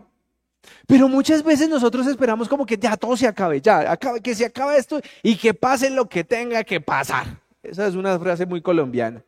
Pero 0.87 1.07
muchas 1.07 1.43
veces 1.43 1.69
nosotros 1.69 2.07
esperamos 2.07 2.47
como 2.47 2.65
que 2.65 2.77
ya 2.77 2.97
todo 2.97 3.17
se 3.17 3.27
acabe, 3.27 3.61
ya, 3.61 3.97
que 3.97 4.35
se 4.35 4.45
acabe 4.45 4.77
esto 4.77 5.01
y 5.21 5.35
que 5.35 5.53
pase 5.53 5.89
lo 5.89 6.07
que 6.07 6.23
tenga 6.23 6.63
que 6.63 6.81
pasar. 6.81 7.41
Esa 7.61 7.87
es 7.87 7.95
una 7.95 8.17
frase 8.19 8.45
muy 8.45 8.61
colombiana. 8.61 9.23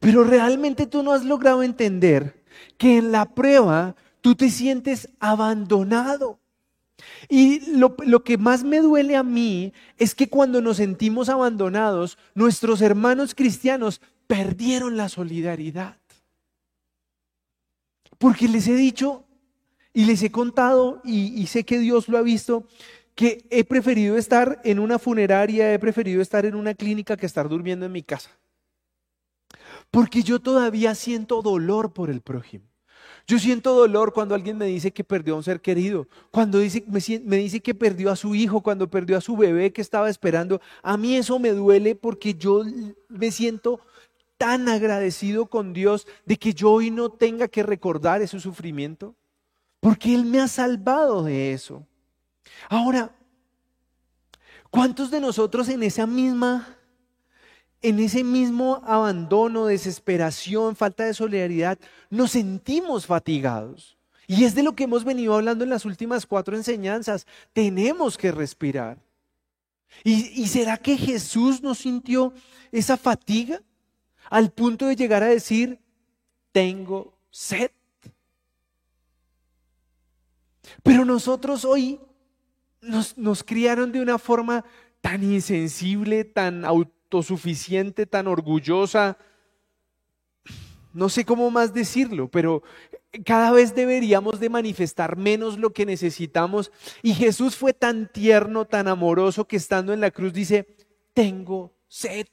Pero 0.00 0.24
realmente 0.24 0.86
tú 0.86 1.02
no 1.02 1.12
has 1.12 1.24
logrado 1.24 1.62
entender 1.62 2.44
que 2.76 2.98
en 2.98 3.12
la 3.12 3.26
prueba 3.34 3.96
tú 4.20 4.34
te 4.34 4.50
sientes 4.50 5.08
abandonado. 5.18 6.38
Y 7.28 7.76
lo, 7.76 7.96
lo, 8.04 8.24
que 8.24 8.38
más 8.38 8.64
me 8.64 8.80
duele 8.80 9.16
a 9.16 9.22
mí 9.22 9.72
es 9.98 10.14
que 10.14 10.28
cuando 10.28 10.60
nos 10.60 10.78
sentimos 10.78 11.28
abandonados, 11.28 12.18
nuestros 12.34 12.80
hermanos 12.80 13.34
cristianos 13.34 14.00
perdieron 14.26 14.96
la 14.96 15.08
solidaridad. 15.08 15.97
Porque 18.18 18.48
les 18.48 18.66
he 18.68 18.74
dicho 18.74 19.24
y 19.92 20.04
les 20.04 20.22
he 20.22 20.30
contado, 20.30 21.00
y, 21.04 21.46
sé 21.46 21.64
que 21.64 21.78
Dios 21.78 22.08
lo 22.08 22.18
ha 22.18 22.22
visto, 22.22 22.66
que 23.14 23.44
he 23.50 23.64
preferido 23.64 24.16
estar 24.16 24.60
en 24.64 24.78
una 24.78 24.98
funeraria, 24.98 25.72
he 25.72 25.78
preferido 25.78 26.22
estar 26.22 26.46
en 26.46 26.54
una 26.54 26.74
clínica 26.74 27.16
que 27.16 27.26
estar 27.26 27.48
durmiendo 27.48 27.86
en 27.86 27.92
mi 27.92 28.02
casa. 28.02 28.30
Porque 29.90 30.22
yo 30.22 30.40
todavía 30.40 30.94
siento 30.94 31.42
dolor 31.42 31.92
por 31.92 32.10
el 32.10 32.20
prójimo. 32.20 32.68
Yo 33.26 33.38
siento 33.38 33.74
dolor 33.74 34.14
cuando 34.14 34.34
alguien 34.34 34.56
me 34.56 34.64
dice 34.64 34.90
que 34.90 35.04
perdió 35.04 35.34
a 35.34 35.36
un 35.36 35.42
ser 35.42 35.60
querido, 35.60 36.08
cuando 36.30 36.60
dice, 36.60 36.82
me, 36.86 37.36
dice 37.36 37.60
que 37.60 37.74
perdió 37.74 38.10
a 38.10 38.16
su 38.16 38.34
hijo, 38.34 38.62
cuando 38.62 38.88
perdió 38.88 39.18
a 39.18 39.20
su 39.20 39.36
bebé 39.36 39.70
que 39.70 39.82
estaba 39.82 40.08
esperando. 40.08 40.62
A 40.82 40.96
mí 40.96 41.14
eso 41.14 41.38
me 41.38 41.50
duele 41.50 41.94
porque 41.94 42.34
yo 42.34 42.62
me 43.08 43.30
siento 43.30 43.80
tan 44.38 44.68
agradecido 44.68 45.46
con 45.46 45.72
Dios 45.72 46.06
de 46.24 46.38
que 46.38 46.54
yo 46.54 46.70
hoy 46.70 46.90
no 46.90 47.10
tenga 47.10 47.48
que 47.48 47.62
recordar 47.62 48.22
ese 48.22 48.40
sufrimiento, 48.40 49.14
porque 49.80 50.14
Él 50.14 50.24
me 50.24 50.40
ha 50.40 50.48
salvado 50.48 51.22
de 51.24 51.52
eso. 51.52 51.86
Ahora, 52.68 53.14
¿cuántos 54.70 55.10
de 55.10 55.20
nosotros 55.20 55.68
en 55.68 55.82
esa 55.82 56.06
misma 56.06 56.78
en 57.80 58.00
ese 58.00 58.24
mismo 58.24 58.82
abandono, 58.84 59.66
desesperación, 59.66 60.74
falta 60.74 61.04
de 61.04 61.14
solidaridad, 61.14 61.78
nos 62.10 62.32
sentimos 62.32 63.06
fatigados. 63.06 63.96
Y 64.26 64.44
es 64.44 64.54
de 64.54 64.62
lo 64.62 64.74
que 64.74 64.84
hemos 64.84 65.04
venido 65.04 65.34
hablando 65.34 65.64
en 65.64 65.70
las 65.70 65.84
últimas 65.84 66.26
cuatro 66.26 66.56
enseñanzas. 66.56 67.26
Tenemos 67.52 68.18
que 68.18 68.32
respirar. 68.32 68.98
¿Y, 70.04 70.46
será 70.48 70.76
que 70.76 70.98
Jesús 70.98 71.62
no 71.62 71.74
sintió 71.74 72.34
esa 72.70 72.96
fatiga 72.96 73.62
al 74.30 74.52
punto 74.52 74.86
de 74.86 74.96
llegar 74.96 75.22
a 75.22 75.28
decir, 75.28 75.80
tengo 76.52 77.18
sed? 77.30 77.70
Pero 80.82 81.04
nosotros 81.04 81.64
hoy 81.64 82.00
nos, 82.80 83.16
nos 83.16 83.42
criaron 83.42 83.92
de 83.92 84.00
una 84.00 84.18
forma 84.18 84.64
tan 85.00 85.22
insensible, 85.22 86.24
tan 86.24 86.64
autónoma 86.64 86.98
suficiente, 87.22 88.06
tan 88.06 88.26
orgullosa. 88.26 89.16
No 90.92 91.08
sé 91.08 91.24
cómo 91.24 91.50
más 91.50 91.72
decirlo, 91.72 92.28
pero 92.28 92.62
cada 93.24 93.52
vez 93.52 93.74
deberíamos 93.74 94.40
de 94.40 94.48
manifestar 94.48 95.16
menos 95.16 95.58
lo 95.58 95.72
que 95.72 95.86
necesitamos. 95.86 96.72
Y 97.02 97.14
Jesús 97.14 97.56
fue 97.56 97.72
tan 97.72 98.10
tierno, 98.12 98.64
tan 98.64 98.88
amoroso, 98.88 99.46
que 99.46 99.56
estando 99.56 99.92
en 99.92 100.00
la 100.00 100.10
cruz 100.10 100.32
dice, 100.32 100.66
tengo 101.14 101.72
sed. 101.86 102.26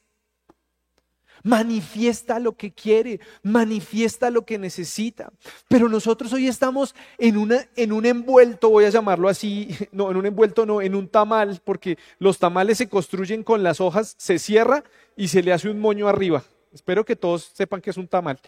Manifiesta 1.46 2.40
lo 2.40 2.58
que 2.58 2.74
quiere, 2.74 3.20
manifiesta 3.44 4.32
lo 4.32 4.48
que 4.48 4.58
necesita. 4.58 5.32
Pero 5.68 5.88
nosotros 5.88 6.34
hoy 6.34 6.48
estamos 6.48 6.96
en, 7.20 7.38
una, 7.38 7.70
en 7.76 7.92
un 7.92 8.08
envuelto, 8.08 8.72
voy 8.72 8.86
a 8.86 8.90
llamarlo 8.90 9.30
así, 9.30 9.70
no, 9.92 10.10
en 10.10 10.18
un 10.18 10.26
envuelto 10.26 10.66
no, 10.66 10.82
en 10.82 10.96
un 10.96 11.08
tamal, 11.08 11.62
porque 11.64 12.00
los 12.18 12.40
tamales 12.40 12.80
se 12.80 12.90
construyen 12.90 13.44
con 13.44 13.62
las 13.62 13.80
hojas, 13.80 14.16
se 14.18 14.40
cierra 14.40 14.84
y 15.16 15.28
se 15.28 15.44
le 15.44 15.54
hace 15.54 15.70
un 15.70 15.80
moño 15.80 16.08
arriba. 16.08 16.44
Espero 16.74 17.06
que 17.06 17.16
todos 17.16 17.52
sepan 17.54 17.80
que 17.80 17.92
es 17.92 17.98
un 17.98 18.08
tamal. 18.08 18.40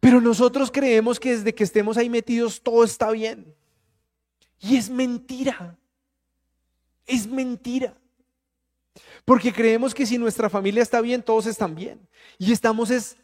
Pero 0.00 0.22
nosotros 0.22 0.70
creemos 0.70 1.20
que 1.20 1.36
desde 1.36 1.54
que 1.54 1.64
estemos 1.64 1.98
ahí 1.98 2.08
metidos 2.08 2.62
todo 2.62 2.84
está 2.84 3.10
bien. 3.10 3.54
Y 4.60 4.76
es 4.76 4.88
mentira. 4.88 5.76
Es 7.06 7.26
mentira. 7.26 7.98
Porque 9.28 9.52
creemos 9.52 9.94
que 9.94 10.06
si 10.06 10.16
nuestra 10.16 10.48
familia 10.48 10.82
está 10.82 11.02
bien, 11.02 11.22
todos 11.22 11.44
están 11.44 11.74
bien. 11.74 12.00
Y 12.38 12.50
estamos 12.50 12.90
es 12.90 13.18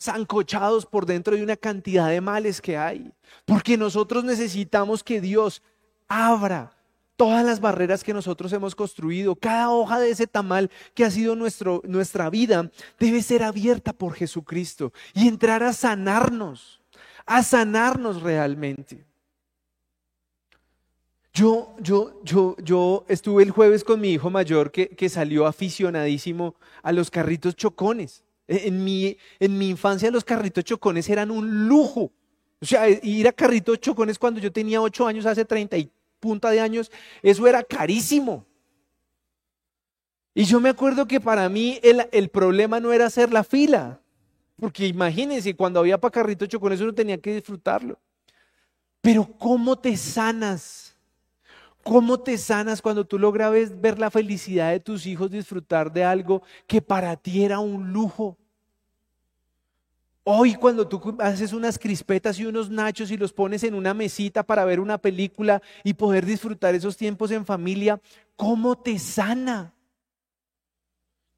zancochados 0.00 0.86
por 0.86 1.04
dentro 1.04 1.36
de 1.36 1.42
una 1.42 1.54
cantidad 1.54 2.08
de 2.08 2.22
males 2.22 2.62
que 2.62 2.78
hay. 2.78 3.12
Porque 3.44 3.76
nosotros 3.76 4.24
necesitamos 4.24 5.04
que 5.04 5.20
Dios 5.20 5.60
abra 6.08 6.72
todas 7.14 7.44
las 7.44 7.60
barreras 7.60 8.02
que 8.02 8.14
nosotros 8.14 8.50
hemos 8.54 8.74
construido. 8.74 9.36
Cada 9.36 9.68
hoja 9.68 10.00
de 10.00 10.08
ese 10.08 10.26
tamal 10.26 10.70
que 10.94 11.04
ha 11.04 11.10
sido 11.10 11.36
nuestro, 11.36 11.82
nuestra 11.84 12.30
vida 12.30 12.70
debe 12.98 13.22
ser 13.22 13.42
abierta 13.42 13.92
por 13.92 14.14
Jesucristo 14.14 14.94
y 15.12 15.28
entrar 15.28 15.62
a 15.62 15.74
sanarnos, 15.74 16.80
a 17.26 17.42
sanarnos 17.42 18.22
realmente. 18.22 19.09
Yo, 21.32 21.76
yo, 21.78 22.20
yo, 22.24 22.56
yo 22.62 23.04
estuve 23.08 23.42
el 23.42 23.50
jueves 23.50 23.84
con 23.84 24.00
mi 24.00 24.10
hijo 24.10 24.30
mayor 24.30 24.72
que, 24.72 24.88
que 24.88 25.08
salió 25.08 25.46
aficionadísimo 25.46 26.56
a 26.82 26.92
los 26.92 27.10
carritos 27.10 27.54
chocones. 27.54 28.24
E, 28.48 28.66
en 28.66 28.82
mi, 28.82 29.16
en 29.38 29.56
mi 29.56 29.68
infancia 29.68 30.10
los 30.10 30.24
carritos 30.24 30.64
chocones 30.64 31.08
eran 31.08 31.30
un 31.30 31.68
lujo. 31.68 32.10
O 32.60 32.66
sea, 32.66 32.88
ir 32.88 33.28
a 33.28 33.32
carritos 33.32 33.78
chocones 33.80 34.18
cuando 34.18 34.40
yo 34.40 34.52
tenía 34.52 34.82
ocho 34.82 35.06
años, 35.06 35.24
hace 35.24 35.44
30 35.44 35.78
y 35.78 35.90
punta 36.18 36.50
de 36.50 36.60
años, 36.60 36.90
eso 37.22 37.46
era 37.46 37.62
carísimo. 37.62 38.44
Y 40.34 40.44
yo 40.44 40.60
me 40.60 40.68
acuerdo 40.68 41.06
que 41.06 41.20
para 41.20 41.48
mí 41.48 41.78
el, 41.82 42.06
el 42.12 42.28
problema 42.28 42.80
no 42.80 42.92
era 42.92 43.06
hacer 43.06 43.32
la 43.32 43.44
fila, 43.44 44.00
porque 44.56 44.86
imagínense, 44.86 45.56
cuando 45.56 45.80
había 45.80 45.98
para 45.98 46.12
carrito 46.12 46.44
hecho 46.44 46.60
con 46.60 46.72
eso 46.72 46.84
uno 46.84 46.94
tenía 46.94 47.18
que 47.18 47.34
disfrutarlo. 47.34 47.98
Pero 49.00 49.26
¿cómo 49.38 49.78
te 49.78 49.96
sanas? 49.96 50.89
¿Cómo 51.82 52.20
te 52.20 52.36
sanas 52.36 52.82
cuando 52.82 53.06
tú 53.06 53.18
logras 53.18 53.80
ver 53.80 53.98
la 53.98 54.10
felicidad 54.10 54.70
de 54.70 54.80
tus 54.80 55.06
hijos 55.06 55.30
disfrutar 55.30 55.92
de 55.92 56.04
algo 56.04 56.42
que 56.66 56.82
para 56.82 57.16
ti 57.16 57.42
era 57.42 57.58
un 57.58 57.92
lujo? 57.92 58.36
Hoy 60.24 60.54
cuando 60.54 60.86
tú 60.86 61.16
haces 61.18 61.52
unas 61.54 61.78
crispetas 61.78 62.38
y 62.38 62.44
unos 62.44 62.68
nachos 62.68 63.10
y 63.10 63.16
los 63.16 63.32
pones 63.32 63.64
en 63.64 63.74
una 63.74 63.94
mesita 63.94 64.42
para 64.42 64.66
ver 64.66 64.78
una 64.78 64.98
película 64.98 65.62
y 65.82 65.94
poder 65.94 66.26
disfrutar 66.26 66.74
esos 66.74 66.96
tiempos 66.96 67.30
en 67.30 67.46
familia, 67.46 68.00
¿cómo 68.36 68.76
te 68.76 68.98
sana? 68.98 69.74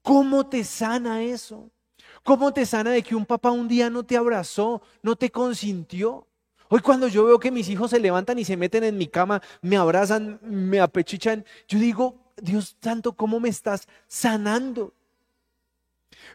¿Cómo 0.01 0.47
te 0.47 0.65
sana 0.65 1.23
eso? 1.23 1.71
¿Cómo 2.23 2.53
te 2.53 2.65
sana 2.65 2.91
de 2.91 3.01
que 3.01 3.15
un 3.15 3.25
papá 3.25 3.51
un 3.51 3.69
día 3.69 3.89
no 3.89 4.03
te 4.03 4.17
abrazó, 4.17 4.81
no 5.01 5.15
te 5.15 5.31
consintió? 5.31 6.27
Hoy 6.69 6.79
cuando 6.79 7.07
yo 7.07 7.25
veo 7.25 7.39
que 7.39 7.51
mis 7.51 7.69
hijos 7.69 7.91
se 7.91 7.99
levantan 7.99 8.39
y 8.39 8.45
se 8.45 8.57
meten 8.57 8.83
en 8.83 8.97
mi 8.97 9.07
cama, 9.07 9.41
me 9.61 9.77
abrazan, 9.77 10.39
me 10.41 10.79
apechichan, 10.79 11.45
yo 11.67 11.79
digo, 11.79 12.15
Dios 12.41 12.75
santo, 12.81 13.13
¿cómo 13.13 13.39
me 13.39 13.49
estás 13.49 13.87
sanando? 14.07 14.93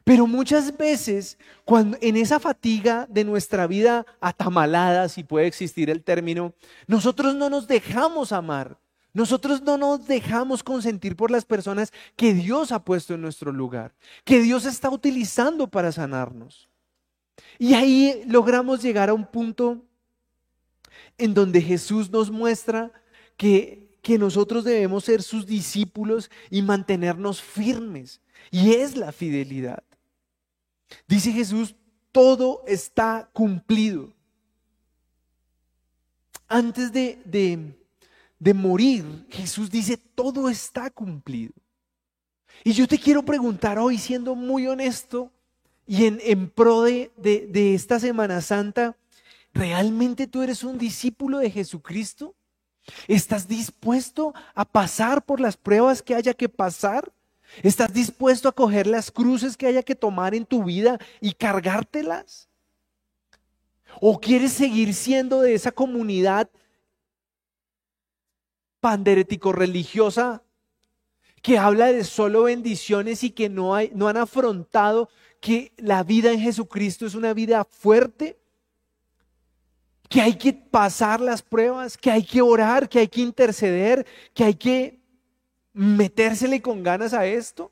Pero 0.05 0.27
muchas 0.27 0.77
veces, 0.77 1.39
cuando 1.65 1.97
en 2.01 2.17
esa 2.17 2.39
fatiga 2.41 3.07
de 3.09 3.25
nuestra 3.25 3.67
vida 3.67 4.07
atamalada, 4.21 5.09
si 5.09 5.25
puede 5.25 5.47
existir 5.47 5.91
el 5.91 6.03
término, 6.03 6.55
nosotros 6.87 7.35
no 7.35 7.51
nos 7.51 7.67
dejamos 7.67 8.33
amar. 8.33 8.79
Nosotros 9.15 9.63
no 9.63 9.79
nos 9.79 10.07
dejamos 10.07 10.63
consentir 10.63 11.17
por 11.17 11.31
las 11.31 11.45
personas 11.45 11.93
que 12.15 12.35
Dios 12.35 12.71
ha 12.71 12.85
puesto 12.85 13.15
en 13.15 13.23
nuestro 13.23 13.53
lugar, 13.53 13.95
que 14.25 14.41
Dios 14.41 14.65
está 14.65 14.91
utilizando 14.91 15.67
para 15.67 15.91
sanarnos. 15.91 16.69
Y 17.59 17.75
ahí 17.75 18.23
logramos 18.27 18.83
llegar 18.83 19.09
a 19.09 19.15
un 19.15 19.27
punto 19.27 19.83
en 21.19 21.35
donde 21.35 21.61
Jesús 21.61 22.11
nos 22.11 22.31
muestra 22.31 22.93
que, 23.37 23.99
que 24.03 24.17
nosotros 24.17 24.65
debemos 24.65 25.05
ser 25.05 25.23
sus 25.23 25.47
discípulos 25.47 26.31
y 26.49 26.63
mantenernos 26.63 27.43
firmes. 27.43 28.21
Y 28.51 28.73
es 28.75 28.97
la 28.97 29.13
fidelidad. 29.13 29.83
Dice 31.07 31.33
Jesús, 31.33 31.75
todo 32.13 32.63
está 32.67 33.29
cumplido. 33.33 34.13
Antes 36.47 36.93
de, 36.93 37.19
de, 38.39 38.55
morir, 38.55 39.27
Jesús 39.29 39.71
dice, 39.71 39.99
todo 39.99 40.49
está 40.49 40.91
cumplido. 40.91 41.53
Y 42.65 42.73
yo 42.73 42.89
te 42.89 42.99
quiero 42.99 43.23
preguntar 43.23 43.79
hoy, 43.79 43.99
siendo 43.99 44.35
muy 44.35 44.67
honesto 44.67 45.31
y 45.87 46.07
en, 46.07 46.19
en 46.23 46.49
pro 46.49 46.83
de, 46.83 47.11
de 47.17 47.75
esta 47.75 48.01
Semana 48.01 48.41
Santa, 48.41 48.97
¿realmente 49.53 50.27
tú 50.27 50.43
eres 50.43 50.63
un 50.65 50.79
discípulo 50.79 51.39
de 51.39 51.51
Jesucristo? 51.51 52.35
¿Estás 53.07 53.49
dispuesto 53.49 54.35
a 54.55 54.65
pasar 54.65 55.25
por 55.25 55.41
las 55.41 55.57
pruebas 55.57 56.03
que 56.03 56.15
haya 56.15 56.35
que 56.35 56.49
pasar? 56.49 57.13
¿Estás 57.63 57.93
dispuesto 57.93 58.49
a 58.49 58.53
coger 58.53 58.87
las 58.87 59.11
cruces 59.11 59.57
que 59.57 59.67
haya 59.67 59.83
que 59.83 59.95
tomar 59.95 60.35
en 60.35 60.45
tu 60.45 60.65
vida 60.65 60.99
y 61.21 61.33
cargártelas? 61.33 62.49
¿O 64.01 64.21
quieres 64.21 64.53
seguir 64.53 64.95
siendo 64.95 65.41
de 65.41 65.55
esa 65.55 65.73
comunidad 65.73 66.51
panderético 68.81 69.53
religiosa 69.53 70.43
que 71.43 71.59
habla 71.59 71.87
de 71.87 72.05
solo 72.05 72.45
bendiciones 72.45 73.25
y 73.25 73.31
que 73.31 73.49
no, 73.49 73.75
no 73.95 74.09
han 74.09 74.17
afrontado 74.17 75.09
que 75.41 75.73
la 75.77 76.03
vida 76.03 76.33
en 76.33 76.41
Jesucristo 76.41 77.07
es 77.07 77.15
una 77.15 77.33
vida 77.33 77.65
fuerte? 77.65 78.38
Que 80.09 80.21
hay 80.21 80.35
que 80.37 80.53
pasar 80.53 81.21
las 81.21 81.43
pruebas, 81.43 81.97
que 81.97 82.11
hay 82.11 82.25
que 82.25 82.41
orar, 82.41 82.89
que 82.89 83.01
hay 83.01 83.09
que 83.09 83.21
interceder, 83.21 84.07
que 84.35 84.45
hay 84.45 84.55
que 84.55 84.99
metérsele 85.73 86.61
con 86.61 86.83
ganas 86.83 87.15
a 87.15 87.27
esto? 87.27 87.71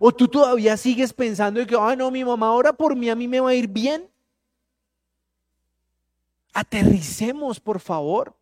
¿O 0.00 0.12
tú 0.12 0.26
todavía 0.28 0.76
sigues 0.76 1.12
pensando 1.12 1.64
que, 1.66 1.76
ah, 1.78 1.94
no, 1.96 2.10
mi 2.10 2.24
mamá 2.24 2.48
ahora 2.48 2.72
por 2.72 2.96
mí, 2.96 3.08
a 3.08 3.14
mí 3.14 3.28
me 3.28 3.40
va 3.40 3.50
a 3.50 3.54
ir 3.54 3.68
bien? 3.68 4.08
Aterricemos, 6.52 7.60
por 7.60 7.80
favor. 7.80 8.34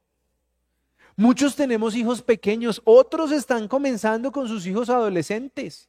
Muchos 1.17 1.55
tenemos 1.55 1.95
hijos 1.95 2.23
pequeños, 2.23 2.81
otros 2.85 3.31
están 3.31 3.69
comenzando 3.69 4.33
con 4.33 4.49
sus 4.49 4.67
hijos 4.67 4.91
adolescentes. 4.91 5.89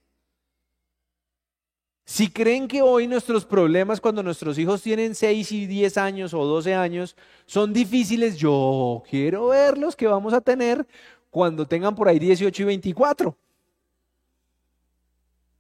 Si 2.08 2.30
creen 2.30 2.68
que 2.68 2.84
hoy 2.84 3.08
nuestros 3.08 3.46
problemas 3.46 4.00
cuando 4.00 4.22
nuestros 4.22 4.60
hijos 4.60 4.84
tienen 4.84 5.16
6 5.16 5.52
y 5.52 5.66
10 5.66 5.98
años 5.98 6.34
o 6.36 6.46
12 6.46 6.76
años 6.76 7.16
son 7.48 7.74
difíciles, 7.74 8.38
yo 8.38 9.02
quiero 9.10 9.48
verlos 9.48 9.96
que 9.96 10.06
vamos 10.06 10.32
a 10.34 10.42
tener 10.42 10.86
cuando 11.32 11.66
tengan 11.66 11.96
por 11.96 12.08
ahí 12.08 12.20
18 12.20 12.62
y 12.62 12.66
24. 12.66 13.36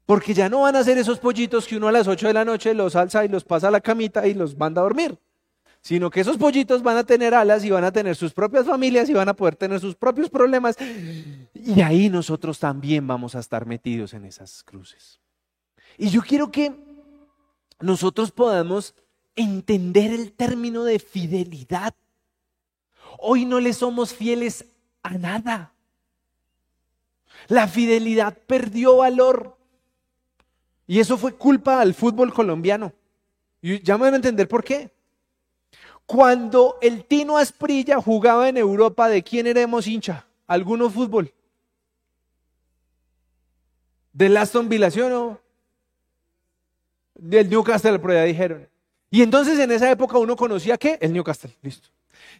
Porque 0.05 0.35
ya 0.35 0.47
no 0.47 0.61
van 0.61 0.75
a 0.75 0.83
ser 0.83 0.99
esos 0.99 1.17
pollitos 1.17 1.65
que 1.65 1.77
uno 1.77 1.87
a 1.87 1.91
las 1.91 2.07
8 2.07 2.27
de 2.27 2.33
la 2.33 2.45
noche 2.45 2.75
los 2.75 2.95
alza 2.95 3.25
y 3.25 3.27
los 3.27 3.43
pasa 3.43 3.69
a 3.69 3.71
la 3.71 3.81
camita 3.81 4.27
y 4.27 4.35
los 4.35 4.55
manda 4.55 4.81
a 4.81 4.83
dormir. 4.83 5.17
Sino 5.81 6.11
que 6.11 6.21
esos 6.21 6.37
pollitos 6.37 6.83
van 6.83 6.97
a 6.97 7.03
tener 7.03 7.33
alas 7.33 7.65
y 7.65 7.71
van 7.71 7.83
a 7.83 7.91
tener 7.91 8.15
sus 8.15 8.33
propias 8.33 8.67
familias 8.67 9.09
y 9.09 9.13
van 9.13 9.29
a 9.29 9.33
poder 9.35 9.55
tener 9.55 9.79
sus 9.79 9.95
propios 9.95 10.29
problemas. 10.29 10.77
Y 11.55 11.81
ahí 11.81 12.07
nosotros 12.09 12.59
también 12.59 13.07
vamos 13.07 13.33
a 13.33 13.39
estar 13.39 13.65
metidos 13.65 14.13
en 14.13 14.25
esas 14.25 14.63
cruces. 14.63 15.19
Y 15.97 16.09
yo 16.09 16.21
quiero 16.21 16.51
que 16.51 16.73
nosotros 17.79 18.31
podamos 18.31 18.93
entender 19.35 20.11
el 20.11 20.31
término 20.31 20.83
de 20.83 20.99
fidelidad. 20.99 21.93
Hoy 23.19 23.45
no 23.45 23.59
le 23.59 23.73
somos 23.73 24.13
fieles 24.13 24.65
a 25.03 25.17
nada. 25.17 25.73
La 27.47 27.67
fidelidad 27.67 28.37
perdió 28.47 28.97
valor. 28.97 29.57
Y 30.87 30.99
eso 30.99 31.17
fue 31.17 31.35
culpa 31.35 31.81
al 31.81 31.93
fútbol 31.93 32.33
colombiano. 32.33 32.93
Y 33.61 33.81
ya 33.81 33.97
me 33.97 34.05
van 34.05 34.13
a 34.13 34.17
entender 34.17 34.47
por 34.47 34.63
qué. 34.63 34.91
Cuando 36.05 36.77
el 36.81 37.05
Tino 37.05 37.37
Asprilla 37.37 37.99
jugaba 37.99 38.47
en 38.47 38.57
Europa, 38.57 39.09
¿de 39.09 39.23
quién 39.23 39.47
éramos 39.47 39.87
hincha? 39.87 40.27
¿Alguno 40.45 40.89
fútbol? 40.89 41.33
¿Del 44.13 44.37
Aston 44.37 44.69
Villa, 44.69 44.91
¿sí 44.91 45.01
o 45.01 45.09
no? 45.09 45.44
Del 47.15 47.49
Newcastle, 47.49 47.99
pero 47.99 48.13
ya 48.13 48.23
dijeron. 48.23 48.67
Y 49.09 49.21
entonces 49.21 49.57
en 49.59 49.71
esa 49.71 49.89
época 49.89 50.17
uno 50.17 50.35
conocía 50.35 50.77
qué? 50.77 50.97
El 51.01 51.13
Newcastle, 51.13 51.55
listo. 51.61 51.89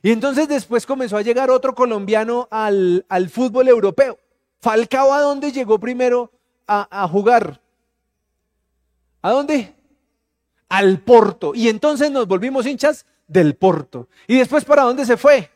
Y 0.01 0.11
entonces 0.11 0.47
después 0.47 0.85
comenzó 0.85 1.17
a 1.17 1.21
llegar 1.21 1.49
otro 1.49 1.73
colombiano 1.73 2.47
al, 2.51 3.05
fútbol 3.31 3.67
europeo. 3.67 4.19
Falcao, 4.59 5.13
¿a 5.13 5.21
dónde 5.21 5.51
llegó 5.51 5.79
primero 5.79 6.31
a, 6.67 7.03
a 7.03 7.07
jugar? 7.07 7.61
¿A 9.21 9.31
dónde? 9.31 9.73
Al 10.69 10.99
Porto. 10.99 11.53
Y 11.55 11.69
entonces 11.69 12.11
nos 12.11 12.27
volvimos 12.27 12.65
hinchas 12.65 13.05
del 13.27 13.55
Porto. 13.55 14.09
¿Y 14.27 14.37
después 14.37 14.65
para 14.65 14.83
dónde 14.83 15.05
se 15.05 15.17
fue? 15.17 15.49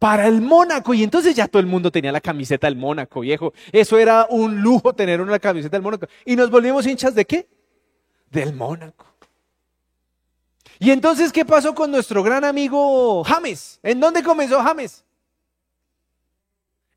Para 0.00 0.26
el 0.26 0.40
Mónaco. 0.40 0.94
Y 0.94 1.04
entonces 1.04 1.36
ya 1.36 1.46
todo 1.46 1.60
el 1.60 1.66
mundo 1.66 1.92
tenía 1.92 2.10
la 2.10 2.20
camiseta 2.20 2.66
del 2.66 2.74
Mónaco, 2.74 3.20
viejo. 3.20 3.52
Eso 3.70 3.98
era 3.98 4.26
un 4.28 4.60
lujo 4.60 4.92
tener 4.94 5.20
una 5.20 5.38
camiseta 5.38 5.76
del 5.76 5.82
Mónaco. 5.82 6.08
¿Y 6.24 6.34
nos 6.34 6.50
volvimos 6.50 6.86
hinchas 6.86 7.14
de 7.14 7.24
qué? 7.24 7.46
Del 8.30 8.52
Mónaco. 8.54 9.06
Y 10.80 10.90
entonces, 10.90 11.32
¿qué 11.32 11.44
pasó 11.44 11.74
con 11.74 11.92
nuestro 11.92 12.22
gran 12.22 12.44
amigo 12.44 13.22
James? 13.22 13.78
¿En 13.82 14.00
dónde 14.00 14.22
comenzó 14.22 14.60
James? 14.62 15.04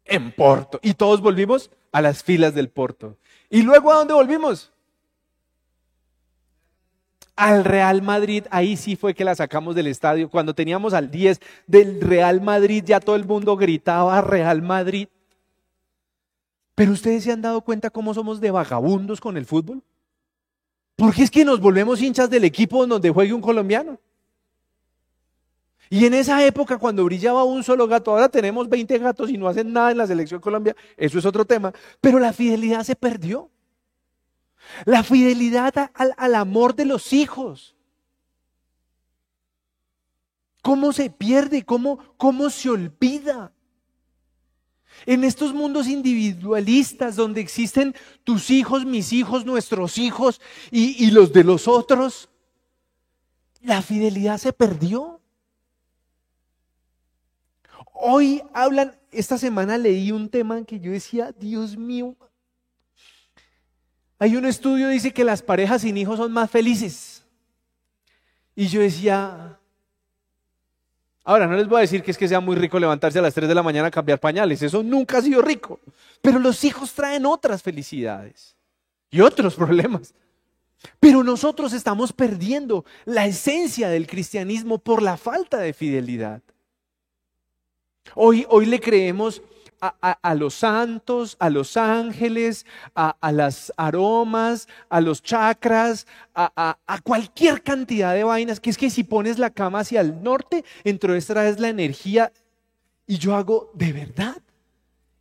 En 0.06 0.32
Porto. 0.32 0.80
Y 0.82 0.96
todos 0.96 1.22
volvimos 1.22 1.70
a 1.92 2.02
las 2.02 2.24
filas 2.24 2.56
del 2.56 2.70
Porto. 2.70 3.18
¿Y 3.50 3.62
luego 3.62 3.92
a 3.92 3.98
dónde 3.98 4.14
volvimos? 4.16 4.73
Al 7.36 7.66
Real 7.66 8.02
Madrid, 8.02 8.46
ahí 8.52 8.78
sí 8.78 8.96
fue 8.96 9.14
que 9.14 9.26
la 9.26 9.36
sacamos 9.36 9.76
del 9.76 9.88
estadio. 9.88 10.30
Cuando 10.30 10.54
teníamos 10.54 10.94
al 10.94 11.10
10 11.10 11.40
del 11.66 12.02
Real 12.02 12.42
Madrid, 12.42 12.84
ya 12.86 13.00
todo 13.00 13.16
el 13.16 13.26
mundo 13.26 13.58
gritaba 13.58 14.22
Real 14.22 14.62
Madrid. 14.62 15.08
Pero 16.76 16.92
ustedes 16.92 17.24
se 17.24 17.32
han 17.32 17.42
dado 17.42 17.62
cuenta 17.62 17.90
cómo 17.90 18.14
somos 18.14 18.40
de 18.40 18.52
vagabundos 18.52 19.20
con 19.20 19.38
el 19.38 19.46
fútbol. 19.46 19.82
Porque 20.96 21.24
es 21.24 21.32
que 21.32 21.44
nos 21.46 21.60
volvemos 21.60 22.02
hinchas 22.02 22.30
del 22.30 22.44
equipo 22.44 22.86
donde 22.86 23.10
juegue 23.10 23.34
un 23.34 23.42
colombiano. 23.42 24.00
Y 25.90 26.06
en 26.06 26.14
esa 26.14 26.44
época, 26.46 26.78
cuando 26.78 27.04
brillaba 27.06 27.44
un 27.44 27.64
solo 27.64 27.88
gato, 27.88 28.12
ahora 28.12 28.30
tenemos 28.30 28.68
20 28.68 28.98
gatos 28.98 29.30
y 29.30 29.38
no 29.38 29.48
hacen 29.48 29.72
nada 29.72 29.92
en 29.92 29.98
la 29.98 30.08
selección 30.08 30.42
Colombia, 30.42 30.76
eso 30.98 31.20
es 31.20 31.26
otro 31.26 31.46
tema, 31.46 31.72
pero 32.02 32.18
la 32.18 32.34
fidelidad 32.34 32.84
se 32.84 32.96
perdió. 32.96 33.52
La 34.86 35.04
fidelidad 35.04 35.92
al, 35.94 36.14
al 36.18 36.36
amor 36.36 36.76
de 36.76 36.86
los 36.86 37.14
hijos. 37.14 37.76
¿Cómo 40.62 40.94
se 40.94 41.10
pierde? 41.10 41.66
¿Cómo, 41.66 42.00
cómo 42.18 42.50
se 42.50 42.70
olvida? 42.70 43.52
En 45.06 45.24
estos 45.24 45.54
mundos 45.54 45.88
individualistas 45.88 47.16
donde 47.16 47.42
existen 47.42 47.94
tus 48.24 48.50
hijos, 48.50 48.86
mis 48.86 49.12
hijos, 49.12 49.46
nuestros 49.46 49.98
hijos 49.98 50.40
y, 50.72 51.04
y 51.04 51.12
los 51.12 51.34
de 51.34 51.44
los 51.44 51.68
otros, 51.68 52.30
la 53.62 53.82
fidelidad 53.82 54.38
se 54.38 54.54
perdió. 54.54 55.20
Hoy 57.92 58.42
hablan, 58.54 58.98
esta 59.12 59.38
semana 59.38 59.78
leí 59.78 60.12
un 60.12 60.30
tema 60.30 60.64
que 60.64 60.80
yo 60.80 60.92
decía, 60.92 61.32
Dios 61.32 61.76
mío, 61.76 62.16
hay 64.24 64.38
un 64.38 64.46
estudio 64.46 64.88
que 64.88 64.94
dice 64.94 65.12
que 65.12 65.26
las 65.26 65.42
parejas 65.42 65.82
sin 65.82 65.98
hijos 65.98 66.16
son 66.16 66.32
más 66.32 66.50
felices. 66.50 67.26
Y 68.56 68.68
yo 68.68 68.80
decía, 68.80 69.60
ahora 71.26 71.46
no 71.46 71.58
les 71.58 71.68
voy 71.68 71.80
a 71.80 71.82
decir 71.82 72.02
que 72.02 72.12
es 72.12 72.18
que 72.18 72.30
sea 72.30 72.40
muy 72.40 72.56
rico 72.56 72.80
levantarse 72.80 73.20
a 73.20 73.22
las 73.22 73.34
3 73.34 73.50
de 73.50 73.56
la 73.56 73.64
mañana 73.64 73.90
a 73.90 73.92
cambiar 73.92 74.22
pañales, 74.22 74.62
eso 74.62 74.82
nunca 74.82 75.18
ha 75.18 75.22
sido 75.22 75.42
rico, 75.42 75.82
pero 76.22 76.40
los 76.40 76.64
hijos 76.64 76.94
traen 76.94 77.26
otras 77.26 77.62
felicidades 77.62 78.56
y 79.12 79.20
otros 79.20 79.56
problemas. 79.56 80.14
Pero 81.02 81.22
nosotros 81.22 81.74
estamos 81.74 82.14
perdiendo 82.14 82.86
la 83.04 83.26
esencia 83.26 83.90
del 83.90 84.08
cristianismo 84.08 84.78
por 84.78 85.02
la 85.02 85.18
falta 85.18 85.58
de 85.58 85.74
fidelidad. 85.74 86.42
Hoy, 88.16 88.46
hoy 88.48 88.68
le 88.68 88.80
creemos 88.80 89.42
a, 89.84 90.36
los 90.36 90.54
santos, 90.54 91.36
a 91.40 91.50
los 91.50 91.76
ángeles, 91.76 92.66
a, 92.96 93.32
las 93.32 93.74
aromas, 93.76 94.68
a 94.90 95.02
los 95.02 95.22
chakras, 95.22 96.08
a, 96.34 96.78
cualquier 97.04 97.62
cantidad 97.62 98.14
de 98.14 98.24
vainas, 98.24 98.60
que 98.60 98.70
es 98.70 98.78
que 98.78 98.90
si 98.90 99.04
pones 99.04 99.40
la 99.40 99.50
cama 99.50 99.80
hacia 99.80 100.02
el 100.02 100.24
norte, 100.24 100.64
entonces 100.84 101.28
traes 101.28 101.60
la 101.60 101.70
energía. 101.70 102.32
Y 103.06 103.18
yo 103.18 103.36
hago, 103.36 103.72
¿de 103.74 103.92
verdad? 103.92 104.38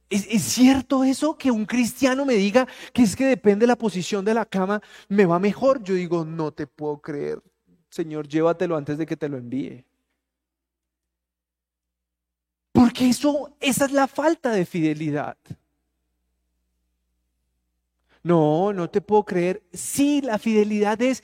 ¿Es, 0.08 0.26
¿Es, 0.30 0.42
cierto 0.42 1.02
eso 1.02 1.36
que 1.36 1.50
un 1.50 1.64
cristiano 1.64 2.24
me 2.24 2.34
diga 2.34 2.68
que 2.92 3.02
es 3.02 3.16
que 3.16 3.24
depende 3.24 3.64
de 3.64 3.68
la 3.68 3.76
posición 3.76 4.24
de 4.24 4.34
la 4.34 4.44
cama, 4.44 4.80
me 5.08 5.26
va 5.26 5.38
mejor? 5.38 5.82
Yo 5.82 5.94
digo, 5.94 6.24
no 6.24 6.52
te 6.52 6.66
puedo 6.66 7.00
creer. 7.00 7.42
Señor, 7.90 8.28
llévatelo 8.28 8.76
antes 8.76 8.98
de 8.98 9.06
que 9.06 9.16
te 9.16 9.28
lo 9.28 9.38
envíe. 9.38 9.84
Porque 12.92 13.08
eso, 13.08 13.50
esa 13.58 13.86
es 13.86 13.92
la 13.92 14.06
falta 14.06 14.50
de 14.50 14.66
fidelidad. 14.66 15.38
No, 18.22 18.74
no 18.74 18.90
te 18.90 19.00
puedo 19.00 19.24
creer. 19.24 19.62
Sí, 19.72 20.20
la 20.20 20.38
fidelidad 20.38 21.00
es 21.00 21.22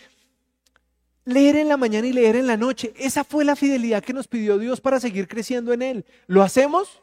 leer 1.26 1.56
en 1.56 1.68
la 1.68 1.76
mañana 1.76 2.06
y 2.06 2.14
leer 2.14 2.36
en 2.36 2.46
la 2.46 2.56
noche. 2.56 2.94
Esa 2.96 3.22
fue 3.22 3.44
la 3.44 3.54
fidelidad 3.54 4.02
que 4.02 4.14
nos 4.14 4.28
pidió 4.28 4.56
Dios 4.56 4.80
para 4.80 4.98
seguir 4.98 5.28
creciendo 5.28 5.74
en 5.74 5.82
Él. 5.82 6.06
¿Lo 6.26 6.42
hacemos? 6.42 7.02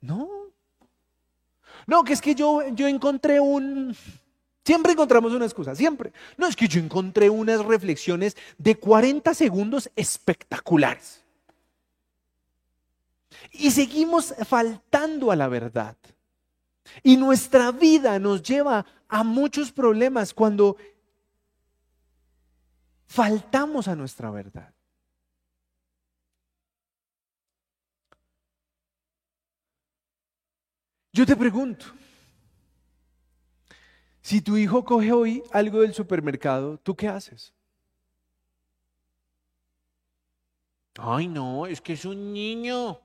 No. 0.00 0.28
No, 1.86 2.02
que 2.02 2.14
es 2.14 2.20
que 2.20 2.34
yo, 2.34 2.68
yo 2.70 2.88
encontré 2.88 3.38
un... 3.38 3.96
Siempre 4.64 4.94
encontramos 4.94 5.32
una 5.32 5.44
excusa, 5.44 5.76
siempre. 5.76 6.12
No, 6.36 6.48
es 6.48 6.56
que 6.56 6.66
yo 6.66 6.80
encontré 6.80 7.30
unas 7.30 7.64
reflexiones 7.64 8.36
de 8.58 8.74
40 8.74 9.32
segundos 9.32 9.88
espectaculares. 9.94 11.24
Y 13.58 13.70
seguimos 13.70 14.34
faltando 14.46 15.30
a 15.30 15.36
la 15.36 15.48
verdad. 15.48 15.96
Y 17.02 17.16
nuestra 17.16 17.72
vida 17.72 18.18
nos 18.18 18.42
lleva 18.42 18.86
a 19.08 19.24
muchos 19.24 19.72
problemas 19.72 20.32
cuando 20.34 20.76
faltamos 23.06 23.88
a 23.88 23.96
nuestra 23.96 24.30
verdad. 24.30 24.72
Yo 31.12 31.24
te 31.24 31.34
pregunto, 31.34 31.86
si 34.20 34.42
tu 34.42 34.56
hijo 34.58 34.84
coge 34.84 35.12
hoy 35.12 35.42
algo 35.50 35.80
del 35.80 35.94
supermercado, 35.94 36.76
¿tú 36.78 36.94
qué 36.94 37.08
haces? 37.08 37.54
Ay, 40.98 41.28
no, 41.28 41.66
es 41.66 41.80
que 41.80 41.94
es 41.94 42.04
un 42.04 42.32
niño. 42.32 43.00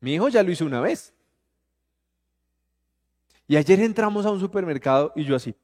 Mi 0.00 0.14
hijo 0.14 0.28
ya 0.28 0.42
lo 0.42 0.50
hizo 0.50 0.64
una 0.64 0.80
vez. 0.80 1.12
Y 3.46 3.56
ayer 3.56 3.80
entramos 3.80 4.24
a 4.24 4.30
un 4.30 4.40
supermercado 4.40 5.12
y 5.14 5.24
yo 5.24 5.36
así. 5.36 5.54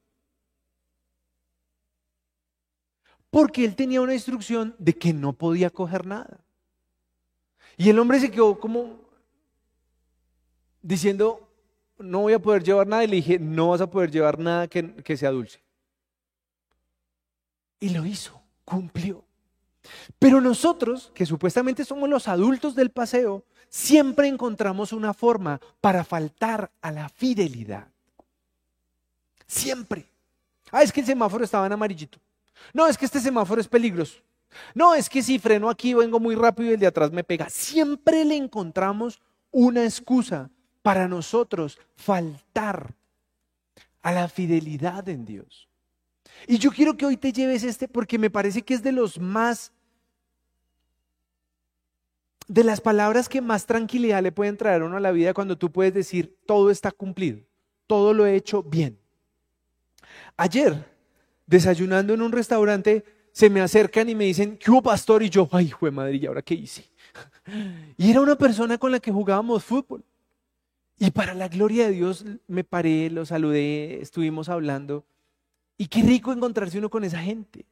Porque 3.29 3.65
él 3.65 3.75
tenía 3.75 4.01
una 4.01 4.13
instrucción 4.13 4.75
de 4.77 4.93
que 4.93 5.13
no 5.13 5.33
podía 5.33 5.69
coger 5.69 6.05
nada. 6.05 6.39
Y 7.77 7.89
el 7.89 7.99
hombre 7.99 8.19
se 8.19 8.31
quedó 8.31 8.59
como 8.59 8.99
diciendo, 10.81 11.47
no 11.97 12.21
voy 12.21 12.33
a 12.33 12.39
poder 12.39 12.63
llevar 12.63 12.87
nada. 12.87 13.03
Y 13.03 13.07
le 13.07 13.15
dije, 13.17 13.39
no 13.39 13.69
vas 13.69 13.81
a 13.81 13.89
poder 13.89 14.11
llevar 14.11 14.37
nada 14.37 14.67
que, 14.67 14.95
que 14.95 15.17
sea 15.17 15.31
dulce. 15.31 15.61
Y 17.79 17.89
lo 17.89 18.05
hizo, 18.05 18.41
cumplió. 18.65 19.23
Pero 20.19 20.41
nosotros, 20.41 21.11
que 21.13 21.25
supuestamente 21.25 21.85
somos 21.85 22.09
los 22.09 22.27
adultos 22.27 22.75
del 22.75 22.89
paseo, 22.89 23.43
siempre 23.69 24.27
encontramos 24.27 24.93
una 24.93 25.13
forma 25.13 25.59
para 25.81 26.03
faltar 26.03 26.71
a 26.81 26.91
la 26.91 27.09
fidelidad. 27.09 27.87
Siempre. 29.45 30.05
Ah, 30.71 30.83
es 30.83 30.91
que 30.91 30.99
el 30.99 31.05
semáforo 31.05 31.43
estaba 31.43 31.65
en 31.65 31.73
amarillito. 31.73 32.19
No, 32.73 32.87
es 32.87 32.97
que 32.97 33.05
este 33.05 33.19
semáforo 33.19 33.61
es 33.61 33.67
peligroso. 33.67 34.19
No, 34.73 34.95
es 34.95 35.09
que 35.09 35.23
si 35.23 35.39
freno 35.39 35.69
aquí 35.69 35.93
vengo 35.93 36.19
muy 36.19 36.35
rápido 36.35 36.69
y 36.69 36.73
el 36.73 36.79
de 36.79 36.87
atrás 36.87 37.11
me 37.11 37.23
pega. 37.23 37.49
Siempre 37.49 38.25
le 38.25 38.35
encontramos 38.35 39.21
una 39.51 39.83
excusa 39.83 40.49
para 40.81 41.07
nosotros 41.07 41.79
faltar 41.95 42.93
a 44.01 44.11
la 44.11 44.27
fidelidad 44.27 45.07
en 45.09 45.25
Dios. 45.25 45.67
Y 46.47 46.59
yo 46.59 46.71
quiero 46.71 46.95
que 46.95 47.05
hoy 47.05 47.17
te 47.17 47.33
lleves 47.33 47.63
este 47.63 47.87
porque 47.87 48.17
me 48.17 48.29
parece 48.29 48.61
que 48.61 48.73
es 48.73 48.83
de 48.83 48.91
los 48.91 49.19
más 49.19 49.71
de 52.47 52.63
las 52.63 52.81
palabras 52.81 53.27
que 53.27 53.41
más 53.41 53.65
tranquilidad 53.65 54.23
le 54.23 54.31
pueden 54.31 54.57
traer 54.57 54.83
uno 54.83 54.97
a 54.97 55.01
la 55.01 55.11
vida 55.11 55.33
cuando 55.33 55.57
tú 55.57 55.71
puedes 55.71 55.93
decir, 55.93 56.37
todo 56.45 56.71
está 56.71 56.91
cumplido, 56.91 57.39
todo 57.87 58.13
lo 58.13 58.25
he 58.25 58.35
hecho 58.35 58.63
bien. 58.63 58.97
Ayer, 60.37 60.85
desayunando 61.45 62.13
en 62.13 62.21
un 62.21 62.31
restaurante, 62.31 63.03
se 63.31 63.49
me 63.49 63.61
acercan 63.61 64.09
y 64.09 64.15
me 64.15 64.25
dicen, 64.25 64.57
¿qué 64.57 64.71
hubo 64.71 64.81
pastor? 64.81 65.23
Y 65.23 65.29
yo, 65.29 65.47
ay, 65.51 65.71
de 65.79 65.91
madre, 65.91 66.15
¿y 66.15 66.25
ahora 66.25 66.41
qué 66.41 66.55
hice? 66.55 66.89
Y 67.97 68.11
era 68.11 68.19
una 68.19 68.35
persona 68.35 68.77
con 68.77 68.91
la 68.91 68.99
que 68.99 69.11
jugábamos 69.11 69.63
fútbol. 69.63 70.03
Y 70.99 71.11
para 71.11 71.33
la 71.33 71.47
gloria 71.47 71.85
de 71.85 71.93
Dios 71.93 72.25
me 72.47 72.63
paré, 72.63 73.09
lo 73.09 73.25
saludé, 73.25 74.01
estuvimos 74.01 74.49
hablando. 74.49 75.05
Y 75.77 75.87
qué 75.87 76.01
rico 76.01 76.33
encontrarse 76.33 76.77
uno 76.77 76.89
con 76.89 77.03
esa 77.03 77.19
gente. 77.19 77.65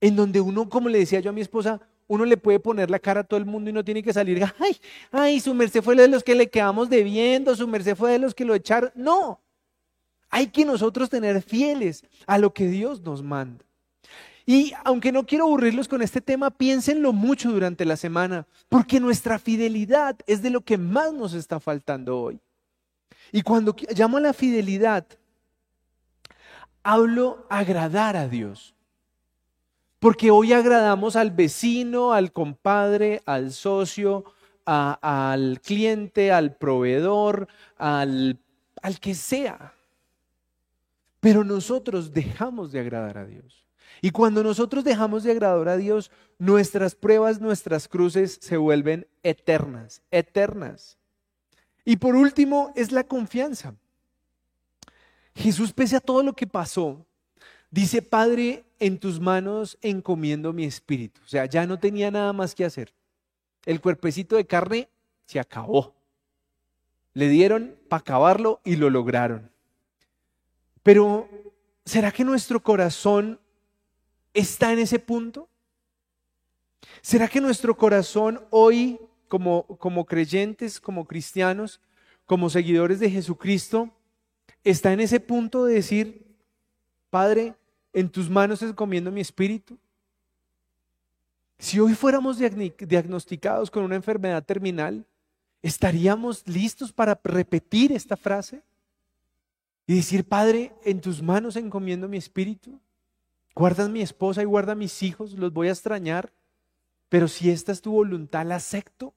En 0.00 0.14
donde 0.14 0.40
uno, 0.40 0.68
como 0.68 0.88
le 0.88 0.98
decía 0.98 1.18
yo 1.20 1.30
a 1.30 1.32
mi 1.32 1.40
esposa, 1.40 1.80
uno 2.08 2.24
le 2.24 2.36
puede 2.36 2.58
poner 2.58 2.90
la 2.90 2.98
cara 2.98 3.20
a 3.20 3.24
todo 3.24 3.38
el 3.38 3.46
mundo 3.46 3.70
y 3.70 3.72
no 3.72 3.84
tiene 3.84 4.02
que 4.02 4.12
salir, 4.12 4.42
ay, 4.58 4.76
ay, 5.12 5.40
su 5.40 5.54
merced 5.54 5.82
fue 5.82 5.94
de 5.94 6.08
los 6.08 6.24
que 6.24 6.34
le 6.34 6.50
quedamos 6.50 6.90
debiendo, 6.90 7.54
su 7.54 7.68
merced 7.68 7.94
fue 7.94 8.12
de 8.12 8.18
los 8.18 8.34
que 8.34 8.44
lo 8.44 8.54
echaron. 8.54 8.90
No, 8.96 9.40
hay 10.30 10.48
que 10.48 10.64
nosotros 10.64 11.08
tener 11.08 11.40
fieles 11.42 12.04
a 12.26 12.38
lo 12.38 12.52
que 12.52 12.66
Dios 12.66 13.02
nos 13.02 13.22
manda. 13.22 13.64
Y 14.46 14.72
aunque 14.82 15.12
no 15.12 15.26
quiero 15.26 15.44
aburrirlos 15.44 15.88
con 15.88 16.00
este 16.00 16.22
tema, 16.22 16.50
piénsenlo 16.50 17.12
mucho 17.12 17.52
durante 17.52 17.84
la 17.84 17.98
semana, 17.98 18.46
porque 18.70 18.98
nuestra 18.98 19.38
fidelidad 19.38 20.16
es 20.26 20.40
de 20.40 20.48
lo 20.48 20.62
que 20.62 20.78
más 20.78 21.12
nos 21.12 21.34
está 21.34 21.60
faltando 21.60 22.18
hoy. 22.18 22.40
Y 23.30 23.42
cuando 23.42 23.76
llamo 23.94 24.16
a 24.16 24.20
la 24.22 24.32
fidelidad, 24.32 25.06
hablo 26.82 27.46
agradar 27.50 28.16
a 28.16 28.26
Dios. 28.26 28.74
Porque 29.98 30.30
hoy 30.30 30.52
agradamos 30.52 31.16
al 31.16 31.30
vecino, 31.30 32.12
al 32.12 32.32
compadre, 32.32 33.20
al 33.26 33.52
socio, 33.52 34.24
al 34.64 35.60
cliente, 35.60 36.30
al 36.30 36.56
proveedor, 36.56 37.48
al, 37.76 38.38
al 38.80 39.00
que 39.00 39.14
sea. 39.14 39.74
Pero 41.20 41.42
nosotros 41.42 42.12
dejamos 42.12 42.70
de 42.70 42.80
agradar 42.80 43.18
a 43.18 43.26
Dios. 43.26 43.66
Y 44.00 44.10
cuando 44.10 44.44
nosotros 44.44 44.84
dejamos 44.84 45.24
de 45.24 45.32
agradar 45.32 45.68
a 45.68 45.76
Dios, 45.76 46.10
nuestras 46.38 46.94
pruebas, 46.94 47.40
nuestras 47.40 47.88
cruces 47.88 48.38
se 48.40 48.56
vuelven 48.56 49.08
eternas, 49.24 50.02
eternas. 50.12 50.96
Y 51.84 51.96
por 51.96 52.14
último 52.14 52.72
es 52.76 52.92
la 52.92 53.04
confianza. 53.04 53.74
Jesús, 55.34 55.72
pese 55.72 55.96
a 55.96 56.00
todo 56.00 56.22
lo 56.22 56.34
que 56.34 56.46
pasó, 56.46 57.06
Dice, 57.70 58.02
Padre, 58.02 58.64
en 58.78 58.98
tus 58.98 59.20
manos 59.20 59.78
encomiendo 59.82 60.52
mi 60.52 60.64
espíritu. 60.64 61.20
O 61.24 61.28
sea, 61.28 61.46
ya 61.46 61.66
no 61.66 61.78
tenía 61.78 62.10
nada 62.10 62.32
más 62.32 62.54
que 62.54 62.64
hacer. 62.64 62.94
El 63.66 63.80
cuerpecito 63.80 64.36
de 64.36 64.46
carne 64.46 64.88
se 65.26 65.38
acabó. 65.38 65.94
Le 67.12 67.28
dieron 67.28 67.76
para 67.88 68.00
acabarlo 68.00 68.60
y 68.64 68.76
lo 68.76 68.88
lograron. 68.88 69.50
Pero, 70.82 71.28
¿será 71.84 72.12
que 72.12 72.24
nuestro 72.24 72.62
corazón 72.62 73.40
está 74.32 74.72
en 74.72 74.78
ese 74.78 74.98
punto? 74.98 75.48
¿Será 77.02 77.28
que 77.28 77.40
nuestro 77.40 77.76
corazón 77.76 78.46
hoy, 78.50 78.98
como, 79.26 79.66
como 79.78 80.06
creyentes, 80.06 80.80
como 80.80 81.06
cristianos, 81.06 81.80
como 82.24 82.48
seguidores 82.48 83.00
de 83.00 83.10
Jesucristo, 83.10 83.90
está 84.64 84.92
en 84.92 85.00
ese 85.00 85.20
punto 85.20 85.64
de 85.64 85.74
decir, 85.74 86.27
Padre, 87.10 87.54
en 87.92 88.08
tus 88.08 88.28
manos 88.28 88.62
encomiendo 88.62 89.10
mi 89.10 89.20
espíritu? 89.20 89.78
Si 91.58 91.80
hoy 91.80 91.94
fuéramos 91.94 92.38
diagnosticados 92.38 93.70
con 93.70 93.82
una 93.82 93.96
enfermedad 93.96 94.44
terminal, 94.44 95.04
¿estaríamos 95.60 96.46
listos 96.46 96.92
para 96.92 97.18
repetir 97.24 97.90
esta 97.92 98.16
frase? 98.16 98.62
Y 99.86 99.96
decir, 99.96 100.24
Padre, 100.24 100.72
en 100.84 101.00
tus 101.00 101.22
manos 101.22 101.56
encomiendo 101.56 102.08
mi 102.08 102.18
espíritu. 102.18 102.78
Guardas 103.54 103.88
mi 103.88 104.02
esposa 104.02 104.42
y 104.42 104.44
guarda 104.44 104.76
mis 104.76 105.02
hijos, 105.02 105.32
los 105.32 105.52
voy 105.52 105.68
a 105.68 105.72
extrañar, 105.72 106.30
pero 107.08 107.26
si 107.26 107.50
esta 107.50 107.72
es 107.72 107.82
tu 107.82 107.90
voluntad, 107.90 108.46
la 108.46 108.56
acepto. 108.56 109.14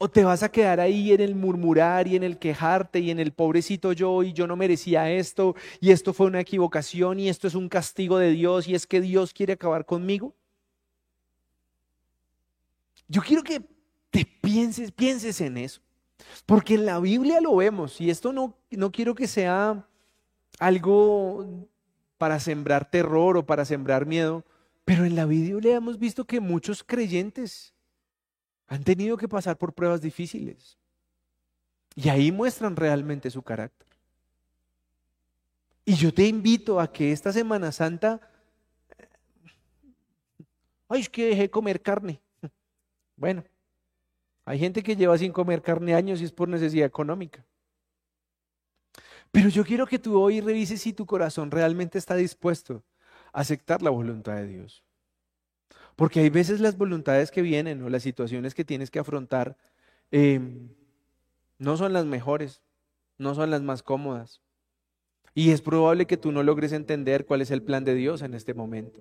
¿O 0.00 0.08
te 0.08 0.22
vas 0.22 0.44
a 0.44 0.50
quedar 0.50 0.78
ahí 0.78 1.12
en 1.12 1.20
el 1.20 1.34
murmurar 1.34 2.06
y 2.06 2.14
en 2.14 2.22
el 2.22 2.38
quejarte 2.38 3.00
y 3.00 3.10
en 3.10 3.18
el 3.18 3.32
pobrecito 3.32 3.92
yo 3.92 4.22
y 4.22 4.32
yo 4.32 4.46
no 4.46 4.54
merecía 4.54 5.10
esto 5.10 5.56
y 5.80 5.90
esto 5.90 6.12
fue 6.12 6.28
una 6.28 6.40
equivocación 6.40 7.18
y 7.18 7.28
esto 7.28 7.48
es 7.48 7.56
un 7.56 7.68
castigo 7.68 8.16
de 8.18 8.30
Dios 8.30 8.68
y 8.68 8.76
es 8.76 8.86
que 8.86 9.00
Dios 9.00 9.32
quiere 9.32 9.54
acabar 9.54 9.84
conmigo? 9.84 10.36
Yo 13.08 13.22
quiero 13.22 13.42
que 13.42 13.60
te 14.10 14.24
pienses, 14.24 14.92
pienses 14.92 15.40
en 15.40 15.56
eso, 15.56 15.80
porque 16.46 16.74
en 16.74 16.86
la 16.86 17.00
Biblia 17.00 17.40
lo 17.40 17.56
vemos 17.56 18.00
y 18.00 18.08
esto 18.08 18.32
no, 18.32 18.56
no 18.70 18.92
quiero 18.92 19.16
que 19.16 19.26
sea 19.26 19.84
algo 20.60 21.66
para 22.18 22.38
sembrar 22.38 22.88
terror 22.88 23.36
o 23.36 23.46
para 23.46 23.64
sembrar 23.64 24.06
miedo, 24.06 24.44
pero 24.84 25.04
en 25.04 25.16
la 25.16 25.24
Biblia 25.24 25.76
hemos 25.76 25.98
visto 25.98 26.24
que 26.24 26.38
muchos 26.38 26.84
creyentes 26.84 27.74
han 28.68 28.84
tenido 28.84 29.16
que 29.16 29.28
pasar 29.28 29.56
por 29.56 29.72
pruebas 29.72 30.00
difíciles. 30.00 30.78
Y 31.94 32.10
ahí 32.10 32.30
muestran 32.30 32.76
realmente 32.76 33.30
su 33.30 33.42
carácter. 33.42 33.88
Y 35.84 35.94
yo 35.94 36.12
te 36.12 36.26
invito 36.26 36.78
a 36.78 36.92
que 36.92 37.12
esta 37.12 37.32
Semana 37.32 37.72
Santa, 37.72 38.20
ay, 40.88 41.00
es 41.00 41.08
que 41.08 41.30
dejé 41.30 41.50
comer 41.50 41.82
carne. 41.82 42.20
Bueno, 43.16 43.42
hay 44.44 44.60
gente 44.60 44.80
que 44.80 44.94
lleva 44.94 45.18
sin 45.18 45.32
comer 45.32 45.60
carne 45.60 45.92
años 45.92 46.20
y 46.20 46.24
es 46.24 46.30
por 46.30 46.48
necesidad 46.48 46.86
económica. 46.86 47.44
Pero 49.32 49.48
yo 49.48 49.64
quiero 49.64 49.86
que 49.86 49.98
tú 49.98 50.20
hoy 50.20 50.40
revises 50.40 50.80
si 50.82 50.92
tu 50.92 51.04
corazón 51.04 51.50
realmente 51.50 51.98
está 51.98 52.14
dispuesto 52.14 52.84
a 53.32 53.40
aceptar 53.40 53.82
la 53.82 53.90
voluntad 53.90 54.36
de 54.36 54.46
Dios. 54.46 54.84
Porque 55.98 56.20
hay 56.20 56.30
veces 56.30 56.60
las 56.60 56.78
voluntades 56.78 57.32
que 57.32 57.42
vienen 57.42 57.82
o 57.82 57.88
las 57.88 58.04
situaciones 58.04 58.54
que 58.54 58.64
tienes 58.64 58.88
que 58.88 59.00
afrontar 59.00 59.56
em, 60.12 60.68
no 61.58 61.76
son 61.76 61.92
las 61.92 62.06
mejores, 62.06 62.62
no 63.18 63.34
son 63.34 63.50
las 63.50 63.62
más 63.62 63.82
cómodas. 63.82 64.40
Y 65.34 65.50
es 65.50 65.60
probable 65.60 66.06
que 66.06 66.16
tú 66.16 66.30
no 66.30 66.44
logres 66.44 66.70
entender 66.70 67.26
cuál 67.26 67.40
es 67.40 67.50
el 67.50 67.64
plan 67.64 67.84
de 67.84 67.96
Dios 67.96 68.22
en 68.22 68.34
este 68.34 68.54
momento. 68.54 69.00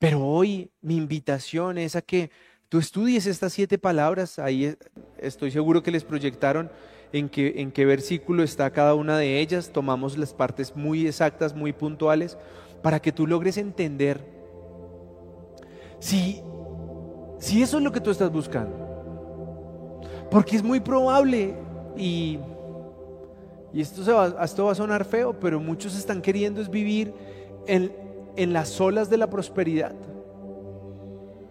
Pero 0.00 0.26
hoy 0.26 0.72
mi 0.80 0.96
invitación 0.96 1.78
es 1.78 1.94
a 1.94 2.02
que 2.02 2.32
tú 2.68 2.80
estudies 2.80 3.26
estas 3.26 3.52
siete 3.52 3.78
palabras. 3.78 4.40
Ahí 4.40 4.74
estoy 5.16 5.52
seguro 5.52 5.84
que 5.84 5.92
les 5.92 6.02
proyectaron 6.02 6.72
en 7.12 7.28
qué, 7.28 7.52
en 7.58 7.70
qué 7.70 7.84
versículo 7.84 8.42
está 8.42 8.72
cada 8.72 8.96
una 8.96 9.16
de 9.16 9.38
ellas. 9.38 9.70
Tomamos 9.72 10.18
las 10.18 10.34
partes 10.34 10.74
muy 10.74 11.06
exactas, 11.06 11.54
muy 11.54 11.72
puntuales, 11.72 12.36
para 12.82 12.98
que 12.98 13.12
tú 13.12 13.28
logres 13.28 13.58
entender 13.58 14.39
si, 16.00 16.42
si 17.38 17.62
eso 17.62 17.76
es 17.78 17.84
lo 17.84 17.92
que 17.92 18.00
tú 18.00 18.10
estás 18.10 18.32
buscando. 18.32 18.88
Porque 20.30 20.56
es 20.56 20.62
muy 20.62 20.80
probable 20.80 21.54
y, 21.96 22.38
y 23.72 23.80
esto, 23.80 24.02
va, 24.14 24.44
esto 24.44 24.64
va 24.64 24.72
a 24.72 24.74
sonar 24.74 25.04
feo, 25.04 25.38
pero 25.38 25.60
muchos 25.60 25.96
están 25.96 26.22
queriendo 26.22 26.60
es 26.60 26.68
vivir 26.68 27.12
en, 27.66 27.92
en 28.36 28.52
las 28.52 28.80
olas 28.80 29.10
de 29.10 29.16
la 29.16 29.28
prosperidad. 29.28 29.94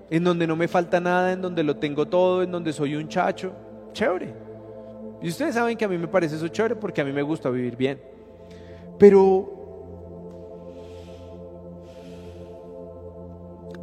En 0.09 0.23
donde 0.23 0.47
no 0.47 0.55
me 0.55 0.67
falta 0.67 0.99
nada, 0.99 1.31
en 1.31 1.41
donde 1.41 1.63
lo 1.63 1.77
tengo 1.77 2.07
todo, 2.07 2.41
en 2.41 2.51
donde 2.51 2.73
soy 2.73 2.95
un 2.95 3.07
chacho. 3.07 3.53
Chévere. 3.93 4.33
Y 5.21 5.27
ustedes 5.27 5.55
saben 5.55 5.77
que 5.77 5.85
a 5.85 5.87
mí 5.87 5.97
me 5.97 6.07
parece 6.07 6.35
eso 6.35 6.47
chévere 6.47 6.75
porque 6.75 7.01
a 7.01 7.05
mí 7.05 7.11
me 7.11 7.21
gusta 7.21 7.49
vivir 7.49 7.75
bien. 7.75 8.01
Pero 8.97 9.58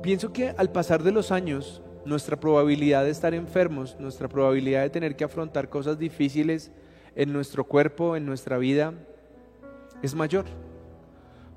Pienso 0.06 0.32
que 0.32 0.54
al 0.56 0.70
pasar 0.70 1.02
de 1.02 1.10
los 1.10 1.32
años, 1.32 1.82
nuestra 2.04 2.38
probabilidad 2.38 3.02
de 3.02 3.10
estar 3.10 3.34
enfermos, 3.34 3.96
nuestra 3.98 4.28
probabilidad 4.28 4.82
de 4.82 4.90
tener 4.90 5.16
que 5.16 5.24
afrontar 5.24 5.68
cosas 5.68 5.98
difíciles 5.98 6.70
en 7.16 7.32
nuestro 7.32 7.64
cuerpo, 7.64 8.14
en 8.14 8.24
nuestra 8.24 8.56
vida, 8.56 8.94
es 10.02 10.14
mayor. 10.14 10.44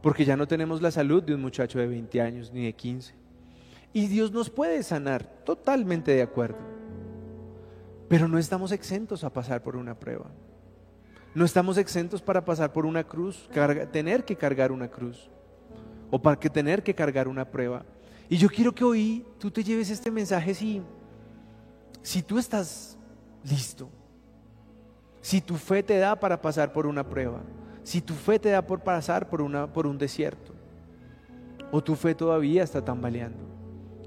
Porque 0.02 0.26
ya 0.26 0.36
no 0.36 0.47
tenemos 0.47 0.82
la 0.82 0.89
salud 0.89 1.22
de 1.22 1.36
un 1.36 1.41
muchacho 1.41 1.78
de 1.78 1.86
20 1.86 2.22
años 2.22 2.52
ni 2.52 2.66
de 2.66 2.74
15. 2.74 3.14
Y 3.93 4.08
Dios 4.08 4.32
nos 4.32 4.50
puede 4.50 4.82
sanar, 4.82 5.26
totalmente 5.45 6.10
de 6.10 6.24
acuerdo. 6.24 6.58
Pero 8.08 8.28
no 8.28 8.39
estamos 8.39 8.72
exentos 8.72 9.24
a 9.24 9.32
pasar 9.32 9.62
por 9.62 9.76
una 9.76 9.93
prueba. 9.93 10.26
No 11.36 11.45
estamos 11.45 11.78
exentos 11.78 12.24
para 12.24 12.43
pasar 12.45 12.74
por 12.74 12.88
una 12.88 13.04
cruz, 13.04 13.47
tener 13.91 14.26
que 14.26 14.36
cargar 14.36 14.72
una 14.72 14.88
cruz. 14.88 15.30
O 16.10 16.20
para 16.20 16.39
que 16.39 16.50
tener 16.50 16.82
que 16.82 16.95
cargar 16.95 17.28
una 17.28 17.45
prueba. 17.45 17.86
Y 18.30 18.38
yo 18.38 18.48
quiero 18.48 18.74
que 18.74 18.84
hoy 18.84 19.26
tú 19.40 19.50
te 19.50 19.64
lleves 19.64 19.90
este 19.90 20.12
mensaje 20.12 20.54
si, 20.54 20.84
si 22.04 22.22
tú 22.22 22.38
estás 22.38 22.96
listo, 23.44 23.90
si 25.20 25.42
tu 25.42 25.56
fe 25.56 25.82
te 25.82 25.98
da 25.98 26.16
para 26.18 26.40
pasar 26.40 26.72
por 26.72 26.86
una 26.86 27.04
prueba, 27.04 27.42
si 27.82 28.02
tu 28.02 28.14
fe 28.14 28.38
te 28.38 28.50
da 28.50 28.62
por 28.62 28.82
pasar 28.82 29.28
por, 29.30 29.42
una, 29.42 29.74
por 29.74 29.88
un 29.88 29.98
desierto, 29.98 30.54
o 31.72 31.84
tu 31.84 31.96
fe 31.96 32.14
todavía 32.14 32.62
está 32.62 32.86
tambaleando, 32.86 33.40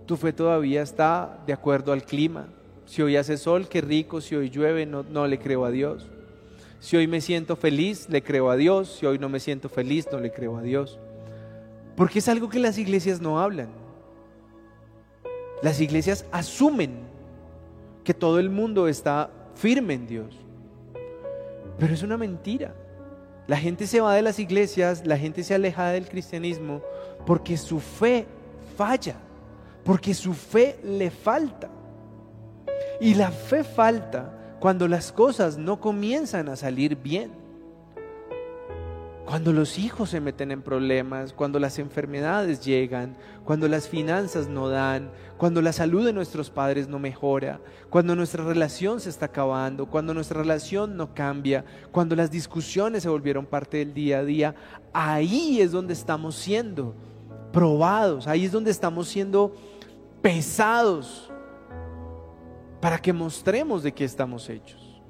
tu 0.06 0.16
fe 0.16 0.32
todavía 0.32 0.82
está 0.82 1.42
de 1.44 1.52
acuerdo 1.52 1.92
al 1.92 2.04
clima. 2.04 2.48
Si 2.86 3.02
hoy 3.02 3.16
hace 3.16 3.36
sol, 3.36 3.68
qué 3.68 3.80
rico, 3.80 4.20
si 4.20 4.36
hoy 4.36 4.50
llueve, 4.50 4.86
no, 4.86 5.02
no 5.02 5.26
le 5.26 5.38
creo 5.38 5.64
a 5.64 5.70
Dios. 5.70 6.08
Si 6.78 6.96
hoy 6.96 7.06
me 7.06 7.20
siento 7.20 7.54
feliz, 7.54 8.08
le 8.08 8.22
creo 8.22 8.50
a 8.50 8.56
Dios. 8.56 8.98
Si 8.98 9.06
hoy 9.06 9.18
no 9.18 9.28
me 9.28 9.38
siento 9.38 9.68
feliz, 9.68 10.08
no 10.10 10.18
le 10.18 10.32
creo 10.32 10.56
a 10.56 10.62
Dios. 10.62 10.98
Porque 11.96 12.18
es 12.18 12.28
algo 12.28 12.48
que 12.48 12.58
las 12.58 12.76
iglesias 12.78 13.20
no 13.20 13.40
hablan. 13.40 13.81
Las 15.62 15.80
iglesias 15.80 16.26
asumen 16.32 16.98
que 18.04 18.14
todo 18.14 18.38
el 18.40 18.50
mundo 18.50 18.88
está 18.88 19.30
firme 19.54 19.94
en 19.94 20.06
Dios. 20.06 20.34
Pero 21.78 21.94
es 21.94 22.02
una 22.02 22.16
mentira. 22.18 22.74
La 23.46 23.56
gente 23.56 23.86
se 23.86 24.00
va 24.00 24.14
de 24.14 24.22
las 24.22 24.38
iglesias, 24.38 25.06
la 25.06 25.18
gente 25.18 25.42
se 25.42 25.54
aleja 25.54 25.90
del 25.90 26.08
cristianismo 26.08 26.82
porque 27.26 27.56
su 27.56 27.80
fe 27.80 28.26
falla, 28.76 29.16
porque 29.84 30.14
su 30.14 30.34
fe 30.34 30.78
le 30.82 31.10
falta. 31.10 31.68
Y 33.00 33.14
la 33.14 33.30
fe 33.30 33.64
falta 33.64 34.56
cuando 34.60 34.86
las 34.86 35.12
cosas 35.12 35.58
no 35.58 35.80
comienzan 35.80 36.48
a 36.48 36.56
salir 36.56 36.96
bien. 36.96 37.41
Cuando 39.32 39.54
los 39.54 39.78
hijos 39.78 40.10
se 40.10 40.20
meten 40.20 40.50
en 40.50 40.60
problemas, 40.60 41.32
cuando 41.32 41.58
las 41.58 41.78
enfermedades 41.78 42.62
llegan, 42.62 43.16
cuando 43.46 43.66
las 43.66 43.88
finanzas 43.88 44.46
no 44.46 44.68
dan, 44.68 45.10
cuando 45.38 45.62
la 45.62 45.72
salud 45.72 46.04
de 46.04 46.12
nuestros 46.12 46.50
padres 46.50 46.86
no 46.86 46.98
mejora, 46.98 47.58
cuando 47.88 48.14
nuestra 48.14 48.44
relación 48.44 49.00
se 49.00 49.08
está 49.08 49.24
acabando, 49.24 49.86
cuando 49.86 50.12
nuestra 50.12 50.42
relación 50.42 50.98
no 50.98 51.14
cambia, 51.14 51.64
cuando 51.92 52.14
las 52.14 52.30
discusiones 52.30 53.04
se 53.04 53.08
volvieron 53.08 53.46
parte 53.46 53.78
del 53.78 53.94
día 53.94 54.18
a 54.18 54.24
día, 54.24 54.54
ahí 54.92 55.62
es 55.62 55.72
donde 55.72 55.94
estamos 55.94 56.34
siendo 56.34 56.94
probados, 57.54 58.26
ahí 58.28 58.44
es 58.44 58.52
donde 58.52 58.70
estamos 58.70 59.08
siendo 59.08 59.54
pesados 60.20 61.32
para 62.82 62.98
que 62.98 63.14
mostremos 63.14 63.82
de 63.82 63.92
qué 63.92 64.04
estamos 64.04 64.50
hechos. 64.50 65.00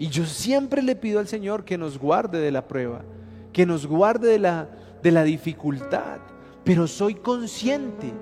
Y 0.00 0.08
yo 0.08 0.26
siempre 0.26 0.82
le 0.82 0.96
pido 0.96 1.20
al 1.20 1.28
Señor 1.28 1.64
que 1.64 1.78
nos 1.78 1.96
guarde 1.96 2.40
de 2.40 2.50
la 2.50 2.66
prueba, 2.66 3.04
que 3.52 3.66
nos 3.66 3.86
guarde 3.86 4.28
de 4.28 4.38
la, 4.38 4.68
de 5.02 5.10
la 5.10 5.24
dificultad. 5.24 6.18
Pero 6.64 6.86
soy 6.86 7.14
consciente 7.14 8.12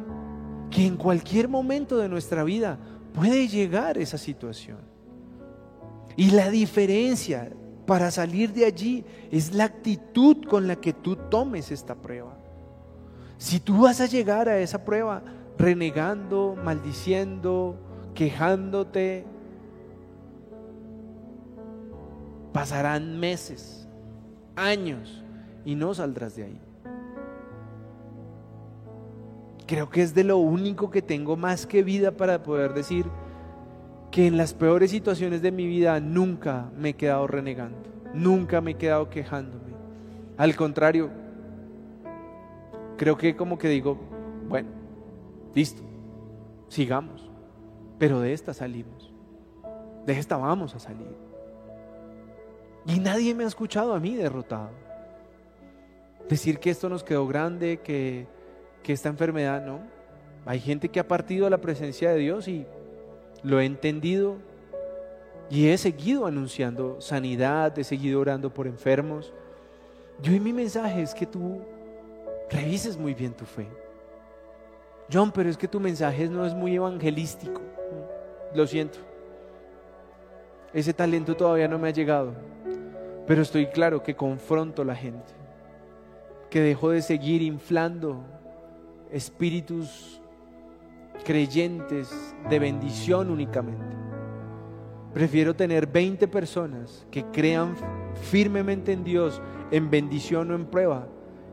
que 0.71 0.87
en 0.87 0.97
cualquier 0.97 1.49
momento 1.49 1.97
de 1.97 2.09
nuestra 2.09 2.45
vida 2.45 2.79
puede 3.13 3.49
llegar 3.49 3.99
esa 3.99 4.19
situación. 4.19 4.79
Y 6.17 6.31
la 6.31 6.51
diferencia 6.51 7.51
para 7.87 8.11
salir 8.11 8.53
de 8.53 8.67
allí 8.67 9.05
es 9.31 9.55
la 9.55 9.65
actitud 9.65 10.45
con 10.47 10.67
la 10.67 10.77
que 10.77 10.93
tú 10.93 11.17
tomes 11.17 11.71
esta 11.71 11.95
prueba. 11.95 12.37
Si 13.39 13.61
tú 13.61 13.83
vas 13.83 14.01
a 14.01 14.07
llegar 14.07 14.49
a 14.49 14.59
esa 14.59 14.85
prueba 14.85 15.23
renegando, 15.57 16.57
maldiciendo, 16.63 17.77
quejándote, 18.15 19.25
Pasarán 22.53 23.21
meses, 23.21 23.88
años 24.59 25.25
y 25.65 25.75
no 25.75 25.95
saldrás 25.95 26.37
de 26.37 26.45
ahí. 26.45 26.61
creo 29.69 29.91
que 29.91 30.03
es 30.03 30.15
de 30.15 30.25
lo 30.25 30.39
único 30.39 30.91
que 30.91 31.03
tengo 31.03 31.37
más 31.37 31.67
que 31.67 31.85
vida 31.85 32.11
para 32.11 32.43
poder 32.43 32.73
decir 32.73 33.05
que 34.11 34.27
en 34.27 34.39
las 34.39 34.55
peores 34.55 34.91
situaciones 34.91 35.43
de 35.43 35.53
mi 35.53 35.67
vida 35.67 36.01
nunca 36.01 36.71
me 36.77 36.89
he 36.89 36.95
quedado 36.95 37.27
renegando, 37.27 37.79
nunca 38.15 38.63
me 38.63 38.73
he 38.73 38.75
quedado 38.77 39.11
quejándome. 39.11 39.75
Al 40.39 40.57
contrario, 40.57 41.11
creo 42.97 43.19
que 43.19 43.37
como 43.37 43.59
que 43.59 43.69
digo, 43.69 43.99
bueno, 44.49 44.71
listo, 45.55 45.83
sigamos, 46.69 47.31
pero 47.99 48.21
de 48.21 48.33
esta 48.33 48.55
salimos, 48.55 49.13
de 50.07 50.19
esta 50.19 50.39
vamos 50.39 50.75
a 50.75 50.79
salir. 50.79 51.28
Y 52.89 53.01
nadie 53.01 53.35
me 53.35 53.45
ha 53.45 53.47
escuchado 53.47 53.93
a 53.93 54.01
mí 54.01 54.17
derrotado. 54.17 54.71
Decir 56.29 56.59
que 56.59 56.71
esto 56.71 56.89
nos 56.89 57.05
quedó 57.05 57.27
grande, 57.27 57.81
que, 57.85 58.27
que 58.83 58.95
esta 58.95 59.11
enfermedad, 59.11 59.65
no. 59.65 59.81
Hay 60.47 60.59
gente 60.59 60.89
que 60.89 60.99
ha 60.99 61.07
partido 61.07 61.47
a 61.47 61.51
la 61.51 61.59
presencia 61.59 62.11
de 62.11 62.19
Dios 62.19 62.49
y 62.49 62.67
lo 63.43 63.61
he 63.61 63.67
entendido 63.67 64.37
y 65.51 65.69
he 65.69 65.77
seguido 65.77 66.27
anunciando 66.27 66.99
sanidad, 67.01 67.79
he 67.79 67.85
seguido 67.85 68.21
orando 68.21 68.53
por 68.53 68.67
enfermos. 68.67 69.35
Yo 70.23 70.33
y 70.33 70.41
mi 70.41 70.55
mensaje 70.55 71.03
es 71.03 71.15
que 71.15 71.27
tú 71.27 71.61
revises 72.51 72.97
muy 72.97 73.13
bien 73.13 73.35
tu 73.35 73.45
fe. 73.45 73.69
John, 75.13 75.31
pero 75.31 75.51
es 75.51 75.59
que 75.59 75.69
tu 75.69 75.79
mensaje 75.79 76.27
no 76.27 76.47
es 76.47 76.55
muy 76.55 76.75
evangelístico. 76.75 77.61
Lo 78.55 78.67
siento. 78.67 78.99
Ese 80.73 80.95
talento 80.95 81.37
todavía 81.37 81.69
no 81.69 81.79
me 81.79 81.89
ha 81.89 81.93
llegado. 81.93 82.33
Pero 83.29 83.43
estoy 83.43 83.67
claro 83.67 84.03
que 84.03 84.17
confronto 84.17 84.83
a 84.83 84.85
la 84.87 84.97
gente. 84.97 85.35
Que 86.49 86.61
dejo 86.61 86.91
de 86.91 87.03
seguir 87.03 87.43
inflando 87.43 88.25
espíritus 89.13 90.23
creyentes 91.25 92.35
de 92.49 92.59
bendición 92.59 93.31
únicamente. 93.31 93.85
Prefiero 95.13 95.55
tener 95.55 95.87
20 95.87 96.27
personas 96.29 97.07
que 97.11 97.25
crean 97.27 97.77
firmemente 98.31 98.93
en 98.93 99.05
Dios, 99.05 99.43
en 99.71 99.91
bendición 99.91 100.51
o 100.51 100.55
en 100.55 100.65
prueba, 100.65 101.07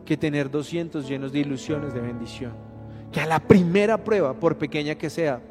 que 0.05 0.15
tener 0.15 0.49
200 0.49 1.05
llenos 1.05 1.33
de 1.33 1.39
ilusiones 1.39 1.93
de 1.93 1.99
bendición. 1.99 2.53
Que 3.11 3.19
a 3.19 3.25
la 3.25 3.39
primera 3.39 4.01
prueba, 4.01 4.33
por 4.33 4.57
pequeña 4.57 4.95
que 4.95 5.09
sea, 5.09 5.41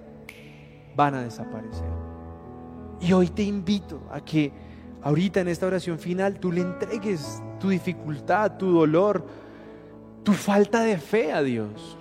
van 0.97 1.17
a 1.17 1.23
desaparecer. 1.23 1.89
Y 3.01 3.13
hoy 3.13 3.29
te 3.29 3.43
invito 3.43 4.01
a 4.11 4.23
que 4.23 4.64
ahorita 5.05 5.41
en 5.41 5.49
esta 5.49 5.67
oración 5.67 5.99
final 5.99 6.41
tú 6.41 6.51
le 6.51 6.63
entregues 6.63 7.43
tu 7.61 7.69
dificultad, 7.69 8.57
tu 8.57 8.73
dolor, 8.73 9.25
tu 10.25 10.33
falta 10.33 10.81
de 10.81 10.97
fe 10.99 11.33
a 11.33 11.43
Dios. 11.43 11.97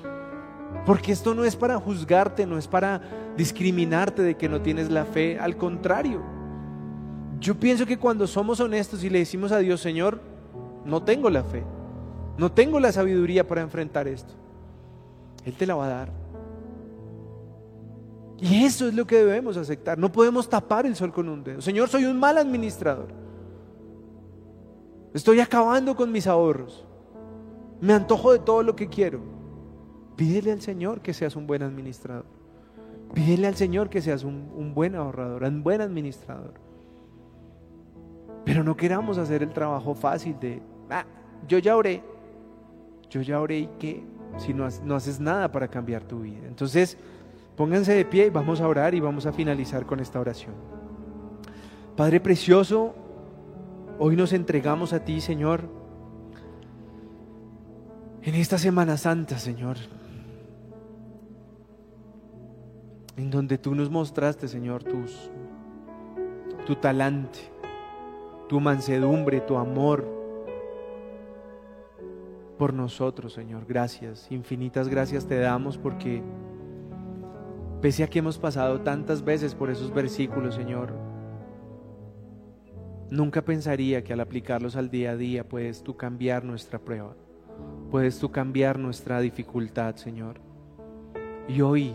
Porque 0.86 1.12
esto 1.12 1.36
no 1.36 1.44
es 1.44 1.56
para 1.56 1.78
juzgarte, 1.78 2.48
no 2.48 2.58
es 2.58 2.68
para 2.68 3.02
discriminarte 3.38 4.22
de 4.22 4.36
que 4.36 4.50
no 4.50 4.62
tienes 4.62 4.90
la 4.90 5.06
fe, 5.06 5.38
al 5.38 5.58
contrario. 5.58 6.22
Yo 7.40 7.56
pienso 7.56 7.86
que 7.86 8.00
cuando 8.00 8.26
somos 8.26 8.60
honestos 8.60 9.04
y 9.04 9.10
le 9.10 9.20
decimos 9.20 9.52
a 9.52 9.60
Dios, 9.60 9.82
Señor, 9.82 10.22
no 10.86 11.04
tengo 11.04 11.30
la 11.30 11.44
fe, 11.44 11.64
no 12.38 12.52
tengo 12.52 12.80
la 12.80 12.92
sabiduría 12.92 13.46
para 13.48 13.62
enfrentar 13.62 14.08
esto, 14.08 14.34
Él 15.46 15.54
te 15.54 15.68
la 15.68 15.76
va 15.76 15.86
a 15.86 15.90
dar. 15.90 16.23
Y 18.40 18.66
eso 18.66 18.88
es 18.88 18.94
lo 18.94 19.06
que 19.06 19.18
debemos 19.18 19.58
aceptar. 19.58 19.98
No 19.98 20.12
podemos 20.12 20.50
tapar 20.50 20.86
el 20.86 20.96
sol 20.96 21.14
con 21.14 21.30
un 21.30 21.44
dedo. 21.44 21.62
Señor, 21.62 21.90
soy 21.90 22.06
un 22.06 22.20
mal 22.20 22.38
administrador. 22.38 23.08
Estoy 25.14 25.40
acabando 25.40 25.96
con 25.96 26.12
mis 26.12 26.28
ahorros. 26.28 26.86
Me 27.80 27.94
antojo 27.94 28.32
de 28.32 28.40
todo 28.40 28.64
lo 28.64 28.76
que 28.76 28.90
quiero. 28.90 29.20
Pídele 30.16 30.52
al 30.52 30.62
Señor 30.62 31.02
que 31.02 31.14
seas 31.14 31.36
un 31.36 31.48
buen 31.48 31.62
administrador. 31.64 32.26
Pídele 33.14 33.48
al 33.48 33.56
Señor 33.56 33.90
que 33.90 34.02
seas 34.02 34.24
un, 34.24 34.74
buen 34.74 34.96
ahorrador, 34.96 35.44
un 35.44 35.64
buen 35.64 35.82
administrador. 35.82 36.54
Pero 38.46 38.64
no 38.64 38.76
queramos 38.76 39.18
hacer 39.18 39.44
el 39.44 39.54
trabajo 39.54 39.94
fácil 39.94 40.40
de, 40.40 40.62
ah, 40.90 41.06
yo 41.48 41.60
ya 41.60 41.78
oré, 41.78 42.04
yo 43.10 43.22
ya 43.22 43.40
oré 43.40 43.60
y 43.60 43.70
qué, 43.80 44.04
si 44.38 44.54
no, 44.54 44.68
no 44.84 44.96
haces 44.96 45.20
nada 45.20 45.52
para 45.52 45.68
cambiar 45.68 46.04
tu 46.04 46.22
vida. 46.22 46.48
Entonces, 46.48 46.98
pónganse 47.56 47.94
de 47.94 48.06
pie 48.06 48.28
y 48.28 48.30
vamos 48.30 48.62
a 48.62 48.68
orar 48.68 48.96
y 48.96 49.00
vamos 49.00 49.26
a 49.26 49.34
finalizar 49.34 49.86
con 49.86 50.00
esta 50.00 50.20
oración. 50.20 50.54
Padre 51.96 52.20
precioso, 52.20 52.96
hoy 54.00 54.16
nos 54.16 54.34
entregamos 54.34 54.94
a 54.94 55.04
ti, 55.04 55.22
Señor, 55.22 55.70
en 58.22 58.36
esta 58.36 58.58
Semana 58.58 58.98
Santa, 58.98 59.38
Señor. 59.38 59.78
en 63.18 63.30
donde 63.30 63.58
tú 63.58 63.76
nos 63.76 63.90
mostraste, 63.90 64.48
Señor, 64.48 64.84
tus, 64.84 65.30
tu 66.66 66.76
talante, 66.76 67.40
tu 68.50 68.60
mansedumbre, 68.60 69.42
tu 69.42 69.58
amor 69.58 70.06
por 72.58 72.74
nosotros, 72.74 73.34
Señor. 73.34 73.66
Gracias, 73.68 74.28
infinitas 74.32 74.88
gracias 74.88 75.26
te 75.28 75.38
damos 75.40 75.78
porque 75.78 76.24
pese 77.84 78.04
a 78.04 78.08
que 78.08 78.18
hemos 78.18 78.40
pasado 78.40 78.82
tantas 78.82 79.24
veces 79.24 79.54
por 79.54 79.70
esos 79.70 79.94
versículos, 79.94 80.56
Señor, 80.56 80.92
nunca 83.12 83.44
pensaría 83.44 84.04
que 84.04 84.14
al 84.14 84.22
aplicarlos 84.22 84.76
al 84.76 84.90
día 84.90 85.12
a 85.12 85.16
día 85.16 85.48
puedes 85.48 85.84
tú 85.84 85.96
cambiar 85.96 86.44
nuestra 86.44 86.80
prueba, 86.80 87.16
puedes 87.92 88.18
tú 88.18 88.32
cambiar 88.32 88.80
nuestra 88.80 89.20
dificultad, 89.20 89.98
Señor. 89.98 90.42
Y 91.48 91.62
hoy 91.62 91.94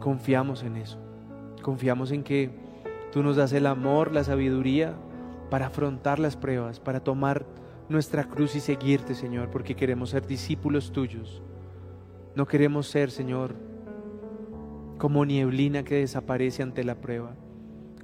Confiamos 0.00 0.62
en 0.62 0.76
eso. 0.76 0.98
Confiamos 1.62 2.12
en 2.12 2.22
que 2.22 2.50
tú 3.12 3.22
nos 3.22 3.36
das 3.36 3.52
el 3.52 3.66
amor, 3.66 4.12
la 4.12 4.24
sabiduría 4.24 4.94
para 5.50 5.66
afrontar 5.66 6.18
las 6.18 6.36
pruebas, 6.36 6.78
para 6.78 7.00
tomar 7.00 7.44
nuestra 7.88 8.24
cruz 8.24 8.54
y 8.54 8.60
seguirte, 8.60 9.14
Señor, 9.14 9.50
porque 9.50 9.74
queremos 9.74 10.10
ser 10.10 10.26
discípulos 10.26 10.92
tuyos. 10.92 11.42
No 12.36 12.46
queremos 12.46 12.86
ser, 12.86 13.10
Señor, 13.10 13.54
como 14.98 15.24
nieblina 15.24 15.84
que 15.84 15.96
desaparece 15.96 16.62
ante 16.62 16.84
la 16.84 16.96
prueba, 16.96 17.30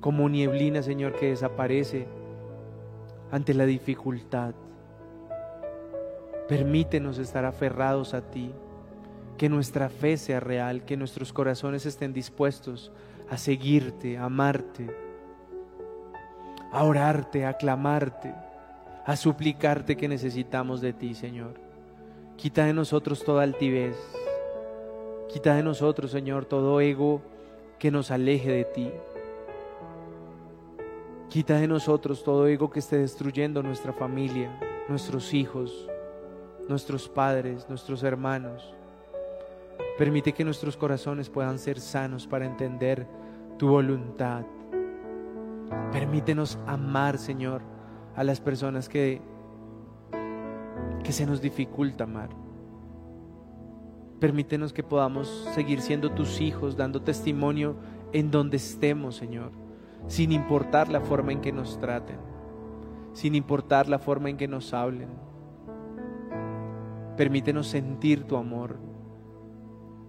como 0.01 0.29
nieblina, 0.29 0.83
Señor, 0.83 1.17
que 1.17 1.31
desaparece 1.31 2.07
ante 3.31 3.53
la 3.53 3.67
dificultad. 3.67 4.55
Permítenos 6.49 7.19
estar 7.19 7.45
aferrados 7.45 8.15
a 8.15 8.31
ti, 8.31 8.53
que 9.37 9.49
nuestra 9.49 9.89
fe 9.89 10.17
sea 10.17 10.39
real, 10.39 10.85
que 10.85 10.97
nuestros 10.97 11.33
corazones 11.33 11.85
estén 11.85 12.13
dispuestos 12.13 12.93
a 13.29 13.39
seguirte, 13.39 14.17
a 14.17 14.27
amarte, 14.27 14.87
a 16.71 16.85
orarte, 16.85 17.45
a 17.45 17.55
clamarte, 17.55 18.33
a 19.05 19.17
suplicarte 19.17 19.97
que 19.97 20.09
necesitamos 20.09 20.81
de 20.81 20.93
ti, 20.93 21.15
Señor. 21.15 21.55
Quita 22.37 22.67
de 22.67 22.73
nosotros 22.73 23.25
toda 23.25 23.43
altivez, 23.43 23.97
quita 25.35 25.57
de 25.57 25.65
nosotros, 25.65 26.13
Señor, 26.13 26.45
todo 26.45 26.81
ego 26.81 27.21
que 27.81 27.91
nos 27.91 28.13
aleje 28.13 28.53
de 28.53 28.65
ti. 28.67 28.93
Quita 31.29 31.57
de 31.57 31.67
nosotros 31.67 32.23
todo 32.23 32.47
ego 32.47 32.71
que 32.71 32.79
esté 32.79 32.99
destruyendo 32.99 33.61
nuestra 33.61 33.93
familia, 33.93 34.57
nuestros 34.89 35.35
hijos, 35.35 35.91
nuestros 36.69 37.09
padres, 37.09 37.69
nuestros 37.69 38.05
hermanos. 38.05 38.73
Permite 39.99 40.33
que 40.33 40.45
nuestros 40.45 40.77
corazones 40.77 41.29
puedan 41.29 41.59
ser 41.59 41.81
sanos 41.81 42.29
para 42.29 42.47
entender 42.47 43.05
tu 43.59 43.67
voluntad. 43.67 44.45
Permítenos 45.91 46.61
amar, 46.65 47.19
Señor, 47.19 47.61
a 48.15 48.23
las 48.23 48.41
personas 48.41 48.89
que, 48.89 49.21
que 51.03 51.11
se 51.11 51.27
nos 51.27 51.41
dificulta 51.41 52.05
amar. 52.05 52.44
Permítenos 54.25 54.73
que 54.73 54.83
podamos 54.83 55.29
seguir 55.55 55.83
siendo 55.83 56.11
tus 56.13 56.41
hijos, 56.41 56.79
dando 56.79 57.03
testimonio 57.03 57.77
en 58.15 58.31
donde 58.31 58.57
estemos, 58.57 59.17
Señor, 59.17 59.51
sin 60.07 60.33
importar 60.33 60.89
la 60.89 61.03
forma 61.03 61.33
en 61.33 61.43
que 61.43 61.53
nos 61.53 61.79
traten, 61.79 62.17
sin 63.13 63.35
importar 63.35 63.87
la 63.87 63.99
forma 63.99 64.31
en 64.31 64.39
que 64.39 64.49
nos 64.49 64.73
hablen. 64.73 65.11
Permítenos 67.19 67.67
sentir 67.67 68.25
tu 68.25 68.39
amor, 68.39 68.79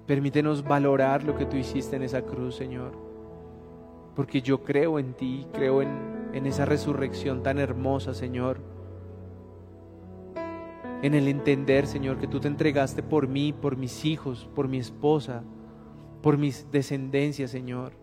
Permítenos 0.05 0.63
valorar 0.63 1.25
lo 1.25 1.35
que 1.35 1.45
tú 1.45 1.57
hiciste 1.57 1.97
en 1.97 2.03
esa 2.03 2.21
cruz, 2.21 2.55
Señor. 2.55 2.93
Porque 4.15 4.41
yo 4.41 4.63
creo 4.63 4.97
en 4.97 5.13
ti, 5.15 5.45
creo 5.51 5.81
en, 5.81 6.29
en 6.31 6.45
esa 6.45 6.63
resurrección 6.63 7.43
tan 7.43 7.59
hermosa, 7.59 8.13
Señor. 8.13 8.74
En 11.01 11.13
el 11.13 11.27
entender, 11.27 11.87
Señor, 11.87 12.17
que 12.19 12.27
tú 12.27 12.39
te 12.39 12.47
entregaste 12.47 13.03
por 13.03 13.27
mí, 13.27 13.53
por 13.53 13.77
mis 13.77 14.05
hijos, 14.05 14.49
por 14.55 14.67
mi 14.67 14.77
esposa, 14.77 15.43
por 16.21 16.37
mis 16.37 16.71
descendencias, 16.71 17.51
Señor. 17.51 17.93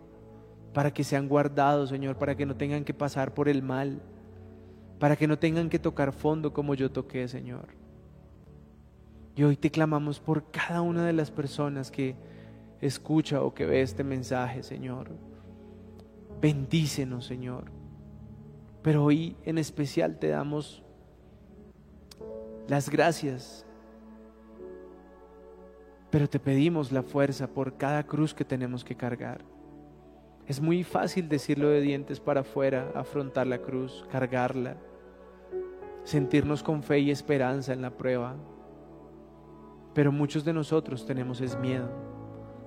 Para 0.72 0.92
que 0.92 1.04
sean 1.04 1.28
guardados, 1.28 1.90
Señor, 1.90 2.16
para 2.16 2.36
que 2.36 2.46
no 2.46 2.56
tengan 2.56 2.84
que 2.84 2.94
pasar 2.94 3.34
por 3.34 3.48
el 3.48 3.62
mal. 3.62 4.02
Para 4.98 5.16
que 5.16 5.26
no 5.26 5.38
tengan 5.38 5.68
que 5.68 5.78
tocar 5.78 6.12
fondo 6.12 6.52
como 6.52 6.74
yo 6.74 6.90
toqué, 6.92 7.26
Señor. 7.26 7.68
Y 9.34 9.42
hoy 9.44 9.56
te 9.56 9.70
clamamos 9.70 10.20
por 10.20 10.50
cada 10.50 10.82
una 10.82 11.04
de 11.06 11.12
las 11.12 11.30
personas 11.30 11.90
que 11.90 12.14
escucha 12.80 13.42
o 13.42 13.54
que 13.54 13.66
ve 13.66 13.80
este 13.80 14.04
mensaje, 14.04 14.62
Señor. 14.62 15.10
Bendícenos, 16.40 17.24
Señor. 17.24 17.64
Pero 18.82 19.04
hoy 19.04 19.36
en 19.44 19.58
especial 19.58 20.18
te 20.18 20.28
damos 20.28 20.81
las 22.68 22.88
gracias. 22.88 23.66
Pero 26.10 26.28
te 26.28 26.38
pedimos 26.38 26.92
la 26.92 27.02
fuerza 27.02 27.46
por 27.46 27.76
cada 27.76 28.04
cruz 28.04 28.34
que 28.34 28.44
tenemos 28.44 28.84
que 28.84 28.96
cargar. 28.96 29.44
Es 30.46 30.60
muy 30.60 30.84
fácil 30.84 31.28
decirlo 31.28 31.68
de 31.68 31.80
dientes 31.80 32.20
para 32.20 32.40
afuera, 32.40 32.90
afrontar 32.94 33.46
la 33.46 33.58
cruz, 33.58 34.04
cargarla, 34.10 34.76
sentirnos 36.04 36.62
con 36.62 36.82
fe 36.82 36.98
y 36.98 37.10
esperanza 37.10 37.72
en 37.72 37.80
la 37.80 37.96
prueba. 37.96 38.34
Pero 39.94 40.10
muchos 40.10 40.44
de 40.44 40.52
nosotros 40.52 41.06
tenemos 41.06 41.40
es 41.40 41.58
miedo, 41.58 41.88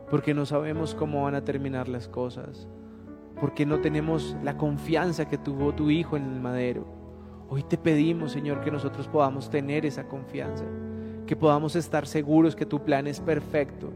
porque 0.10 0.34
no 0.34 0.46
sabemos 0.46 0.96
cómo 0.96 1.24
van 1.24 1.36
a 1.36 1.44
terminar 1.44 1.88
las 1.88 2.08
cosas, 2.08 2.68
porque 3.40 3.66
no 3.66 3.82
tenemos 3.82 4.38
la 4.42 4.58
confianza 4.58 5.28
que 5.28 5.38
tuvo 5.38 5.74
tu 5.74 5.90
Hijo 5.90 6.16
en 6.16 6.24
el 6.24 6.40
madero. 6.40 6.95
Hoy 7.50 7.64
te 7.64 7.78
pedimos, 7.78 8.32
Señor, 8.32 8.62
que 8.62 8.72
nosotros 8.72 9.08
podamos 9.08 9.50
tener 9.50 9.86
esa 9.86 10.08
confianza, 10.08 10.66
que 11.28 11.36
podamos 11.36 11.76
estar 11.76 12.08
seguros 12.08 12.56
que 12.56 12.66
tu 12.66 12.84
plan 12.84 13.08
es 13.08 13.20
perfecto, 13.20 13.92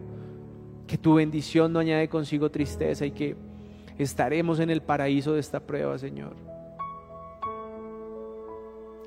que 0.87 0.97
tu 0.97 1.15
bendición 1.15 1.73
no 1.73 1.79
añade 1.79 2.09
consigo 2.09 2.51
tristeza 2.51 3.05
y 3.05 3.11
que 3.11 3.35
estaremos 3.97 4.59
en 4.59 4.69
el 4.69 4.81
paraíso 4.81 5.33
de 5.33 5.39
esta 5.39 5.59
prueba, 5.59 5.97
Señor. 5.97 6.35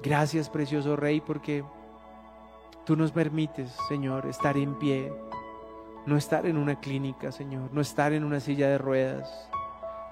Gracias, 0.02 0.50
precioso 0.50 0.96
Rey, 0.96 1.20
porque 1.20 1.64
Tú 2.84 2.96
nos 2.96 3.12
permites, 3.12 3.70
Señor, 3.88 4.26
estar 4.26 4.56
en 4.56 4.74
pie, 4.74 5.12
no 6.04 6.16
estar 6.16 6.46
en 6.46 6.56
una 6.56 6.80
clínica, 6.80 7.30
Señor, 7.30 7.72
no 7.72 7.80
estar 7.80 8.12
en 8.12 8.24
una 8.24 8.40
silla 8.40 8.68
de 8.68 8.76
ruedas, 8.76 9.48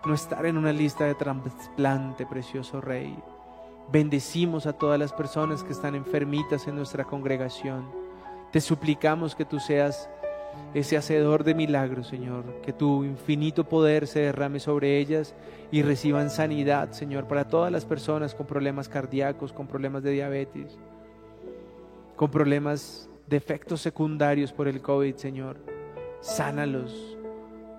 no 0.06 0.14
estar 0.14 0.46
en 0.46 0.56
una 0.56 0.72
lista 0.72 1.04
de 1.04 1.16
trasplante, 1.16 2.26
precioso 2.26 2.80
Rey. 2.80 3.20
Bendecimos 3.92 4.66
a 4.66 4.72
todas 4.72 4.98
las 4.98 5.12
personas 5.12 5.64
que 5.64 5.72
están 5.72 5.94
enfermitas 5.94 6.66
en 6.68 6.76
nuestra 6.76 7.04
congregación. 7.04 7.90
Te 8.52 8.60
suplicamos 8.60 9.34
que 9.34 9.44
tú 9.44 9.58
seas 9.58 10.08
ese 10.74 10.96
hacedor 10.96 11.44
de 11.44 11.54
milagros, 11.54 12.08
Señor, 12.08 12.44
que 12.62 12.72
tu 12.72 13.04
infinito 13.04 13.68
poder 13.68 14.06
se 14.06 14.20
derrame 14.20 14.60
sobre 14.60 14.98
ellas 14.98 15.34
y 15.70 15.82
reciban 15.82 16.30
sanidad, 16.30 16.92
Señor, 16.92 17.26
para 17.26 17.48
todas 17.48 17.72
las 17.72 17.84
personas 17.84 18.34
con 18.34 18.46
problemas 18.46 18.88
cardíacos, 18.88 19.52
con 19.52 19.66
problemas 19.66 20.02
de 20.02 20.10
diabetes 20.12 20.78
con 22.20 22.30
problemas 22.30 23.08
de 23.28 23.38
efectos 23.38 23.80
secundarios 23.80 24.52
por 24.52 24.68
el 24.68 24.82
COVID, 24.82 25.14
Señor. 25.14 25.56
Sánalos. 26.20 27.16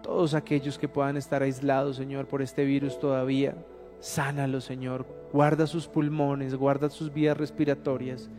Todos 0.01 0.33
aquellos 0.33 0.79
que 0.79 0.87
puedan 0.87 1.15
estar 1.15 1.43
aislados, 1.43 1.97
Señor, 1.97 2.25
por 2.25 2.41
este 2.41 2.65
virus 2.65 2.99
todavía. 2.99 3.53
Sánalos, 4.01 4.65
Señor. 4.65 5.05
Guarda 5.31 5.67
sus 5.67 5.87
pulmones, 5.87 6.55
guarda 6.55 6.89
sus 6.89 7.13
vías 7.13 7.37
respiratorias 7.37 8.29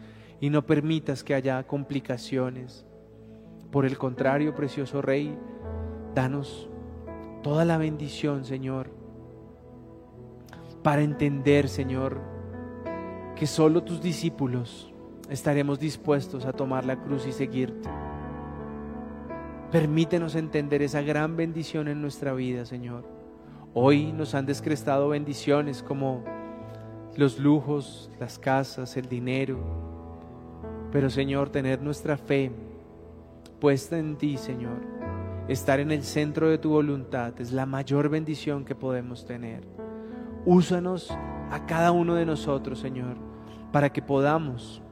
y 0.41 0.51
no 0.51 0.67
permitas 0.67 1.25
que 1.25 1.35
haya 1.35 1.63
complicaciones. 1.63 2.85
Por 3.71 3.87
el 3.87 3.97
contrario, 3.97 4.55
precioso 4.55 5.01
Rey, 5.01 5.35
danos 6.15 6.69
toda 7.43 7.65
la 7.65 7.79
bendición, 7.79 8.45
Señor, 8.45 8.91
para 10.83 11.03
entender, 11.03 11.69
Señor, 11.69 12.21
que 13.37 13.47
solo 13.47 13.85
tus 13.85 14.03
discípulos 14.03 14.93
estaremos 15.31 15.79
dispuestos 15.79 16.45
a 16.45 16.53
tomar 16.53 16.85
la 16.85 17.01
cruz 17.01 17.27
y 17.27 17.33
seguirte. 17.33 17.89
Permítenos 19.71 20.35
entender 20.35 20.83
esa 20.83 21.01
gran 21.01 21.37
bendición 21.37 21.89
en 21.89 22.03
nuestra 22.03 22.35
vida, 22.35 22.67
Señor. 22.67 23.12
Hoy 23.75 24.13
nos 24.13 24.35
han 24.35 24.45
descrestado 24.45 25.09
bendiciones 25.09 25.83
como 25.83 26.23
los 27.17 27.39
lujos, 27.39 28.11
las 28.21 28.39
casas, 28.39 28.99
el 28.99 29.09
dinero. 29.09 29.59
Pero 30.91 31.09
Señor, 31.09 31.49
tener 31.49 31.81
nuestra 31.81 32.19
fe 32.19 32.53
puesta 33.61 33.99
en 33.99 34.17
ti, 34.17 34.37
Señor, 34.37 34.77
estar 35.49 35.81
en 35.81 35.91
el 35.91 36.03
centro 36.03 36.51
de 36.51 36.59
tu 36.59 36.69
voluntad 36.71 37.33
es 37.41 37.53
la 37.53 37.65
mayor 37.65 38.11
bendición 38.11 38.67
que 38.67 38.75
podemos 38.75 39.25
tener. 39.25 39.63
Úsanos 40.45 41.11
a 41.51 41.65
cada 41.65 41.93
uno 41.93 42.15
de 42.15 42.27
nosotros, 42.27 42.79
Señor, 42.79 43.17
para 43.73 43.91
que 43.91 44.03
podamos 44.03 44.83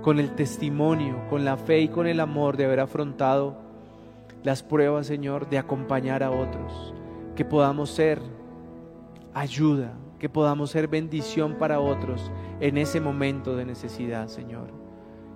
con 0.00 0.18
el 0.18 0.34
testimonio, 0.34 1.28
con 1.30 1.44
la 1.44 1.56
fe 1.56 1.82
y 1.82 1.88
con 1.88 2.08
el 2.08 2.18
amor 2.18 2.56
de 2.56 2.64
haber 2.64 2.80
afrontado 2.80 3.58
las 4.42 4.64
pruebas, 4.64 5.06
Señor, 5.06 5.48
de 5.48 5.58
acompañar 5.58 6.24
a 6.24 6.32
otros, 6.32 6.94
que 7.34 7.44
podamos 7.44 7.90
ser 7.90 8.20
ayuda, 9.34 9.94
que 10.18 10.28
podamos 10.28 10.70
ser 10.70 10.88
bendición 10.88 11.56
para 11.58 11.80
otros 11.80 12.30
en 12.60 12.78
ese 12.78 13.00
momento 13.00 13.56
de 13.56 13.64
necesidad, 13.64 14.28
Señor. 14.28 14.72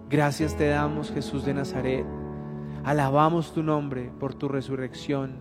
Gracias 0.08 0.56
te 0.56 0.68
damos, 0.68 1.10
Jesús 1.10 1.44
de 1.44 1.54
Nazaret. 1.54 2.06
Alabamos 2.84 3.52
tu 3.52 3.62
nombre 3.62 4.12
por 4.20 4.34
tu 4.34 4.48
resurrección, 4.48 5.38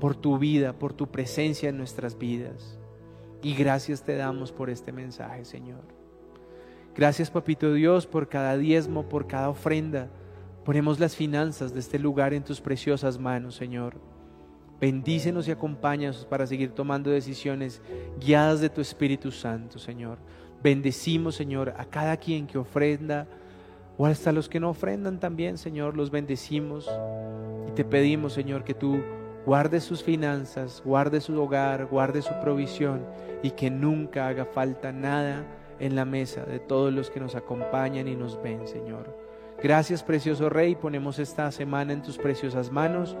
por 0.00 0.16
tu 0.16 0.38
vida, 0.38 0.72
por 0.72 0.92
tu 0.92 1.08
presencia 1.12 1.68
en 1.68 1.78
nuestras 1.78 2.18
vidas. 2.18 2.78
Y 3.42 3.54
gracias 3.54 4.02
te 4.02 4.16
damos 4.16 4.50
por 4.50 4.70
este 4.70 4.90
mensaje, 4.90 5.44
Señor. 5.44 5.84
Gracias, 6.94 7.30
Papito 7.30 7.72
Dios, 7.72 8.06
por 8.06 8.28
cada 8.28 8.56
diezmo, 8.56 9.08
por 9.08 9.26
cada 9.26 9.48
ofrenda. 9.48 10.10
Ponemos 10.64 10.98
las 10.98 11.16
finanzas 11.16 11.72
de 11.72 11.80
este 11.80 11.98
lugar 11.98 12.34
en 12.34 12.44
tus 12.44 12.60
preciosas 12.60 13.18
manos, 13.18 13.54
Señor. 13.54 14.11
Bendícenos 14.82 15.46
y 15.46 15.52
acompáñanos 15.52 16.26
para 16.28 16.44
seguir 16.44 16.72
tomando 16.72 17.08
decisiones 17.08 17.80
guiadas 18.18 18.60
de 18.60 18.68
tu 18.68 18.80
Espíritu 18.80 19.30
Santo, 19.30 19.78
Señor. 19.78 20.18
Bendecimos, 20.60 21.36
Señor, 21.36 21.72
a 21.78 21.84
cada 21.84 22.16
quien 22.16 22.48
que 22.48 22.58
ofrenda 22.58 23.28
o 23.96 24.06
hasta 24.06 24.32
los 24.32 24.48
que 24.48 24.58
no 24.58 24.70
ofrendan 24.70 25.20
también, 25.20 25.56
Señor, 25.56 25.96
los 25.96 26.10
bendecimos 26.10 26.90
y 27.68 27.70
te 27.76 27.84
pedimos, 27.84 28.32
Señor, 28.32 28.64
que 28.64 28.74
tú 28.74 29.00
guardes 29.46 29.84
sus 29.84 30.02
finanzas, 30.02 30.82
guardes 30.84 31.22
su 31.22 31.40
hogar, 31.40 31.86
guardes 31.86 32.24
su 32.24 32.34
provisión 32.40 33.06
y 33.40 33.52
que 33.52 33.70
nunca 33.70 34.26
haga 34.26 34.46
falta 34.46 34.90
nada 34.90 35.46
en 35.78 35.94
la 35.94 36.04
mesa 36.04 36.44
de 36.44 36.58
todos 36.58 36.92
los 36.92 37.08
que 37.08 37.20
nos 37.20 37.36
acompañan 37.36 38.08
y 38.08 38.16
nos 38.16 38.42
ven, 38.42 38.66
Señor. 38.66 39.16
Gracias, 39.62 40.02
precioso 40.02 40.48
Rey, 40.48 40.74
ponemos 40.74 41.20
esta 41.20 41.52
semana 41.52 41.92
en 41.92 42.02
tus 42.02 42.18
preciosas 42.18 42.72
manos, 42.72 43.16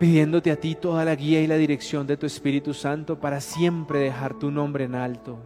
pidiéndote 0.00 0.50
a 0.50 0.56
ti 0.56 0.76
toda 0.76 1.04
la 1.04 1.14
guía 1.14 1.42
y 1.42 1.46
la 1.46 1.56
dirección 1.56 2.06
de 2.06 2.16
tu 2.16 2.24
Espíritu 2.24 2.72
Santo 2.72 3.20
para 3.20 3.42
siempre 3.42 3.98
dejar 3.98 4.32
tu 4.38 4.50
nombre 4.50 4.84
en 4.84 4.94
alto. 4.94 5.38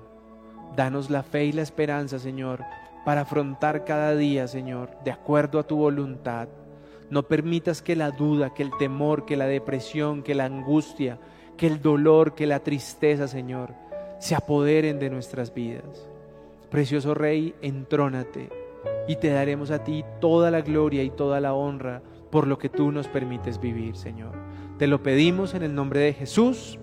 Danos 0.76 1.10
la 1.10 1.24
fe 1.24 1.46
y 1.46 1.52
la 1.52 1.62
esperanza, 1.62 2.20
Señor, 2.20 2.60
para 3.04 3.22
afrontar 3.22 3.84
cada 3.84 4.14
día, 4.14 4.46
Señor, 4.46 4.90
de 5.04 5.10
acuerdo 5.10 5.58
a 5.58 5.64
tu 5.64 5.74
voluntad. 5.74 6.46
No 7.10 7.24
permitas 7.24 7.82
que 7.82 7.96
la 7.96 8.12
duda, 8.12 8.54
que 8.54 8.62
el 8.62 8.70
temor, 8.78 9.24
que 9.24 9.36
la 9.36 9.46
depresión, 9.46 10.22
que 10.22 10.36
la 10.36 10.44
angustia, 10.44 11.18
que 11.56 11.66
el 11.66 11.82
dolor, 11.82 12.36
que 12.36 12.46
la 12.46 12.60
tristeza, 12.60 13.26
Señor, 13.26 13.74
se 14.20 14.36
apoderen 14.36 15.00
de 15.00 15.10
nuestras 15.10 15.52
vidas. 15.52 16.08
Precioso 16.70 17.12
Rey, 17.12 17.56
entrónate 17.60 18.50
y 19.08 19.16
te 19.16 19.30
daremos 19.30 19.72
a 19.72 19.82
ti 19.82 20.04
toda 20.20 20.52
la 20.52 20.60
gloria 20.60 21.02
y 21.02 21.10
toda 21.10 21.40
la 21.40 21.54
honra 21.54 22.02
por 22.34 22.48
lo 22.48 22.58
que 22.58 22.68
tú 22.68 22.90
nos 22.90 23.06
permites 23.06 23.60
vivir, 23.60 23.94
Señor. 23.94 24.32
Te 24.76 24.88
lo 24.88 25.04
pedimos 25.04 25.54
en 25.54 25.62
el 25.62 25.72
nombre 25.72 26.00
de 26.00 26.12
Jesús. 26.14 26.80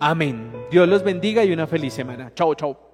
Amén. 0.00 0.50
Dios 0.72 0.88
los 0.88 1.04
bendiga 1.04 1.44
y 1.44 1.52
una 1.52 1.68
feliz 1.68 1.94
semana. 1.94 2.32
Chao, 2.34 2.52
chao. 2.56 2.87